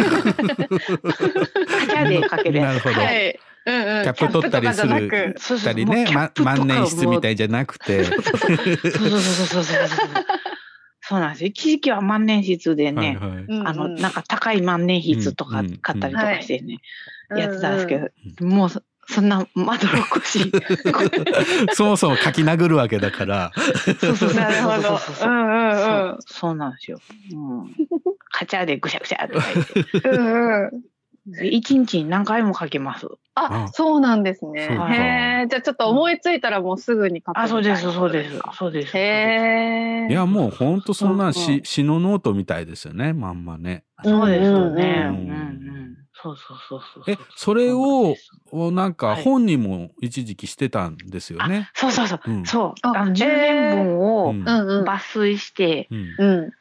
[1.96, 2.84] ャで書けるやつ。
[2.84, 3.06] なるほど。
[3.06, 3.38] はい。
[3.66, 4.02] うんうん。
[4.02, 9.88] キャップ取ったりすキャップとかじゃなるくそうそうたりね、まもうキャップとか万年筆みたいじゃなくて、そうそうそうそうそう
[11.08, 11.48] そうなんですよ。
[11.50, 16.78] 一時期は万年筆でね、はいはいうんうんあの、なんか高い万年筆とかうんうん買ったりとかしてね、
[17.30, 18.68] うんやってたんですけど、もう
[19.08, 20.52] そそんなまどろっこしい。
[21.74, 26.98] そもそも書き殴るわけだから、そうそうそうなるほどそうそうそううんうんうんそうそうなんですよ。
[27.32, 27.74] うん。
[28.30, 30.08] カチャでぐしゃぐしゃって書いて。
[30.08, 30.70] うんうん。
[31.42, 33.08] 一日に何回も書きます。
[33.34, 34.60] あ、そうなんですね。
[34.62, 35.46] へえ。
[35.48, 38.96] じゃあちょっと思いついたらもうすぐに書くあ、そうです、そうです、そうです。
[38.96, 40.12] へえ。
[40.12, 43.84] いやもうほんとそんなうん詩詩のノートみたいですよねまんまね。
[44.04, 45.06] そうですよね。
[45.08, 45.65] ううんんうん。
[46.26, 47.04] そうそうそうそう。
[47.06, 48.16] えそれを
[48.72, 51.70] なんかはい本にも一時期してたんですよね？
[51.74, 52.20] そうそうそう。
[52.26, 52.74] うんそう。
[52.82, 54.84] ああの、10年分をうんうんうん。
[54.88, 56.52] 抜粋してうんうん。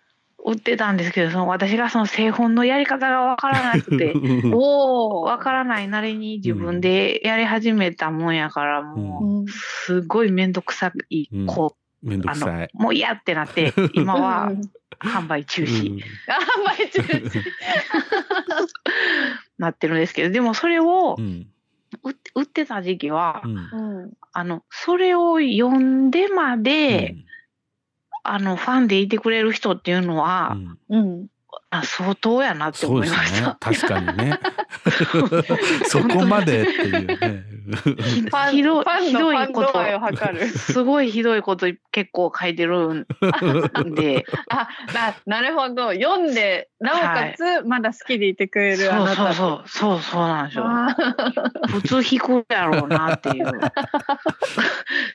[0.47, 4.13] 売ってたんですけど、その私がその製本のやり方がわからなくて、
[4.53, 5.21] おお。
[5.23, 14.61] わからないなりに自分でやり始めたもんやから、もう、うんすごいめんどくさい、うんこめんう、あのどくさい。、もう嫌ってなって、 今はうん
[14.99, 15.99] 販売中止。
[16.27, 17.01] あ、 毎日。
[19.57, 21.47] なってるんですけど、でもそれをうん
[22.03, 24.13] 売って売ってた時期は、うんうん。
[24.33, 27.15] あの、それを読んでまで、
[28.23, 30.57] あの、ファンでいてくれる人っていうのは、
[30.89, 31.27] うんうん。
[31.79, 33.57] あ相当やなってそうです思いましねた。
[33.59, 34.39] 確かにね
[35.87, 37.55] そこまでっていうね
[38.51, 39.73] ひどひいこと。
[40.57, 43.05] すごいひどいこと結構書いてるん
[43.95, 44.67] で、 あ、
[45.25, 45.93] な、なるほど。
[45.93, 49.15] 読んで、なおかつ、まだ好きでいてくれるあそうなた。
[49.15, 50.65] そうそう、そうそうなんですよ。
[51.67, 53.51] 普通引くやろうなっていう。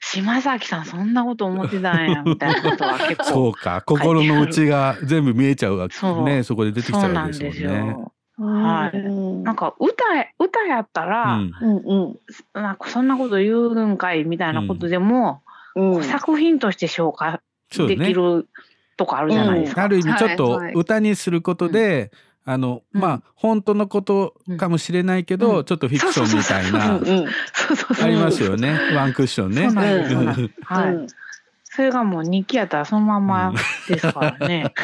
[0.00, 3.24] 島崎さんそんなこと思ってたんや、みたいなことは結構。
[3.24, 7.96] そうか心の内が全部見えちゃうわけそうねそこで出てきちゃそうなうわけんですもんね。
[8.36, 9.44] はいうん。
[9.44, 10.04] なんか歌、
[10.40, 12.18] 歌やったら、うんう
[12.58, 12.60] ん。
[12.60, 15.42] なんかそんなこと言うんかいみたいなことでも、
[15.76, 15.94] うん。
[15.94, 16.02] うん。
[16.02, 17.40] 作品として消化
[17.70, 18.48] できる
[18.96, 19.84] とこあるじゃないですか。
[19.84, 22.10] ある意味ちょっとはいはい歌にすることで、
[22.44, 23.00] あのうん。
[23.00, 25.64] まあ本当のことかもしれないけど、うん。
[25.64, 26.96] ちょっとフィクションみたいな。
[28.04, 28.76] ありますよね。
[28.96, 29.68] ワンクッションね。
[30.64, 31.06] はい。
[31.70, 33.52] うんそれがもう日記やったらそのまま
[33.88, 34.74] ですからね。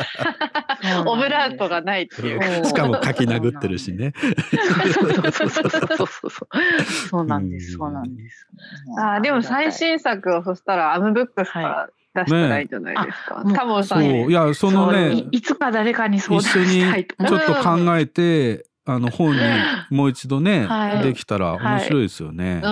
[1.05, 2.65] オブラートがないっていう。
[2.65, 4.13] しかも書き殴ってるしね。
[4.93, 6.31] そうそうそうそうそうそう。
[7.11, 7.73] そうなんです。
[7.73, 8.47] うんそうなんです。
[8.99, 13.43] あーでも最新作をそしたらアムブックスから出したらいいんじゃないですか。
[13.43, 14.27] ねタモンさそんに。
[14.27, 19.41] ういやそのねいいつか誰かに相談にしたいとちょっと考えてあの本に
[19.91, 22.61] もう一度ね、 はいできたら面白いですよね。
[22.63, 22.69] う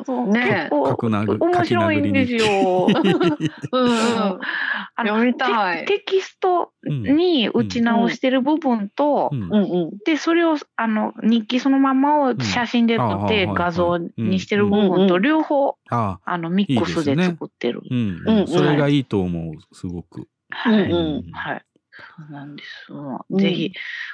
[0.00, 0.32] んそううん。
[0.32, 2.88] ね結構書く殴面白いんですよ。
[3.72, 4.40] うんうん。
[5.00, 9.90] あの読みたいテテキストに打ち直してる部分と、うんうんうん。
[10.04, 17.82] で、それを、あの、日記そのままを写真で撮って画像にしてる部分とうんうん両方、ああの、ミックスで作ってる。
[17.88, 20.26] うん、うんそれがいいと思うすごく。
[20.50, 20.82] はい。
[20.84, 21.62] うんうんはい。
[21.98, 22.92] そうなんです。
[22.92, 23.72] もううんぜひ、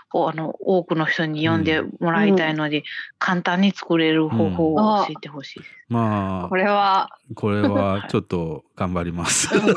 [0.09, 2.83] こうあの、多くの人に読んでもらいたいので、
[3.19, 5.71] 簡単に作れる方法を教えてほしいです。
[5.89, 9.49] まあこれは、これはちょっと頑張ります。
[9.49, 9.71] はい。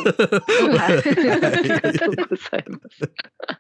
[0.78, 3.12] ありがとうございます。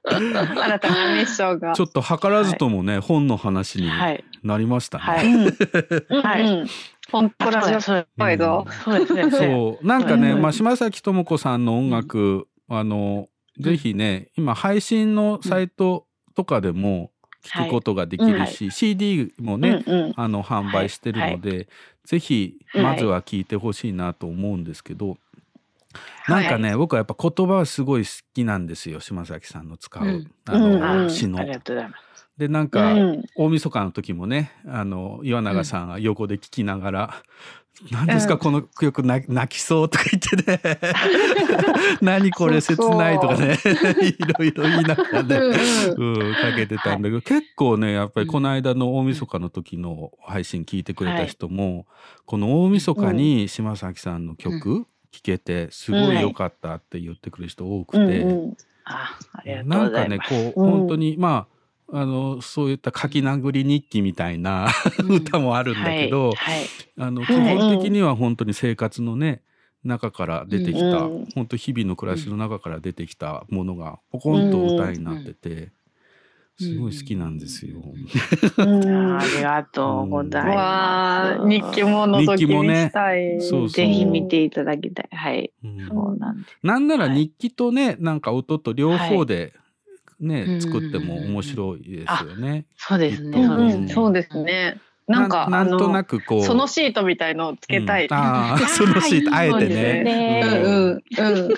[0.06, 1.74] 新たなミッションが。
[1.74, 4.24] ちょっと図らずともね、本の話にはい。
[4.44, 5.04] なりましたね。
[5.04, 5.26] はい。
[5.26, 6.68] うんはいうんうん。
[7.12, 8.66] 本当ラジオっそうぽいぞ。
[8.84, 9.32] そうですね。
[9.32, 13.28] そうなんかね、うんまあ、島崎智子さんの音楽、あの
[13.60, 16.06] ぜひね今配信のサイト
[16.36, 17.12] とかでも
[17.44, 20.14] 聞くことができるし、CD もね、うんうん。
[20.16, 21.68] あの販売してるので、
[22.04, 25.18] ぜひまずは聞いてほしいなと思うんですけど、
[26.28, 30.32] なんかね、僕はやっぱ言葉はすごい好きなんですよ島崎さんの使う、うん。
[30.46, 31.04] あの、うん。
[31.04, 31.40] うん詩の。
[31.40, 31.44] あ。
[31.44, 32.08] りがとうございます。
[32.38, 33.24] でなんか、うん。
[33.36, 37.24] 大晦日の時もねあの岩永さんが横で聞きながら
[37.92, 38.40] 「何ですか、うん。
[38.40, 40.80] この曲な泣きそう」とか言ってね
[42.02, 43.58] 「何これ切ない」とかね。
[44.02, 45.36] いろいろ言いながらね、
[45.98, 51.86] うん、かけてたんだけど、結構ねやっぱりこの間の大晦日の時の配信聞いてくれた人も、
[52.26, 58.20] この大晦日に島崎さんの曲聴けてすごい良かったって言ってくれる人多くて。
[58.22, 59.68] うんうん。
[59.68, 60.20] なんかね。
[60.20, 61.57] こう、うん本当にまあ
[61.92, 64.68] あのそういった書き殴り日記みたいな
[65.10, 66.36] 歌もあるんだけど、はい。
[66.36, 66.68] はい
[67.00, 69.42] あの基本的には本当に生活のね
[69.84, 75.70] 中から出てきた、うん本当日々の暮らしの中から出てきたものがポコンと歌になってて、
[76.58, 77.76] すごい好きなんですよ。
[78.58, 81.44] うんありがとうございわます。
[81.44, 83.40] あ、日記も覗き見したい。
[83.42, 85.10] そうそうぜひ見ていただきたい。
[85.12, 85.52] はい。
[85.64, 86.58] うんそうなんです。
[86.64, 89.67] なんなら日記とねなんか音と両方でね、はい
[90.62, 92.66] 作っても面白いですよね。
[92.78, 93.42] そうですね。
[93.42, 94.82] うんそうですね。
[95.08, 98.06] なんか、なんとなく、くこうそのシートみたいのをつけたい。
[98.06, 100.04] うんああそのシートあえてね。
[100.44, 101.56] うんうんうん。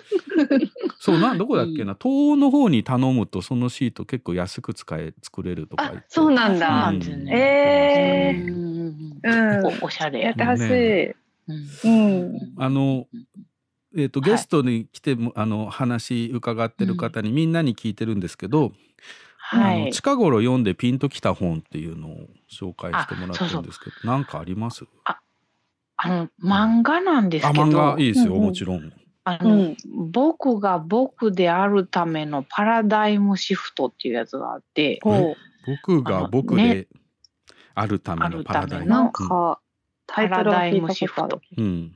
[1.00, 6.92] そうなんどこだっけな、東欧の方に頼むとそのシート結構安く使え作れるとかそうなんだ。
[7.32, 10.62] ええうんうんおおしゃれやってほしい。
[10.62, 11.16] ね
[11.84, 12.40] うん。
[12.58, 13.08] あの
[13.96, 18.72] えー、とゲストに来ても、あの話伺ってる方にみんなに聞いてるんですけど、
[19.38, 19.82] はい。
[19.82, 24.86] あの近頃読んでピンときた本っていうのを紹介してもらってるんですけど、なんかあります？
[26.02, 27.66] あの、漫画なんですあ、けど。
[27.66, 28.00] 漫画？
[28.00, 28.40] いいですよ、うん。
[28.42, 28.94] うんもちろん。
[29.26, 29.76] あの、
[30.12, 35.36] 僕が僕であるためのパラダイムシフトっていうやつがあって、ほ
[35.66, 36.88] 僕が僕で
[37.76, 38.86] あるためのパラダイム。
[38.86, 39.12] あるためのなん。
[39.12, 39.60] か、
[40.08, 41.42] タイトルは聞いたことある。
[41.58, 41.96] うん。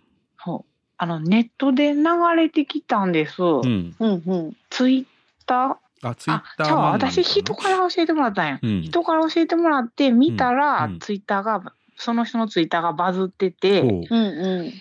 [1.04, 2.04] あのネットで流
[2.38, 3.44] れてきたんです。
[3.44, 3.94] うん。
[4.00, 4.58] うんうん。
[4.70, 5.06] ツイッ
[5.46, 6.08] ター？
[6.08, 8.60] あ、ツイッあ、ターじゃあ私人から教えてもらったんや。
[8.62, 8.82] うん。
[8.84, 14.74] 人から教えてもらって見たら、うんうんツイッターがその人のツイッターがバズってて、ほうん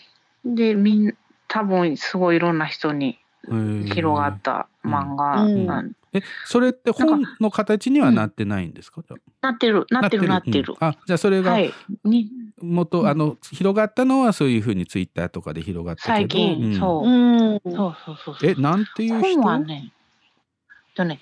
[0.44, 0.54] うん。
[0.54, 1.14] でみん
[1.48, 3.18] 多分すごいいろんな人に
[3.48, 9.02] 広がった漫画なん、え、それって本の形にはなってないんですか？
[9.06, 10.72] じゃあなってるなってるなってる。
[10.72, 11.74] うんあ、じゃあそれがはい。
[12.04, 12.30] に
[12.60, 17.60] 元、あの広がったのはそういうふうにツイッターとかで広がったけど、最近、んそう、うん。
[17.74, 18.50] そうそうそうそう。
[18.50, 19.40] え、なんていう人？
[19.40, 19.92] 本はね、
[20.94, 21.20] とね、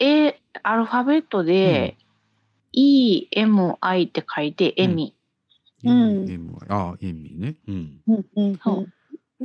[0.00, 1.98] A アルファベットで、
[2.72, 5.16] E M I って書いてエミ。
[5.84, 6.38] うんえ
[6.68, 7.56] あ、エミね。
[7.68, 8.02] うん。
[8.06, 8.88] うんうんそう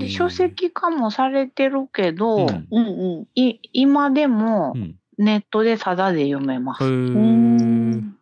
[0.09, 3.27] 書籍化もされてるけど、うんうんうん。
[3.35, 4.95] い今でもうん。
[5.17, 6.83] ネットでタダで読めます。
[6.83, 8.15] へうん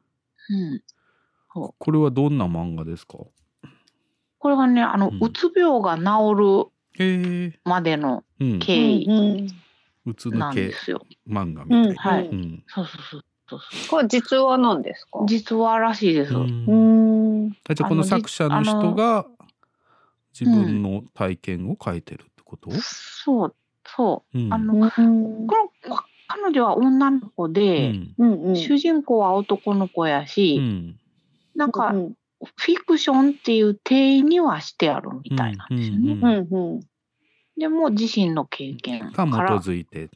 [1.56, 3.18] ーこれはどんな漫画ですか？
[4.40, 6.72] これがね、あの、うんうつ病が治。
[6.98, 8.60] るまでのうん。
[8.60, 9.48] 経緯うん
[10.06, 11.06] うつなんですよ。
[11.28, 11.90] 漫画みたいな。
[11.90, 12.64] うんはいうん。
[12.68, 15.20] そうそうそうそうそこれ実話なんですか？
[15.20, 15.26] う。
[15.28, 16.34] 実話らしいです。
[16.34, 17.58] うんうん。
[17.70, 19.26] あじゃあこの作者の人が
[20.38, 22.70] 自分の体験を書いてるってこと？
[22.72, 23.56] そう、
[23.86, 24.38] そう。
[24.38, 24.92] うんあの、
[26.28, 28.14] 彼女は女の子うで、ん。
[28.18, 28.56] うんうん。
[28.56, 31.00] 主人公は男の子やうし、ん。
[31.56, 32.14] なんか、うん
[32.58, 36.12] フィクションっていう定義にはしてあるみたいなんですよね。
[36.12, 36.80] うんうんうん。
[37.58, 40.10] でも自身の経験が基から、づいて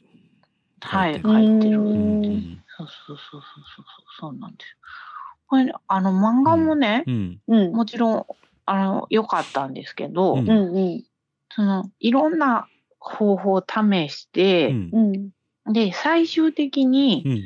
[0.80, 1.80] はい、書書いてる。
[1.80, 3.84] ううんんそうそうそうそうそう
[4.20, 4.76] そうなんですよ。
[5.46, 7.72] これねあの漫画もね、うんうん。
[7.72, 8.26] もちろん
[8.70, 11.04] あの良かったんですけど、うん。
[11.52, 12.68] そのいろんな
[13.00, 14.90] 方法を試しうて、ん
[15.66, 15.72] うん。
[15.72, 17.42] で最終的に、うん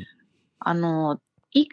[0.66, 1.18] あの
[1.52, 1.68] い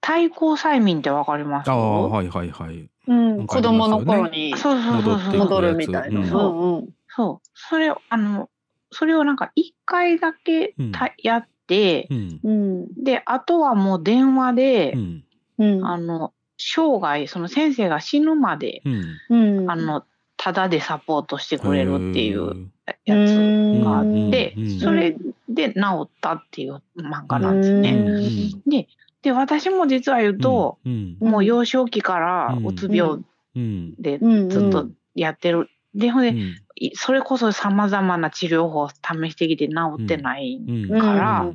[0.00, 1.70] 対抗催眠ってわかります？
[1.70, 2.88] ああはいはいはい。
[3.06, 3.46] うん。
[3.46, 6.20] 子供の頃にそうそうそうそう戻っていく戻るみたいな。
[6.20, 6.88] ううんんうん。
[7.08, 8.48] そうそれをあの
[8.90, 13.04] それをなんか一回だけた、やってう、んうん。
[13.04, 15.24] であとはもう電話で、うん
[15.58, 15.86] うん。
[15.86, 19.60] あの生涯その先生が死ぬまで、うん。
[19.60, 19.70] うん。
[19.70, 20.04] あの
[20.36, 25.14] ただでサポートしてくれるっていうへやつがあって、うんそれ
[25.48, 27.90] で治ったっていう漫画なんですーね。
[27.90, 28.88] うんで
[29.22, 33.22] で私も実は言うと、うんもう幼少期からうつ病
[33.54, 34.48] うんでうん。
[34.48, 35.68] ずっとやってる。
[35.94, 36.56] でほんで、うん。
[36.76, 39.74] いそれこそさまざまな治療法を試してきて治
[40.04, 40.58] ってない、
[40.88, 41.54] からうん。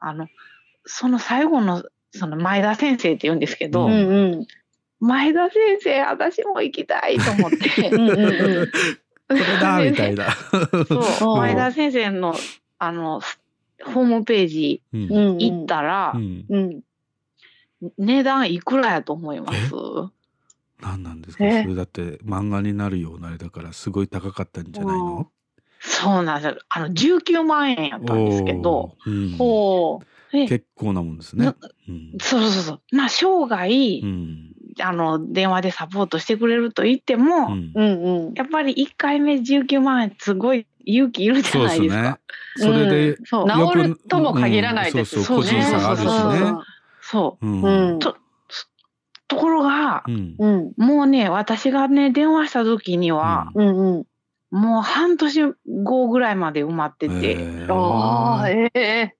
[0.00, 0.26] あの
[0.84, 4.46] その最後のその前田先生って言うんですけど、ううんうん。
[5.00, 7.88] 前田先生私も行きたいと思って。
[7.90, 8.68] うんうんうん。
[9.28, 10.30] これだみたいな。
[10.88, 12.34] そう、うん前田先生の、
[12.78, 13.20] あの、
[13.84, 15.38] ホームページうんうんうん。
[15.38, 16.80] 行ったら、うんうん。
[17.98, 19.70] 値段いくらやと思います？
[20.80, 21.44] 何なんですか？
[21.44, 21.62] え？
[21.62, 25.30] それだって漫画になるようなあれだからすごい高かったんじゃないの？
[25.80, 26.58] そうなんですよ。
[26.70, 29.36] あの、19万円やったんですけど、うん
[30.30, 31.56] 結構なもんですねな。
[31.88, 32.96] うんそうそうそう。
[32.96, 37.80] まあ、生涯、うんあの、電話でサポートしてくれると言っても、うんう。
[37.80, 38.34] うんうん。
[38.34, 42.18] やっぱり1回目19万円すごい勇気いるじゃないですか。。
[42.56, 46.52] それでうん治るとも限らないですうんそうそう個人差あるしね。
[47.02, 47.98] そう。
[47.98, 48.16] と
[49.28, 50.04] ところが。
[50.76, 54.06] もうね、私がね、電話した時には、うんうん。
[54.50, 55.52] もう半年
[55.84, 59.17] 後ぐらいまで埋まってて、ああ、ええ。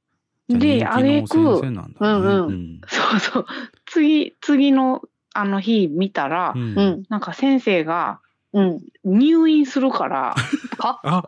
[0.49, 1.63] で、ああげく、うん
[2.01, 2.47] うん。
[2.47, 3.47] うんそうそう、
[3.87, 5.03] 次、次の
[5.35, 6.79] あの日見たら、うん。
[6.79, 7.03] うん。
[7.11, 8.21] なんか先生が
[8.55, 8.81] うん。
[9.05, 10.35] 入院するから、
[10.81, 11.23] あ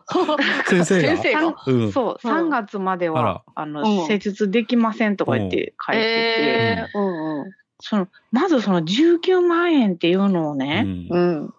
[0.65, 1.17] 先生が？
[1.17, 1.55] 先生が。
[1.67, 1.91] うん。
[1.91, 2.31] そう、うん。
[2.31, 4.07] 3月まであはら、あの、うん。
[4.07, 6.89] 施術できませんとか言って書いてて、ええ。
[6.95, 7.41] うん。
[7.43, 7.51] うん。
[7.79, 11.07] その、まずその19万円っていうのをうね、ん。
[11.11, 11.53] うん。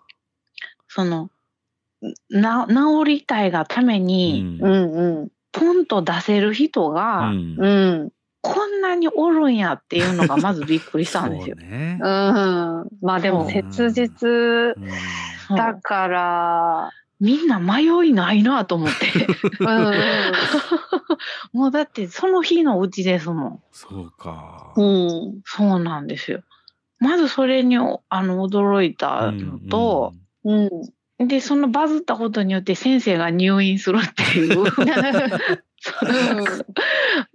[0.88, 1.30] その、
[2.30, 2.74] な、治
[3.06, 4.58] りたいがためうに、ん。
[4.60, 5.28] うんうん。
[5.52, 7.68] ポンと出せる人うが、んう
[8.06, 8.12] ん。
[8.40, 11.70] こんなにおるんやっていうのがまずびっくりしたんですよ そう。
[11.70, 12.88] ねうん。
[13.00, 14.76] まあでも切実
[15.56, 19.26] だから、みんな迷いないなと思って。
[19.60, 19.92] うん
[21.52, 23.62] もうだってその日のうちですもん。
[23.70, 24.84] そうかうん。
[24.84, 24.88] う
[25.36, 25.40] ん。
[25.44, 26.42] そうなんですよ。
[26.98, 30.14] まずそれにあの驚いたのと、
[30.44, 30.70] うん。
[31.28, 34.64] で、そのバズったことによって先生が入院するっていう。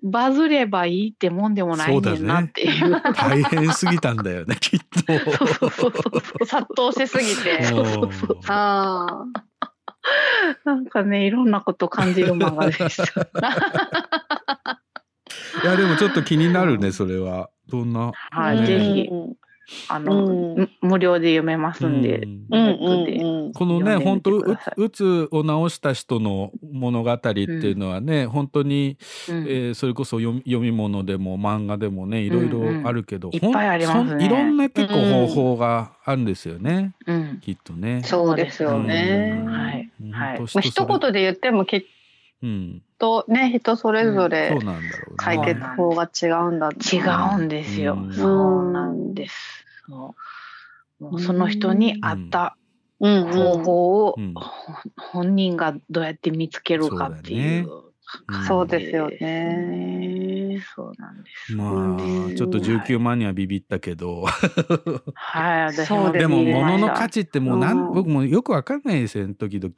[0.03, 3.01] バズればいいってもんでもないねんなっていう。
[3.13, 6.45] 大変すぎたんだよね きっと。
[6.45, 7.71] 殺到しすぎて。
[7.73, 8.09] もう
[8.47, 9.25] あ
[10.63, 13.03] なんかね、いろんなこと感じる漫画でした。
[15.63, 18.11] いやでもちょっと気になるねそれはどんな。
[18.31, 19.09] はい、ねぜひ、
[19.89, 20.55] あの、うん。
[20.55, 22.47] む無料で読めますんで、うん。
[22.51, 23.53] うんうんうん。
[23.53, 28.97] このね本当ううつを治した人の物語っていうのはね、本当に、
[29.29, 29.37] うん。
[29.47, 34.25] えーそれこそ読み読み物でも漫画でもねいろいろあるけど、ほんうんうんいっぱいありますね。
[34.25, 37.39] いろんな結構方法があるんですよね、うん。
[37.41, 38.01] きっとね。
[38.03, 39.43] そうですよね。
[39.45, 39.53] うん。
[39.53, 39.91] はい。
[40.11, 40.45] はい。
[40.45, 41.87] 一言で言ってもきっうん、
[42.99, 45.15] とね、人それぞれそうなんだろうね。
[45.17, 47.93] 解決法が違うんだって違うんですよ。
[47.95, 49.35] うんそうなんです。
[49.87, 50.15] そ
[50.99, 52.57] うもうその人に合った
[52.99, 54.41] うん方法を、うんほ
[54.97, 57.69] 本人がどうやって見つけるかっていう。
[57.71, 57.87] うん
[58.47, 60.61] そうですよね。
[60.73, 61.53] そうなんです。
[61.53, 64.23] まあちょっと19万にはビビったけど、
[65.13, 69.73] はい、私そうでも物の価値ってもうなん、うん僕もよくわかんないですよね時々。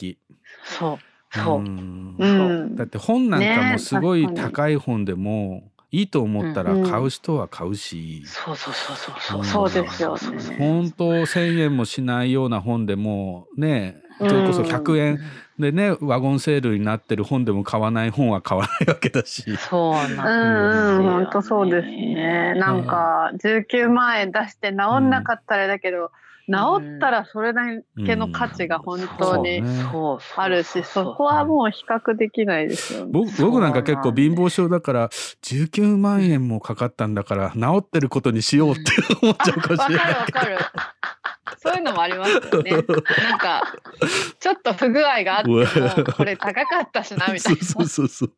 [0.63, 0.99] そう。
[1.31, 1.59] そう。
[1.59, 2.15] ん。
[2.17, 2.75] うん。
[2.75, 9.41] だって本なんかもすごい高い本でもいいと思ったらうん買う人は買うし、そうそうそうそうう。
[9.41, 9.69] んそう。
[9.69, 10.55] そうですよね。
[10.57, 15.19] 本当1,000円もしないような本でもねそれこそ100円
[15.57, 19.57] でねワゴンセールになってる本でも買わない本は買わないわけだし。
[19.57, 20.97] そううなんですよ、ん。
[20.97, 22.53] うん、本当そうですね。
[22.55, 26.11] なんか、19万円出して治んなかったらだけど、
[26.51, 27.61] 治ったらそれだ
[28.05, 29.61] けの価値が本当に
[30.35, 33.11] あるし、そこはもう比較できないですよね。
[33.11, 38.81] 僕僕なんか結構貧乏症だから19万円もかかったんだから治ってることにしようって
[39.21, 40.13] 思っちゃうかもわかるしれない。
[40.13, 40.57] わかる。
[41.61, 42.71] そういうのもありますよね。
[42.71, 42.83] なん
[43.37, 43.63] か、
[44.39, 45.65] ちょっと不具合があっても、
[46.13, 47.63] これ高かったしな、みたいな。
[47.63, 48.31] そうそうそう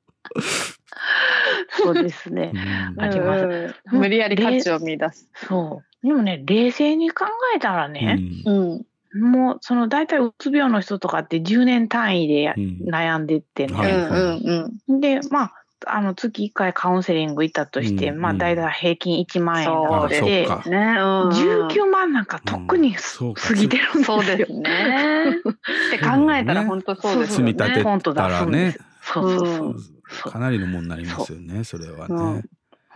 [1.69, 2.51] そうですね。
[2.53, 2.57] う
[2.99, 3.43] んあります
[3.91, 5.29] うん無理やり価値を見出す。
[5.47, 5.90] そう。
[6.03, 7.25] でもね、冷静に考
[7.55, 8.85] えたらね、うん。
[9.13, 15.01] もうその大体うつ病の人とかって10年単位でやうん悩んでってね、はいうんうんうん。
[15.01, 15.53] でまあ
[15.87, 21.29] あの月1回カウンセリング行ったとして、うんまあ大体平均1万円そうなのですで、ね、うん。
[21.29, 24.21] 19万なんか特にうか過ぎてるんですよ。
[24.21, 25.29] そうですね。
[25.29, 27.51] って考えたら本当そうですよね。
[27.51, 29.67] 積み立てたらねそうそうそう。
[29.67, 29.75] うん
[30.23, 32.43] かなりのもんになりますよねそれはうんね。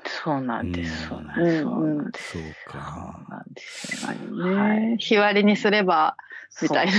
[0.07, 1.11] そうなんです。
[1.14, 1.57] うんそうなんです。
[1.57, 2.32] うんそうなんです。
[2.32, 3.26] そうそか。
[3.27, 4.56] うなんですよ。
[4.56, 6.15] ね、日割りにすれば
[6.61, 6.91] みたいな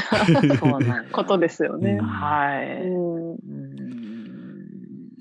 [0.57, 1.13] そうなんです。
[1.13, 1.99] ことですよね。
[2.01, 2.83] はい。
[2.83, 3.97] うんうん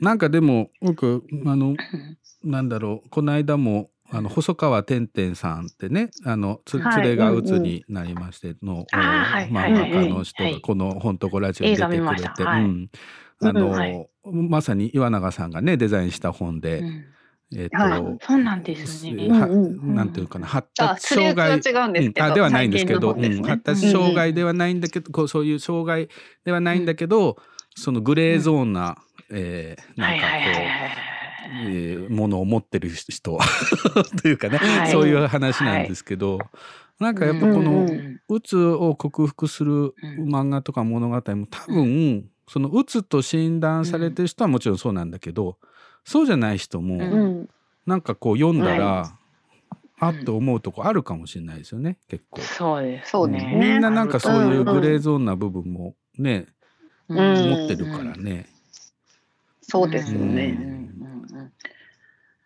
[0.01, 1.75] なんかでも僕あの
[2.43, 12.59] なんだろうこの間もあの細川てんさんってねあのつはい連れが鬱になりましての、漫はい画家の人はいがこの「本とこラジオ」に出てくれて、あ
[13.53, 17.05] の、うんはいまさに岩永さんがねデザインした本で、うん
[17.53, 18.17] えっ、と、はい。
[18.21, 19.29] そうなんですね。
[19.29, 21.51] はうんうんなんていうかな発あ、達障害。
[21.51, 23.41] うんあではないんですけど、ね。
[23.43, 26.09] 発達障害ではないんだけど、こうそういう障害
[26.43, 27.37] ではないんだけど、
[27.75, 28.97] そのグレーゾーンな、
[29.31, 30.91] えーなんかこう、はいはいはいはい。
[31.67, 33.37] えーものを持ってる人
[34.21, 34.91] というかね、はい。
[34.91, 36.39] そういう話なんですけど、
[36.99, 39.93] なんかやっぱこうんのうんうつを克服する
[40.27, 45.57] 漫画とか物語も多分そのうつと診断されてる人はもちろんそうなんだけど
[46.05, 47.49] そうじゃない人もうんうん。
[47.85, 49.19] なんかこう読んだら、は
[49.97, 52.41] あっと思うとこあるかもしれないですよね結構。
[52.41, 53.11] そうです。
[53.11, 56.47] そうですねみんななんかそういううんうんグレーゾーンな部分もね、
[57.07, 58.47] うんうん持ってるからね。
[59.61, 60.57] そうですよね。
[60.59, 61.51] うんうんうんうん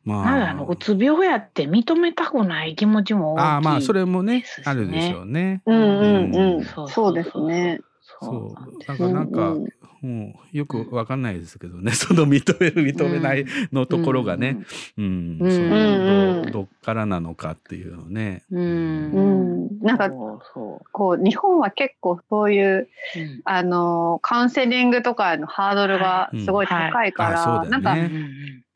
[0.05, 3.43] まあのうつ病やって認めたくない気持ちも大きい。
[3.43, 5.61] ああまあそれもねですねあるでしょうね。
[5.65, 6.65] うんうんうん。
[6.65, 7.81] そうそうですね。
[8.01, 9.67] そうだなんからなんか、うん
[10.01, 11.91] もうよくわかんないですけどね。
[11.93, 14.57] その認める認めないのところがね、
[14.97, 15.37] うん。
[15.39, 16.45] うん。
[16.45, 18.43] どどっからなのかっていうのね。
[18.51, 18.61] うん。
[18.61, 19.65] ううん。
[19.67, 19.79] ん。
[19.81, 23.19] なんか、そうそこう、日本は結構そういう、う。
[23.19, 23.41] うん。
[23.43, 27.71] あの、カウンセリングとかのハードルがすごい高いから、はいね。
[27.71, 28.11] なんか、ね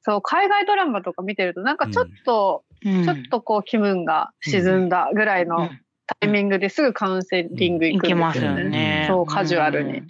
[0.02, 3.06] そう、海外ドラマとか見てると、なんかちょっと、うん。
[3.06, 5.74] ちょっとこう気分が沈んだぐらいのタ
[6.22, 8.64] イミングですぐカウンセリング行くんいけますですよね。
[8.64, 9.06] よね。
[9.10, 10.02] そう、カジュアルに。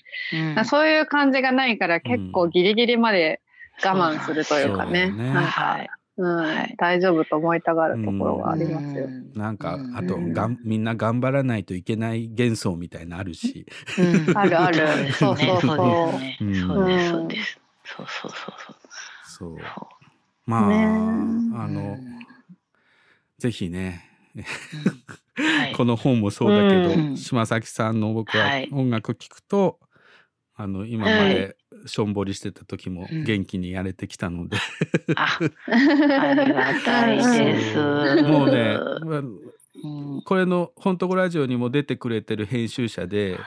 [0.55, 0.65] うん。
[0.65, 3.41] そういう感じがないから結構ギリギリまで
[3.83, 5.07] 我慢するというかね。
[5.07, 5.89] そうだねなんか、はい。
[6.15, 9.07] うんはい大丈夫と思いたがるところがありますよ。
[9.33, 13.65] なんかうんあとがんみんな頑張らないといけない幻想みたいなのあるし、
[13.97, 16.11] うんあるある そうそうそうそう
[16.59, 17.59] そうですそうです。
[17.83, 18.03] そう。
[18.03, 18.75] そうそうそうそう
[19.23, 19.55] そう。
[19.55, 19.57] そう
[20.45, 20.75] まあ、ね
[21.55, 21.97] あの
[23.39, 24.12] ぜひね
[25.35, 25.73] はい。
[25.75, 27.17] この本もそうだけど、うん。
[27.17, 28.69] 島崎さんの僕ははい。
[28.71, 29.79] 音楽聴くと、
[30.55, 34.57] あの今までしょんぼりしてた時も元気にやれてきたので、
[35.15, 37.23] あ、ありがたいで
[37.61, 37.75] す。
[38.23, 39.23] もうね、まあ
[40.23, 43.39] これの「本当ラジオ」にも出てくれてる編集者で、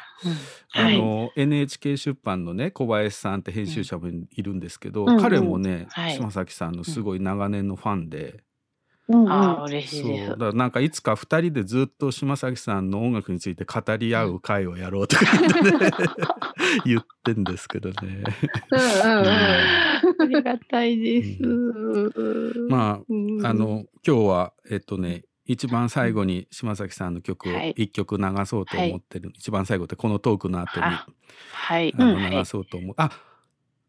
[0.75, 6.15] あの NHK 出版のね小林さんって編集者もいるんですけど、彼もね、はい。
[6.15, 8.43] 島崎さんのすごい長年のファンで。
[9.09, 10.11] あー嬉しいそう。
[10.11, 15.91] ですだなんかいつか2人でずっと島崎さんの音楽について語り合う会をやろうとか言ってね
[16.85, 18.25] 言ってんですけどね。
[18.73, 21.43] ありがたいです。
[22.69, 23.01] ま
[23.43, 27.71] ああの今日はえっとね一番最後に島崎さんの曲をはい。
[27.77, 31.07] 一曲流そうと思ってる、一番最後ってこのトークの後にあ
[31.53, 31.95] はい。
[31.97, 32.31] あのはい。
[32.33, 33.11] 流そうと思う、あ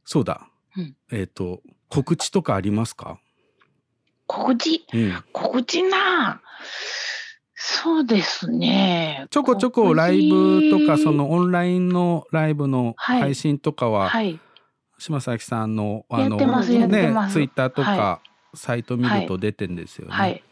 [0.06, 0.96] そうだ、うん。
[1.12, 3.20] えっ、と告知とかありますか、
[4.28, 6.42] 告知、うん、告知な。
[7.56, 9.26] そうですね。
[9.32, 14.40] ちょこちょこライブとかそのオンラインのライブのはい配信とかは、はい。
[15.00, 16.46] 島崎さんのあのね
[17.32, 18.20] ツイッターとか、は
[18.54, 20.14] サイト見ると出てんですよね。
[20.14, 20.44] はい。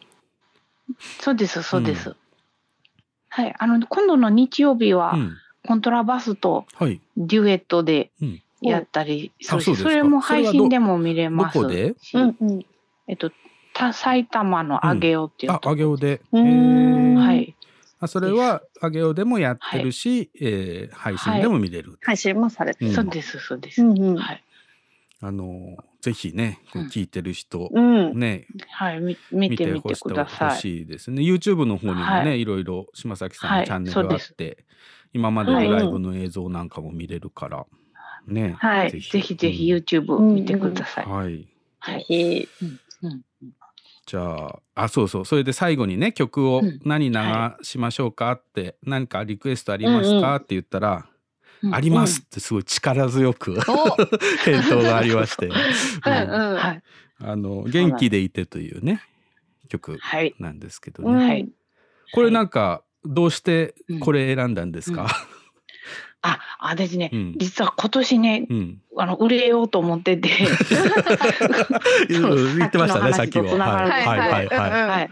[1.19, 2.15] そうです、そうです。
[3.30, 3.56] はい。
[3.57, 5.38] あの、今度の日曜日は、うん
[5.68, 7.02] コントラバスとはい。
[7.18, 11.61] デュエットでうんやったりするし、あそうですかそれも配信でも見れますし。
[11.61, 11.95] どこで？
[13.07, 13.31] えっと、
[13.76, 16.22] た埼玉の上尾っていうあ、あげおで。
[16.31, 17.56] うーんはい。
[17.99, 21.99] あ、それはあげおでもやってるし、えー配信でも見れる。
[22.02, 23.84] 配信もされてうんそうです、そうです。
[23.84, 24.43] はい。
[25.22, 30.49] あのぜひね、こう聞いてる人、うんね、はい、み見てみてください。
[30.52, 31.22] ほしいですね。
[31.22, 34.65] YouTube の方にもね、はいい、ろいろ島崎さんはいのチャンネルがあって、
[35.14, 37.65] 今までのライブの映像なんかも見れるから、
[38.27, 38.56] ね。
[38.60, 41.06] はい、ぜひぜひ YouTube 見てください。
[41.06, 41.47] はい。
[41.80, 42.47] はい。
[42.61, 42.80] うん
[43.10, 43.22] うん
[44.06, 45.26] じゃあ、あ、そうそう。
[45.26, 47.18] それで最後にね、曲を何流
[47.64, 51.07] しましょうかって、何かリクエストありますか、って言ったら、
[51.72, 53.56] ありますってすごい力強く
[54.45, 56.84] 返答がありまして、 うんはい。
[57.19, 59.02] あの元気でいてというね
[59.69, 59.98] 曲
[60.38, 61.49] なんですけどね、はい。
[62.14, 65.07] これなんかどうしてこれ選んだんですか、
[66.26, 67.35] あ、私ね、うん。
[67.38, 68.81] 実は今年ね、うん。
[68.97, 70.30] あの売れようと思ってて、
[72.10, 75.10] うん言ってましたねさっきはいはいはいはいはい。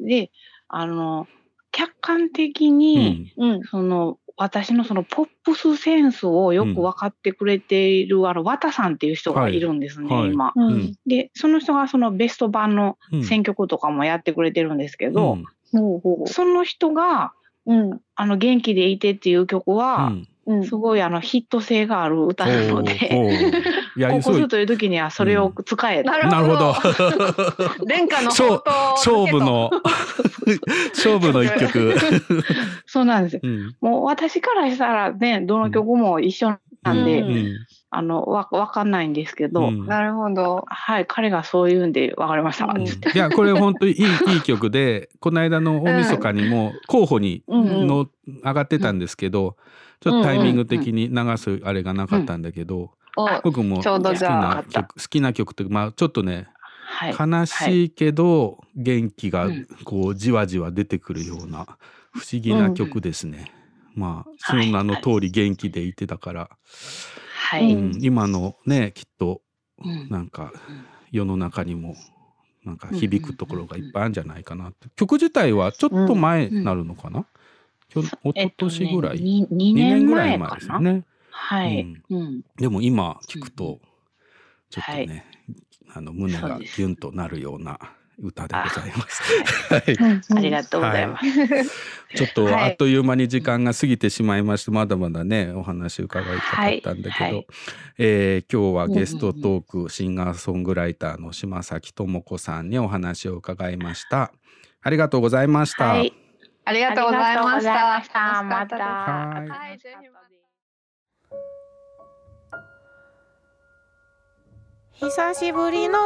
[0.00, 0.30] で、
[0.68, 1.26] あの
[1.72, 3.32] 客観的に、
[3.70, 9.58] その私のそのポップスセンスをよく分かってくれている、あの綿さんっていう人がい。
[9.58, 10.20] るんですね、はい。
[10.24, 10.94] はい今、うん。
[11.06, 13.24] でその人がそのベスト版のうん。
[13.24, 15.38] 選曲とかもやってくれてるんですけど、
[15.72, 17.32] その人が、
[18.14, 20.12] あの元気でいてっていう曲は、
[20.64, 23.32] すごいあのヒット性がある歌なので、おうおう
[23.96, 24.34] いやここ そう。
[24.34, 26.18] するという時にはそれを使えた。
[26.18, 26.74] なるほど。
[27.84, 28.62] 殿下の勝
[28.94, 29.70] 勝負の
[30.94, 31.96] 勝負の一曲。
[32.86, 33.34] そうなんです。
[33.34, 33.40] よ。
[33.42, 33.76] うん。
[33.80, 37.66] もう私からしたらね、どの曲も一緒なんで、うん
[37.96, 40.64] あの、わ、わかんないんですけど、うんなるほど。
[40.68, 42.66] はい、彼がそう言うんで、わかりました。
[42.84, 44.04] つっていやこれ本当にいい
[44.34, 48.08] いい曲でこの間の大晦日にも候補にうんの
[48.44, 49.56] 上がってたんですけど
[50.00, 56.48] ちょっとタイミング的に流すあれがなかったんだけどお僕もちょうど好きじゃあな曲好きな曲というかまあちょっとね
[56.88, 57.16] はい。
[57.18, 59.48] 悲しいけど元気が
[59.84, 61.66] こうじわじわ出てくるような
[62.12, 63.52] 不思議な曲ですね。
[63.94, 67.25] まあその名の通り元気でいてだから、はい。
[67.54, 67.98] うん。
[68.00, 69.42] 今のねきっと
[69.84, 70.08] うん。
[70.08, 70.52] なんか
[71.10, 71.96] 世の中にも
[72.64, 74.88] なんか響くところがいっぱいあるんじゃないかなって。
[74.96, 77.26] 曲自体はちょっと前になるのかな、
[77.88, 80.48] きょ一昨年ぐらい、に二2年ぐらい前かな。
[80.48, 81.04] 前ですよね。
[81.30, 82.02] はい。
[82.10, 82.42] うん。
[82.56, 83.80] でも今聞くと
[84.70, 85.24] ちょっとね、
[85.94, 87.78] あの胸がギュンとなるような
[88.18, 89.22] 歌でございます。
[89.74, 91.26] はいありがとうございます。
[92.14, 97.46] ちょっとはいあっという間に時間が過ぎてしまいまして、まだまだねお話伺いたかったんだけど、はいはい
[97.98, 104.32] えー今日はゲストトーク、シンガーソングライターの島崎智子さんにお話を伺いました。
[104.82, 105.88] ありがとうございました。
[105.88, 106.12] はい。
[106.64, 108.02] ありがとうございました。
[108.02, 109.78] したまたはい
[114.98, 115.98] 久しぶりの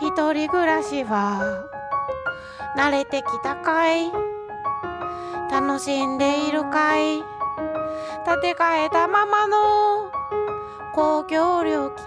[0.00, 1.64] 一人暮らしは
[2.76, 4.10] 慣れてきたかい？
[5.50, 7.22] 楽しんでいるかい？
[8.24, 10.10] 建て替えたままの
[10.94, 12.06] 公共料金。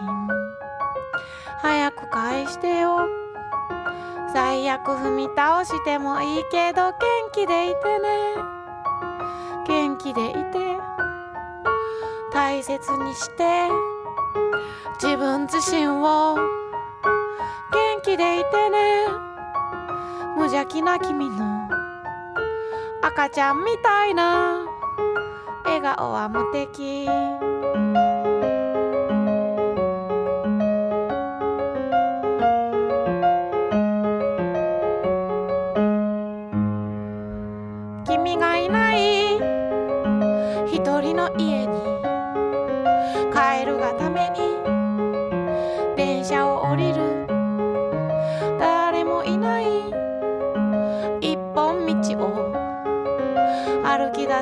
[1.61, 3.07] 早く返してよ。
[4.34, 6.95] 最悪踏み倒してもいいけど元
[7.34, 8.36] 気でいてね。
[9.68, 10.77] 元気でいて
[12.34, 13.69] 大切にして。
[15.02, 16.38] 自分自身を
[18.06, 19.07] 気でいてね。
[20.38, 21.68] 無邪気な君の
[23.02, 24.64] 赤ちゃんみたいな
[25.64, 27.07] 笑笑顔は無敵。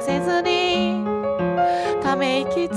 [0.06, 1.06] せずに
[2.02, 2.68] ため息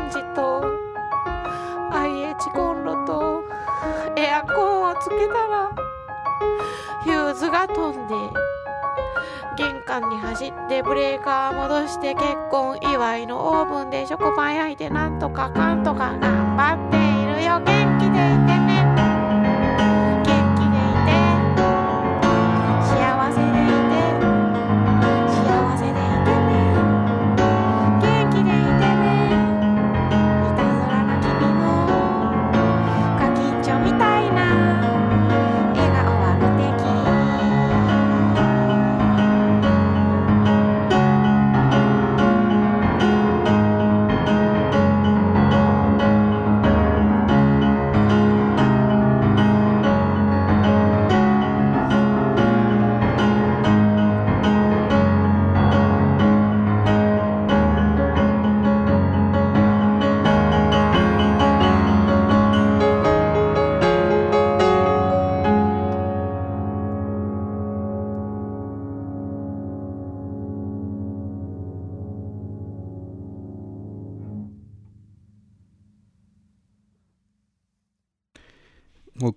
[0.00, 0.64] レンジと
[1.92, 3.44] IH コンロと
[4.16, 5.70] エアコンをつけたら
[7.04, 8.14] ヒューズが飛んで
[9.56, 17.60] 玄関に走ってブレーカー戻して結婚祝いのオーブンで食パン焼いてなんとかかんとか頑張っているよ。
[17.60, 18.49] 元気でいて。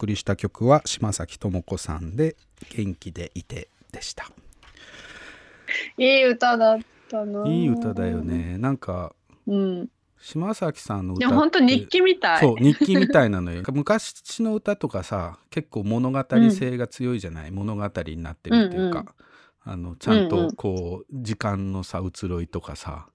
[0.03, 2.35] 送りした曲は島崎智子さんで
[2.75, 4.29] 「元気でいて」でした
[5.97, 7.47] いい歌だったな。
[7.47, 8.21] いい歌だよ。
[8.21, 9.15] ねなんか
[9.47, 9.89] うん。
[10.21, 12.39] 島崎さんので歌本当日記みたい。
[12.41, 19.13] そう日記みたいなのよ 昔の歌とかさ結構物語性が強いじゃない、物語になってるっていうか、うんうん
[19.65, 23.07] あのちゃんとうんうんこう時間のさ移ろいとかさ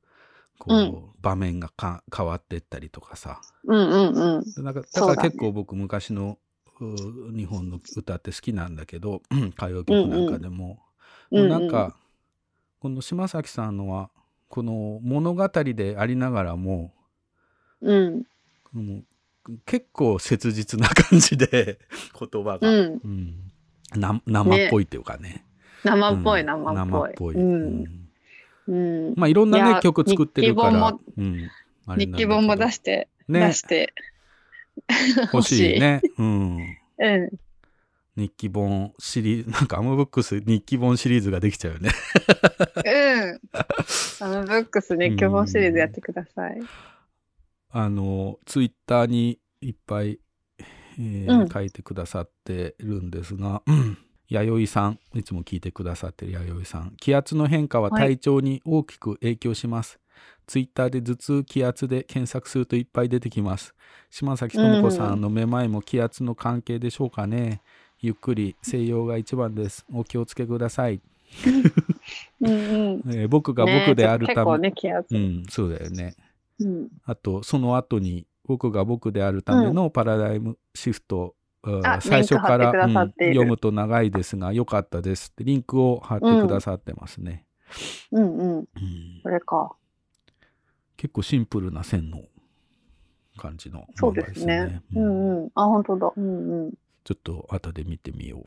[0.59, 4.65] こう、うん場面がか変わってったりとかさうんうんうん。
[4.65, 6.48] なんかだから結構僕昔のう
[6.81, 9.23] 日本の歌って好きなんだけど
[9.57, 10.79] 歌謡曲なんかでも、
[11.31, 11.49] うんうん。
[11.49, 11.97] なんか、
[12.81, 14.11] この島崎さんのは
[14.49, 16.93] この物語でありながらも
[17.81, 18.25] うん。
[19.65, 21.79] 結構切実な感じで
[22.19, 23.01] 言葉が、うん。
[23.05, 23.53] うん。
[24.01, 25.45] な生っぽいっていうかね。
[25.85, 26.47] 生っぽい、うん。
[26.47, 26.85] 生っぽい。
[26.85, 27.37] 生っぽい。
[29.17, 30.99] まあいろんないねや曲作ってるから。
[31.97, 33.41] 日記本も出して、ね。
[33.41, 33.95] 出して。
[35.33, 36.01] 欲しいね。
[36.19, 36.77] うん。
[36.99, 37.31] うん。
[38.17, 41.91] 日記本シリーズなんかアムブックス日記本シリーズができちゃうよね。
[42.85, 43.41] うん。
[44.21, 46.61] あのブックス日記本シリーズやってください。
[47.71, 50.19] あのツイッターにいっぱい、
[50.99, 51.49] えーうん。
[51.49, 53.99] 書いてくださってるんですが、うん。
[54.29, 56.95] 弥生さんいつも聞いてくださってる弥生さん。
[56.99, 60.01] 気圧の変化は体調に大きく影響します、
[60.49, 63.75] ツイッターで頭痛気圧で検索するといっぱい出てきます。
[64.09, 67.61] 島崎智子さんのめまいも気圧の関係でしょうかね、
[68.01, 69.85] ゆっくり静養が一番です。
[69.93, 71.03] お気をつけください、
[72.41, 73.03] うんうん。
[73.15, 75.15] えー僕が僕であるため、ね結構ね、気圧。
[75.15, 76.15] うんそうだよね。
[76.61, 76.89] うん。
[77.05, 85.29] あとその後に僕が僕であるためのパラダイムシフト、うんあ最初から、うん読むと長いですが良かったです。
[85.31, 87.45] ってリンクを貼ってくださってますね、
[88.13, 88.57] うんうん。
[88.59, 88.67] うん。
[89.23, 89.77] それか。
[90.99, 92.21] 結構シンプルな線の
[93.39, 94.83] 感じのそうですね。
[94.95, 95.51] ううんんうん。
[95.55, 96.13] あ、本当だ。
[96.15, 96.73] うんうん。
[97.05, 98.45] ちょっと後で見てみよう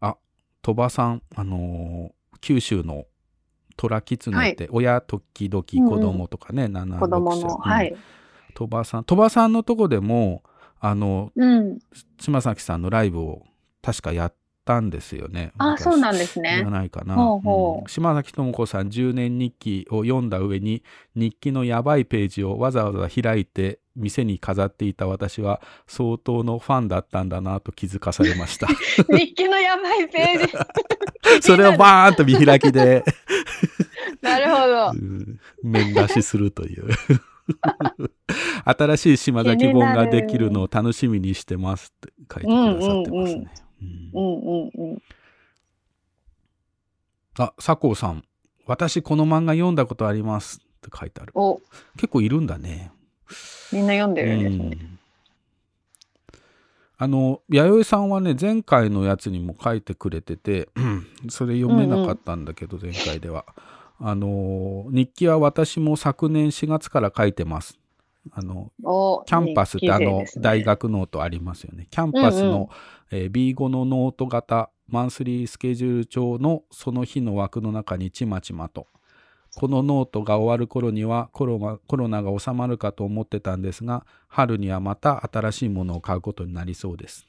[0.00, 0.16] あ
[0.60, 3.06] 鳥羽さんあのー九州の
[3.76, 7.42] 虎狐って親時々子供とかね、七子供の。
[7.42, 7.96] 六歳はい。
[8.54, 10.42] 鳥羽さん鳥羽さんのとこでも
[10.80, 11.78] あのうん。
[12.18, 13.46] 島崎さんのライブを
[13.80, 14.34] 確かやっ
[14.64, 15.52] たんですよね。
[15.58, 16.70] あ、そうなんですじねゃ。
[16.70, 17.80] ないかな、ほうほう。
[17.82, 17.88] うん。
[17.88, 20.82] 島崎智子さん10年日記を読んだ上に
[21.14, 28.66] 日記のやばいページをわざわざ開いて店に飾っていた私は相当のファンだったんだなと気づかされました。
[29.10, 31.42] 日記のやばいページ。
[31.46, 33.04] それをバーンと見開きで。
[34.20, 34.90] なるほど。
[34.90, 34.94] う。
[34.94, 35.40] ん。
[35.62, 36.88] 面出しするという。
[38.64, 43.50] 新しい島崎本ができるのを楽しみにしてますって書いてくださってますね、うんうんうん
[44.14, 45.02] うん。
[47.38, 48.24] あ、佐藤さん。
[48.66, 51.32] 私この漫画読んだことありますって書いてある。
[51.34, 51.60] お、
[51.96, 52.92] 結構いるんだね。
[53.72, 54.78] みんな読んでるんですね。
[54.80, 54.98] うん
[57.02, 60.68] あの、弥生さんはね、前回のやつにも書いてくれてて、
[61.28, 63.44] それ読めなかったんだけど、前回では。
[63.98, 67.76] あの、日記は私も昨年4月から書いてます。
[68.30, 71.88] あの、お、キャンパスってあの大学ノートありますよね。
[71.90, 72.70] キャンパスうんうんの、
[73.12, 78.86] えー B5 のノート型マンスリースケジュール帳のその日の枠の中にちまちまと。
[79.54, 87.26] このノートが終わる頃にはコロナコロナが収まるかと思ってたんですが、春にはまた新しいものを買うことになりそうです。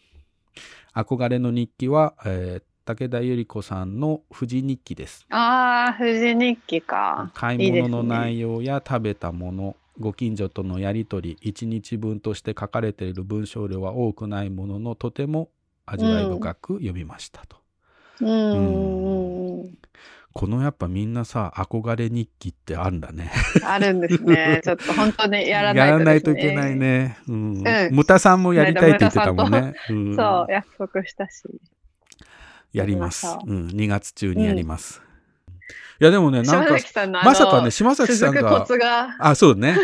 [0.96, 5.26] 憧れの日記は、えー武田百合子さんの富士日記です。
[5.30, 7.32] ああ、富士日記か。
[7.34, 15.50] 買い物の内容や食べたものご近所とのやり取り1日分として書かれている文章量は多くないもののとても
[15.86, 17.58] 味わい深く読みましたと、
[18.22, 18.30] うん。
[18.30, 19.62] うん。
[19.62, 19.78] うん。
[20.34, 23.32] このやっぱみんなさ憧れ日記ってあるんだね。
[23.64, 24.62] あるんですね。
[24.66, 26.06] ちょっと本当にやらないと、やらね。
[26.06, 27.36] ないといけないね、うん。
[27.36, 27.96] うん。
[27.96, 30.16] ムタさんもやりたいって言ってたもんね、うん。
[30.16, 31.44] そう、約束したし。
[32.72, 33.28] やります。
[33.46, 33.54] う。
[33.54, 35.04] ん、2月中にやります、
[36.00, 39.78] いやでもねなん島か崎さんのまさかね島崎さんがコツが、あそうね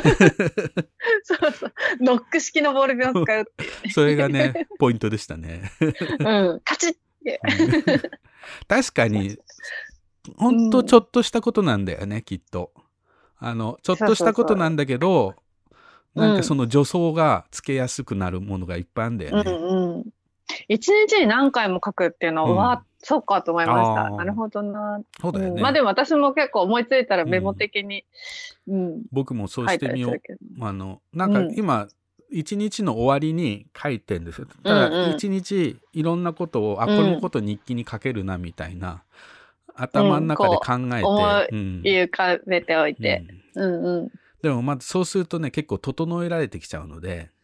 [1.24, 3.92] そうそう、ノック式のボールペンを使うっていう。
[3.94, 5.86] それがねポイントでしたねう
[6.56, 7.40] ん、カチッって。
[8.68, 9.38] 確かに、
[10.38, 12.72] ほんとちょっとしたことなんだよね、きっと。
[13.38, 15.36] あの、ちょっとしたことなんだけど、
[16.16, 19.52] そうそうなんかその助走がつけやすくなるものがいっぱいあるんだうよね。
[19.52, 20.06] んうん。
[20.68, 24.10] 一日に何回も書くっていうのは、うんわそうかと思いました。
[24.10, 25.00] なるほどな。
[25.22, 25.52] そうだよね。
[25.52, 28.04] うんまあでも私も結構思いついたらメモ的に、
[28.68, 30.38] うん、僕もそうしたてみようりする。
[30.38, 30.68] けど。
[30.68, 31.88] あの、なんかうん今、
[32.30, 34.48] 一日の終わりに書いてんですよ。
[34.64, 39.04] たうんうんだ一日いろんなことを、あ、こうんのこと日記に書けるなみたいな、
[39.76, 43.24] 頭の中で考えて、思うんい浮かべておいて。
[43.56, 44.12] うんうんうん。
[44.42, 47.39] でもまずそうするとね、結構整えられてきちゃうので、あ、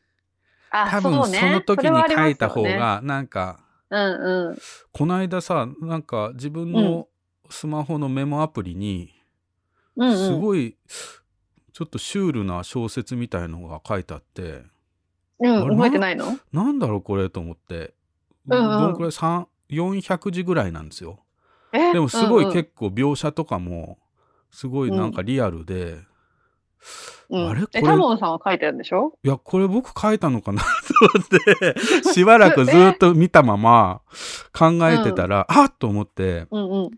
[0.89, 2.77] 多分その時に書いた方ね。
[2.77, 4.57] が、なんか、うんうん。
[4.91, 7.07] この間さなんか自分の
[7.49, 9.13] スマホのメモアプリに
[9.97, 10.75] すごい
[11.71, 14.63] ちょっとシュールな小説みたいのが書いてあって
[15.39, 16.37] うん、あれ覚えてないの？
[16.53, 17.93] なんだろうこれと思って。
[18.47, 18.81] うんうん。
[18.81, 21.19] どんくらい？3 400字ぐらいなんですよ。
[21.73, 23.97] えでもすごい結構描写とかも
[24.51, 25.97] すごいなんかリアルで、
[27.29, 27.61] うんえ、あれ？
[27.61, 27.81] これ？
[27.81, 29.17] タモンさんは書いてるんでしょ？
[29.23, 30.67] いやこれ僕書いたのかなと
[31.17, 34.01] 思って しばらくずっと見たまま
[34.53, 36.83] 考えてたら、あっと思ってうんうん。
[36.85, 36.91] うん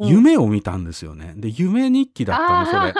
[0.00, 1.32] 夢を見たんですよね。
[1.36, 2.94] で、夢日記だったの、それ。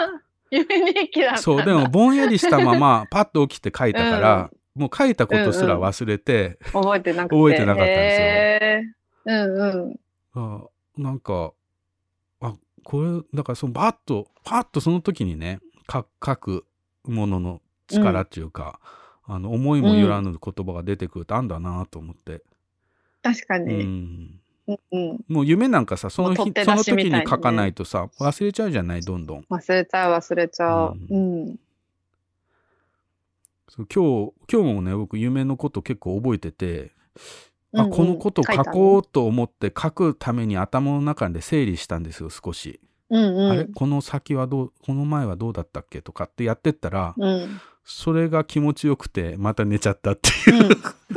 [0.51, 1.37] 夢日記だった。
[1.37, 7.35] そう、でもぼんやりしたまま、 パッと起きて書いたから、もう書いたことすら忘れて、覚えてなくて。
[7.37, 8.83] 覚えてなかったんで
[9.25, 9.99] すようんうん。
[10.33, 10.63] あ
[10.97, 11.53] なんか、
[12.41, 12.53] あ、
[12.83, 16.03] これ、だからそのバッと、パッとその時にね、か書
[16.35, 16.65] く
[17.05, 18.79] ものの力っていうか、
[19.25, 22.33] あの、思いもよらぬ言葉が出てくるとあんだなと思って。
[22.33, 22.43] う
[23.23, 23.73] 確かに。
[23.83, 24.39] ん。
[24.67, 25.19] うんうん。
[25.27, 29.45] もう夢なんかさ、その日、もう取ってその時に書かないとさ、忘れちゃうじゃない、どんどん。
[29.49, 30.97] 忘れちゃう忘れちゃう。
[31.09, 31.59] うん。
[33.69, 36.91] そう今日今日もね僕夢のこと結構覚えてて
[37.75, 42.79] あうんうんこのこと書いたの書こうと思って書くために頭の中で整理したんですよ少し、
[43.09, 43.51] うんうん。
[43.51, 43.65] あれ？
[43.65, 47.61] この先はどうこの前はどうだったっけとかってやってったら、うん。
[47.83, 50.69] それが気持ちよくてまた寝ちゃったっていう、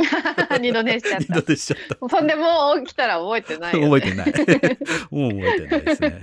[0.59, 1.45] 二度寝しちゃっ二た度。
[1.49, 3.85] 寝しちゃったそんでもう起きたら覚えてないよ、ね。
[3.85, 4.79] 覚えてない
[5.11, 6.23] もう覚えてないですね、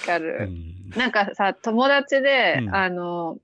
[0.00, 0.38] わかる。
[0.40, 3.38] うんなんかさ、友達で、うんあの、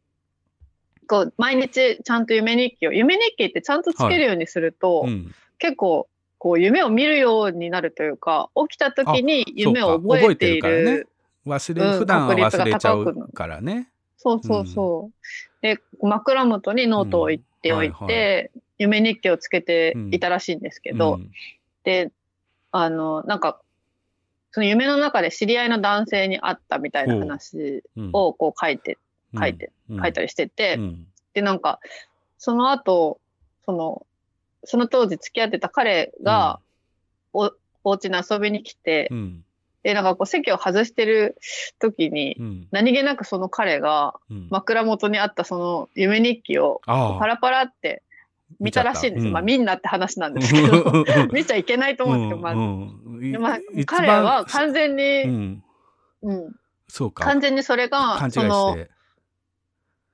[1.06, 6.08] こう、毎日ちゃんと夢日記を、夢日記ってちゃんとつけるようにすると、うん結構、
[6.38, 11.08] こう、夢を見るようになるというか、起きた時に夢を覚えている。
[11.48, 13.90] 忘れ、うん普段は忘れちゃうるからね。
[14.16, 15.62] そうそうそう。
[15.62, 18.06] で、枕元にノートを置いておいて、うん。
[18.06, 21.30] はい夢日記をつけていたらしいんですけど、うん。
[21.82, 22.12] で、
[22.70, 23.60] あの、なんか、
[24.52, 28.02] その夢の中で知り合いの男性に会ったみたいな話う。
[28.02, 28.96] んをこう書いて、
[29.34, 29.40] うん。
[29.40, 30.00] 書いて、うん。
[30.00, 31.06] 書いたりしてて、うん。
[31.34, 31.80] で、なんか、
[32.38, 33.20] その後、
[33.64, 34.06] その、
[34.64, 36.60] その当時付き合ってた彼が、
[37.32, 37.50] お、
[37.84, 39.44] お家に遊びに来て、うん
[39.88, 41.38] で、なんかこう席を外してる
[41.78, 42.68] 時に、うん。
[42.72, 44.46] 何気なくその彼がうん。
[44.50, 48.02] 枕元にあったその夢日記をパラパラって
[48.60, 49.32] 見たらしいんですうん。
[49.32, 53.00] まあ見んなって話なんですけど、 見ちゃいけないと思うんですけど、まあ、うん。
[53.06, 55.64] うんでまあい彼は完全うに、ん。
[56.20, 56.52] うん、
[56.86, 57.24] そうか。
[57.24, 58.76] 完全にそれがその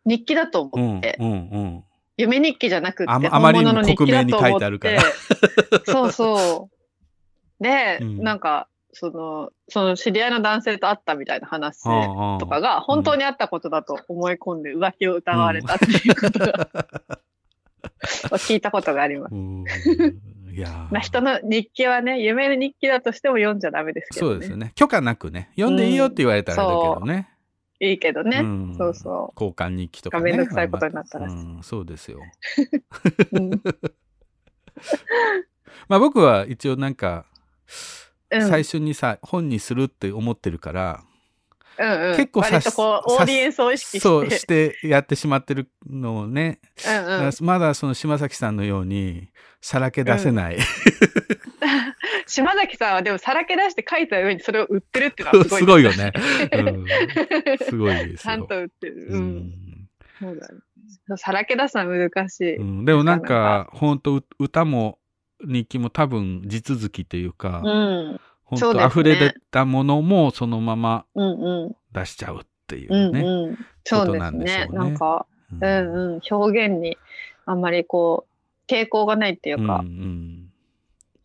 [0.07, 1.85] 日記だとうん思って、うんうん
[2.17, 5.03] 夢日記じゃなくって、あまあまりにも本物の日記だと思克明に書いてあるから。
[5.03, 5.03] っ
[5.83, 7.63] てそうそう。
[7.63, 8.23] で、うん。
[8.23, 16.15] なんか、その、その知り合いの男性と会ったみたいな話ああとかが本当にあったことだと思い込んで浮気を疑われたっていう。
[16.15, 16.71] ことが、
[18.39, 19.35] 聞いたことがあります。
[19.35, 19.65] うん。
[20.53, 20.71] いやー。
[20.93, 24.33] まあ人の日記はね、夢の日記だとしても読んじゃダメですけどね。
[24.33, 24.73] そうですよね。
[24.77, 25.51] 許可なくね。
[25.57, 27.29] 読んでいいよって言われたらあれだけどね、
[27.81, 28.39] いいけどね。
[28.39, 28.75] うん。
[28.77, 30.31] そうそ交換日記とかね。
[30.31, 31.59] がめんどくさいことになったらうん。
[31.63, 32.21] そうですよ。
[33.33, 33.37] う。
[33.39, 33.51] うん。
[35.89, 37.35] まあ僕は一応なんかうん
[38.43, 41.05] 最初にさ、本にするって思ってるから
[41.79, 42.17] うんうん。
[42.17, 42.57] 結構さ
[43.07, 44.01] オーディエンスを意識して。
[44.01, 49.29] そうしてやってしまってるのをね、うんうんまだその島崎さんのように
[49.61, 50.59] さらけ出せない、
[52.27, 55.61] 島崎さんはでもさらけ出して書いた上にそれを売ってるってのは すごい。
[55.61, 56.13] すごいよね、
[56.53, 56.87] うん
[57.65, 59.07] すごいですよちゃんと売ってる。
[59.09, 59.17] う。
[59.17, 59.53] うんん
[60.21, 60.61] そうだね。
[61.17, 62.57] さらけ出すのは難しい。
[62.57, 64.99] うんでもなんか本当歌も
[65.41, 68.21] 日記も多分地続きというか、うん。
[68.45, 71.77] 本当溢れ出たものもそのままうんうん。
[71.93, 73.21] 出しちゃうっていううんね。
[73.21, 73.59] うん。
[73.85, 74.45] そうですね。
[74.45, 76.21] ねなんか、うんうん。
[76.31, 76.99] 表現に
[77.47, 78.27] あんまりこ
[78.69, 80.51] う、抵抗がないっていうかう、ん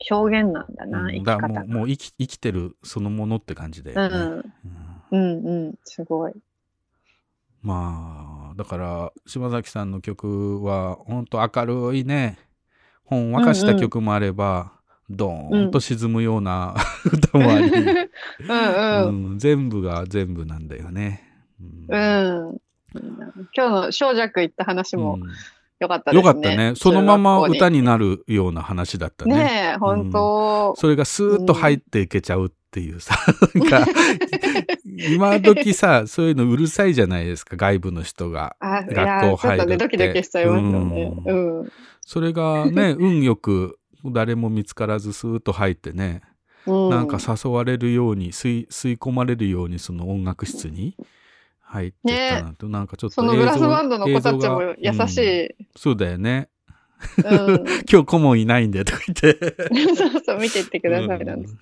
[0.10, 1.49] 表現なんだうんな、生き方が。
[1.49, 4.15] もうもう生き生きてるそのものって感じだよね。
[4.15, 4.53] うん。
[5.11, 5.76] うんうん。
[5.84, 6.34] すごい。
[7.61, 12.38] まあだから島崎さんの曲は本当明るいね
[13.10, 14.72] ほんわかした曲もあれば、
[15.10, 16.76] ドーンと沈むような
[17.11, 19.31] 歌もあり、 うんうん。
[19.31, 21.23] うん全部が全部なんだよね。
[21.90, 22.57] うん。
[23.56, 25.22] 今日の小弱言った話もうん
[25.80, 26.27] よかったですね。
[26.27, 26.73] よかったね。
[26.76, 27.80] そのまま歌に。
[27.80, 29.36] になるような話だったね。
[29.36, 30.76] ねえ、本当。
[30.76, 33.15] それがスーッと入っていけちゃうっていうさ、
[33.56, 33.88] なんか、
[35.10, 38.57] 今時さ、そういうのうるさいじゃないですか、外部の人が。
[38.61, 41.14] 学校入るってとね、ドキドキしちゃいますよね。
[41.26, 41.34] う
[41.64, 41.72] ん。
[42.10, 46.23] それがね、 運よく誰も見つからずスーッと入ってね、
[46.65, 50.98] うんなんか誘われるように吸い、吸い込まれるようにその音楽室に
[51.61, 55.45] 入ってったなんて、なんかちょっとそのブラスバンドの子たちも優しい。
[55.45, 56.49] うんそうだよね。
[57.18, 57.65] うん。
[57.88, 59.56] 今日顧問いないんでとか言って。
[59.95, 61.56] そうそう、見てってください、なんつっ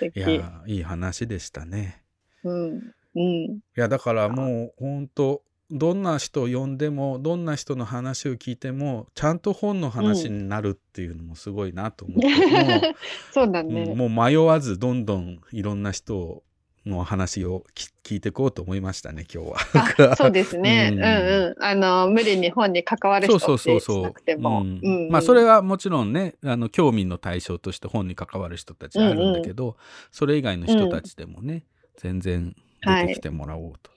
[0.00, 0.12] て。
[0.14, 2.02] いや、いい話でしたね。
[2.44, 2.72] うん。
[3.14, 3.22] うん。
[3.22, 12.94] いやだからもう本当どんな人を呼んでもどんな人の話を聞いてもちゃんと本の話になるっていうのもすごいなと思って、
[13.32, 13.94] そうだもう,うん、ね。
[13.94, 16.44] もう迷わずどんどんいろんな人
[16.86, 20.12] の話をき聞いていこうと思いましたね今日は。
[20.12, 20.90] あそうですね。
[20.92, 21.64] う うんんうん。
[21.64, 24.60] あの、無理に本に関わる人ってしなそうそうくても。
[24.60, 29.76] うんうんうんまあそれはもちろんねあの興味の対象として本に関わる人たちあるんだけど、
[30.12, 31.64] それ以外の人たちでもね、
[31.96, 32.54] 全然
[32.86, 33.90] 出てきてもらおうと。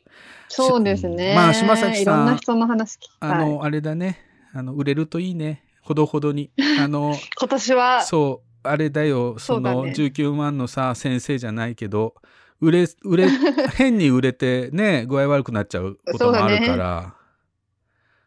[0.47, 1.35] そうですね。
[1.35, 3.31] まあ島崎さんいろんな人の話聞きたい。
[3.31, 4.19] あの、あれだね。
[4.53, 5.63] あの、売れるといいね。
[5.81, 6.51] ほどほどに。
[6.79, 9.37] あの、今年は、そう、あれだよ。
[9.39, 12.15] そのそうだね19万のさ、先生じゃないけど、
[12.61, 13.29] 売れ、売れ、
[13.77, 17.15] 変に売れてね、具合悪くなっちゃうこともあるから。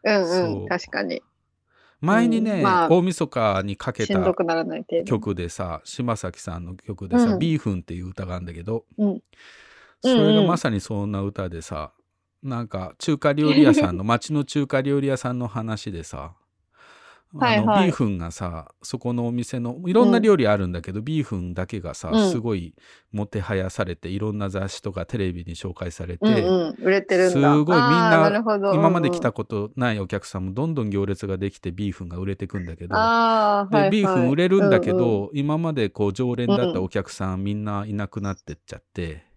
[0.03, 1.21] うんそううん、確かに。
[2.01, 4.33] 前にね、うんまあ大晦日にかけた。
[5.05, 9.21] 曲でさ、島崎さんの曲でさ、うんビーフンっていう歌があるんだけど、うん。
[10.03, 11.93] それうんうんがまさにそんな歌でさ、
[12.43, 16.33] なんか中華料理屋さんの 町の中華料理屋さんの話でさ
[17.35, 17.77] はいはい。
[17.77, 22.31] あのビーフンがさそこのお店のいろんな料理あるんだけど、ビーフンだけがさ、うん。
[22.31, 22.75] すごい
[23.11, 27.31] もてはやされていろんな雑誌とかテレビに紹介されて、うんうん、売れてるんだ。
[27.31, 28.43] すごいみんな
[28.73, 33.89] 今まで来うんたことないお客さんもどんどん行列ができてビーフンが売れてくんだけど、はいはい。
[33.89, 35.29] でビーフン売れるんだけど、うんうん。
[35.33, 36.77] 今までこう常連だったうん。
[36.83, 39.32] お客さんみんないなくなってっちゃって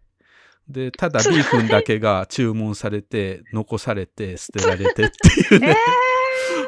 [0.69, 5.77] でただビーフンだけが注文されて残されて捨てられてっていうね、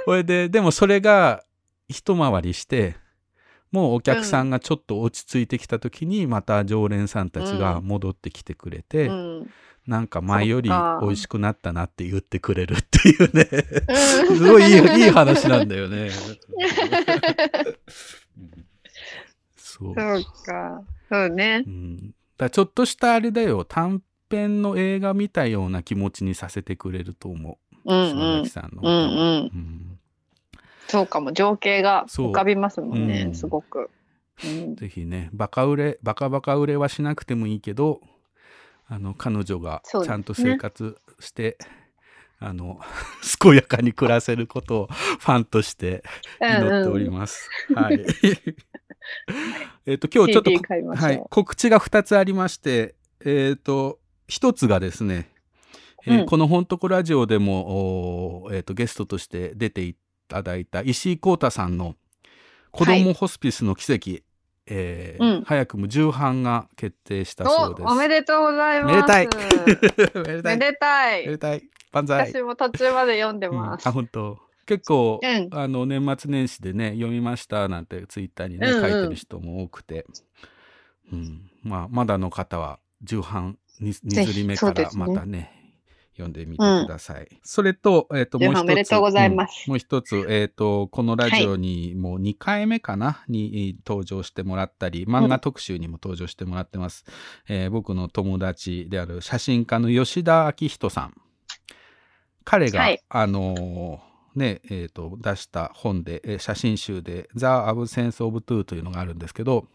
[0.04, 1.42] それででもそれが
[1.88, 2.96] 一回りして
[3.72, 9.50] もうお客さんがちょっと落ち着いてきた時にまた常連さんたちが戻ってきてくれて、うん。
[9.86, 10.74] なんか前より美
[11.08, 13.48] 味しくなったなって言ってくれるっていうね。
[14.26, 14.70] すごいいい
[15.04, 16.10] いい話なんだよね。
[19.56, 19.94] そう。
[19.94, 20.82] そうか。
[21.08, 21.64] そうね。
[21.66, 28.88] うん、だちょっとしたあれだよ短編の映画見たような気持ちにさせてくれると思う、うん島崎さんのうん。
[28.88, 29.50] うんうん。
[29.54, 29.98] うん
[30.88, 31.34] そうかも。
[31.34, 33.24] 情景が浮かびますもんね。
[33.26, 33.90] うんすごく。
[34.42, 34.76] うん。
[34.76, 38.00] ぜひねバカ売れバカバカ売れはしなくてもいいけど
[38.86, 41.58] あの彼女がちゃんと生活して、
[42.38, 42.80] あの
[43.40, 46.02] 健やかに暮らせることをファンとして
[46.40, 47.50] 祈っております。
[47.74, 48.06] はい。
[49.86, 50.50] えっと今日ちょっと
[50.94, 52.94] はい、告知が2つありまして、
[53.24, 53.98] えっ、と
[54.28, 55.30] 1つがですね、
[56.06, 56.26] えーうん。
[56.26, 59.96] この「ほんとこラジオ」でも、えー、とゲストとして出てい
[60.28, 61.96] ただいた石井浩太さんの
[62.70, 64.22] 「子どもホスピスの奇跡」
[64.70, 65.44] えーうん。
[65.44, 67.86] 早くも重版が決定したそうです。
[67.86, 68.94] お、おめでとうございます。
[68.94, 69.28] めでたい。
[70.14, 70.56] めでたい。
[70.58, 71.26] めでたい。
[71.26, 71.62] めでたい。
[71.90, 72.32] 万歳。
[72.32, 73.86] 私も途中まで読んでます。
[73.86, 73.88] うん。
[73.88, 75.48] あ本当結構、うん。
[75.50, 78.82] あの年末年始でね読みましたなんてツイッターにね、うんうん。
[78.82, 80.04] 書いてる人も多くて、
[81.10, 81.50] うん。
[81.62, 85.74] まあ、まだの方は重版にぜひ2釣り目からまたね
[86.12, 87.28] 読んでみてください。
[87.42, 89.64] それと,、えー、ともう一つおめでとうございます。
[89.66, 89.72] うん。
[89.72, 97.06] もう一つ、えー、とこのラジオにもう2回目かな、に登場してもらったり漫画特集にも登場してもらってます。
[97.48, 101.14] えー僕の友達である写真家の吉田明人さん。
[102.44, 103.00] 彼が、はい。
[103.08, 104.07] あのー
[104.38, 109.66] ねえーと出した本で、えー写真集で「The Absence of Two」というのがあるんですけど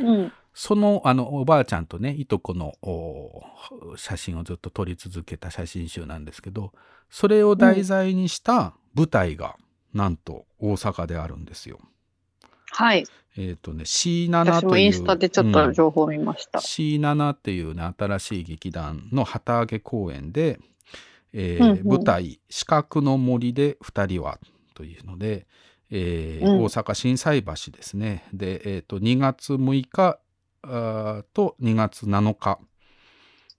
[0.00, 0.32] うん。
[0.54, 3.42] そのあのおばあちゃんとねいとこのお
[3.96, 6.72] 写真をずっと撮り続けた写真集なんですけど
[7.10, 9.56] それを題材にした舞台が、
[9.94, 11.78] なんと大阪であるんですよ。
[12.70, 13.04] はい。
[13.36, 16.58] えっ、とね C7 というインスタでちょっうんと情報を見ました。
[16.58, 20.58] C7 っていうね新しい劇団の旗揚げ公演で、
[21.32, 21.86] えーうんうん。
[21.88, 24.38] 舞台「四角の森で二人は」
[24.74, 25.46] というので、
[25.90, 26.62] えーうん。
[26.64, 28.26] 大阪心斎橋ですね。
[28.32, 30.20] で、えー、と2月6日
[31.32, 32.58] と2月7日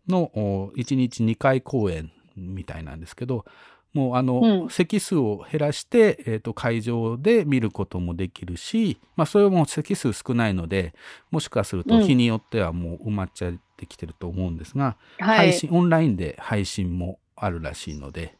[0.07, 3.45] のお1日2回公演みたいなんですけど
[3.93, 4.69] もうあの、うん。
[4.69, 10.93] 席数を減らして、えー、と会場で見ることもできるし、まあ、それも席数少ないので
[11.31, 12.03] もしかするとうん。
[12.03, 15.37] 日によってはもう埋まっちゃってきてると思うんですが、はい。
[15.37, 18.37] 配信オンラインで配信もあるらしいので、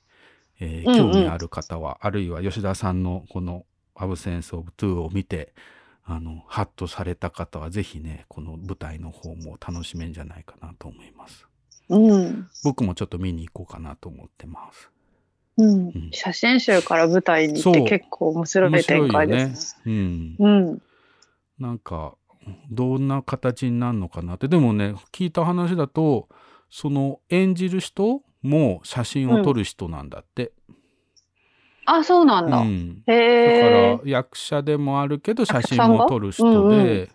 [0.60, 3.66] えーうんうん興味ある方は、あるいは吉田さんのこの
[3.96, 5.54] 「アブセンス・オブ・トゥー」を見て
[6.06, 11.48] あのハッとされた方はぜひねこの舞台の方も楽しめんじゃないかなと思います
[11.90, 12.48] うん。
[12.64, 14.90] 僕もちょっと見に行こうかなと思ってます
[15.58, 16.10] うん。
[16.12, 19.94] 写真集から舞台にって結構面白い展開ですね。
[19.94, 20.82] うんうん。
[21.60, 22.16] なんか
[22.72, 26.30] どんな形になるのかなってでもね聞いた話だと
[26.70, 30.52] その演じる人も写真を撮る人なんだって、
[31.86, 32.58] あ、そうなんだ。
[32.60, 33.04] うん。
[33.08, 34.04] へだえか。
[34.04, 37.10] ら役者でもあるけど写真も撮る人で、うんうん。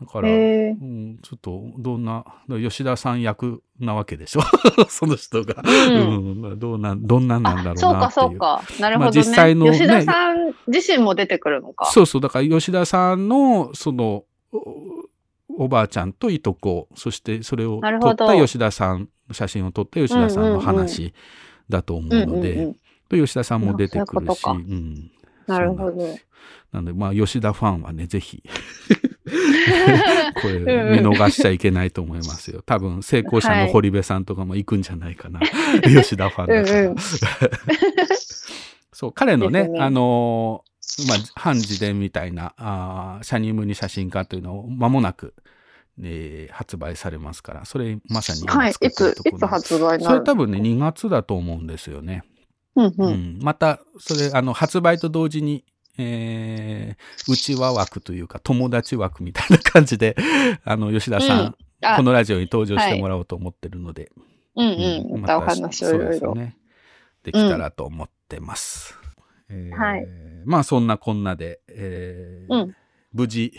[0.00, 4.42] だから、うん、ちょっとどんな吉田さん役なわけでしょ？
[4.88, 6.42] その人が、うん。
[6.42, 6.58] うん。
[6.58, 8.28] どうなんどんなんなんだろうそうかなっていう。
[8.28, 8.62] そうか。
[8.80, 9.26] なるほまあどね。
[9.26, 9.72] 実際のね。
[9.72, 11.86] 吉田さん自身も出てくるのか。
[11.86, 12.20] そうそう。
[12.20, 14.24] だから吉田さんのその
[15.58, 21.14] おおばあちゃんといとこそしてそれを撮った吉田さん写真を撮った吉田さんの話
[21.68, 22.76] だと思うのうんうんうでん。
[23.08, 25.10] と吉田さんも出てくるし、そうん、
[25.46, 26.18] なるほど。
[26.72, 28.42] なのでまあ吉田ファンはねぜひ
[30.42, 30.66] これ見
[31.00, 32.62] 逃しちゃいけないと思いますよ。
[32.62, 35.40] 多分成功者の堀部さんとかも行くんじゃないかな、
[35.84, 36.80] 吉田ファンだから。
[36.80, 36.96] うんうん。
[38.92, 39.80] そう彼のねね。
[39.80, 40.72] あのー
[41.08, 45.34] まあ、半自伝みたいなあーシャニムニ写真家というのを間もなく、
[46.00, 48.72] えー発売されますからそれまさに今はい。
[48.72, 52.24] 作ってるいつ、いつ発売なるれ多分ね2月だと思うんですよね。
[52.76, 52.94] うんう。
[52.98, 55.64] うんん、またそれあの発売と同時に、
[55.98, 60.16] えー、内輪枠というか友達枠みたいな感じで
[60.64, 61.54] あの吉田さん、うん
[61.84, 64.12] あこのラジオに登場してもらおうと思ってるので、
[64.54, 64.68] うん
[65.12, 65.20] うん。
[65.22, 66.32] またお話をいろいろ。
[66.36, 66.56] ね
[67.24, 68.96] できたらと思ってます。
[69.48, 70.06] ええーはい
[70.44, 72.76] まあそんなこんなで、えーうん
[73.12, 73.52] 無事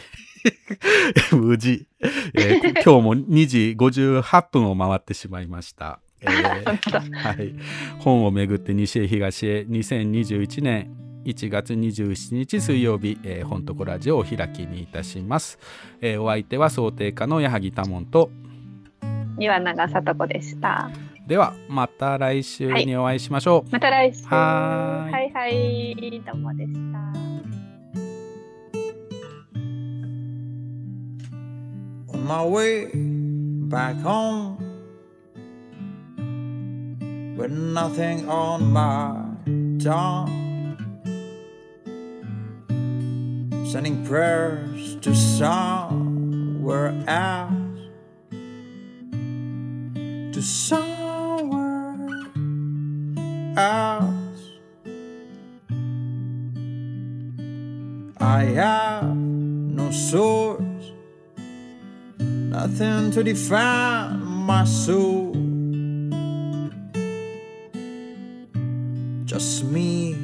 [1.31, 1.85] 無事、
[2.33, 5.99] えー 今日も2時58分を回ってしまいました。
[6.21, 7.53] えーはい、
[7.99, 10.91] 本をめぐって西へ東へ2021年
[11.25, 15.59] 1月27日水曜日、えー、本とこラジオをお開きにいたします。
[16.01, 18.31] えーお相手は想定家の矢作多門と
[19.39, 20.89] 岩永さ子でした。
[21.27, 23.71] ではまた来週にお会いしましょう。
[23.71, 24.25] また来週。
[24.25, 26.21] はーいはいはい。
[26.25, 27.52] どうもでした。
[32.23, 34.57] My way back home
[37.35, 39.15] with nothing on my
[39.79, 40.39] tongue.
[43.65, 47.79] Sending prayers to somewhere else,
[50.33, 52.07] to somewhere
[53.57, 54.13] else.
[58.19, 60.62] I have no source
[62.68, 65.34] nothing to define my soul.
[69.26, 70.15] Just me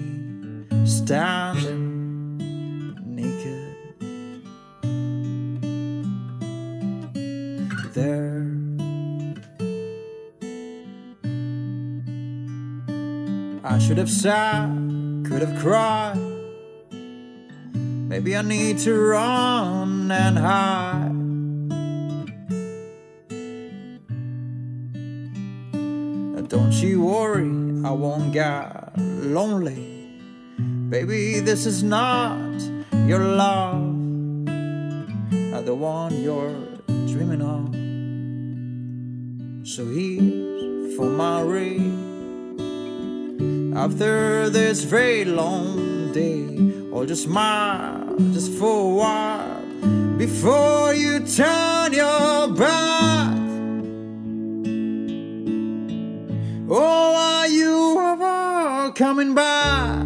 [0.85, 2.37] standing
[3.03, 3.75] naked
[7.93, 8.47] there.
[13.65, 14.69] I should have sat,
[15.25, 16.17] could have cried.
[17.73, 21.08] Maybe I need to run and hide.
[26.49, 27.47] Don't you worry,
[27.85, 30.09] I won't get lonely.
[30.89, 32.59] Baby, this is not
[33.05, 33.83] your love,
[35.53, 36.55] not the one you're
[37.05, 37.69] dreaming of.
[39.67, 41.93] So here's for my ring.
[43.77, 49.61] After this very long day, or just smile just for a while
[50.17, 52.98] before you turn your back.
[56.71, 60.05] Oh, are you ever coming back?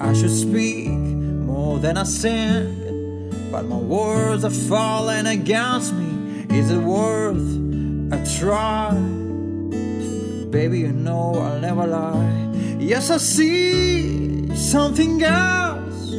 [0.00, 6.46] I should speak more than I sing, but my words are falling against me.
[6.58, 7.36] Is it worth
[8.10, 8.90] a try?
[10.50, 12.50] Baby, you know I'll never lie.
[12.80, 16.12] Yes, I see something else.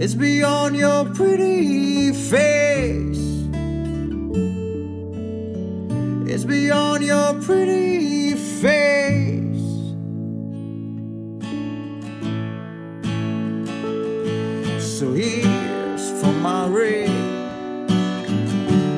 [0.00, 3.18] is beyond your pretty face.
[6.26, 9.60] It's beyond your pretty face.
[14.80, 17.10] So here's for my ring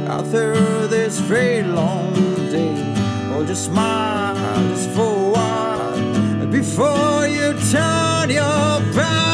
[0.08, 2.14] after this very long
[2.50, 2.76] day.
[3.32, 4.36] Oh, just smile
[4.70, 5.71] just for while
[6.62, 9.31] before you turn your back.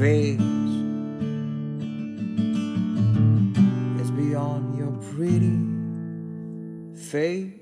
[0.00, 0.40] Face.
[4.00, 5.58] It's beyond your pretty
[6.96, 7.59] face.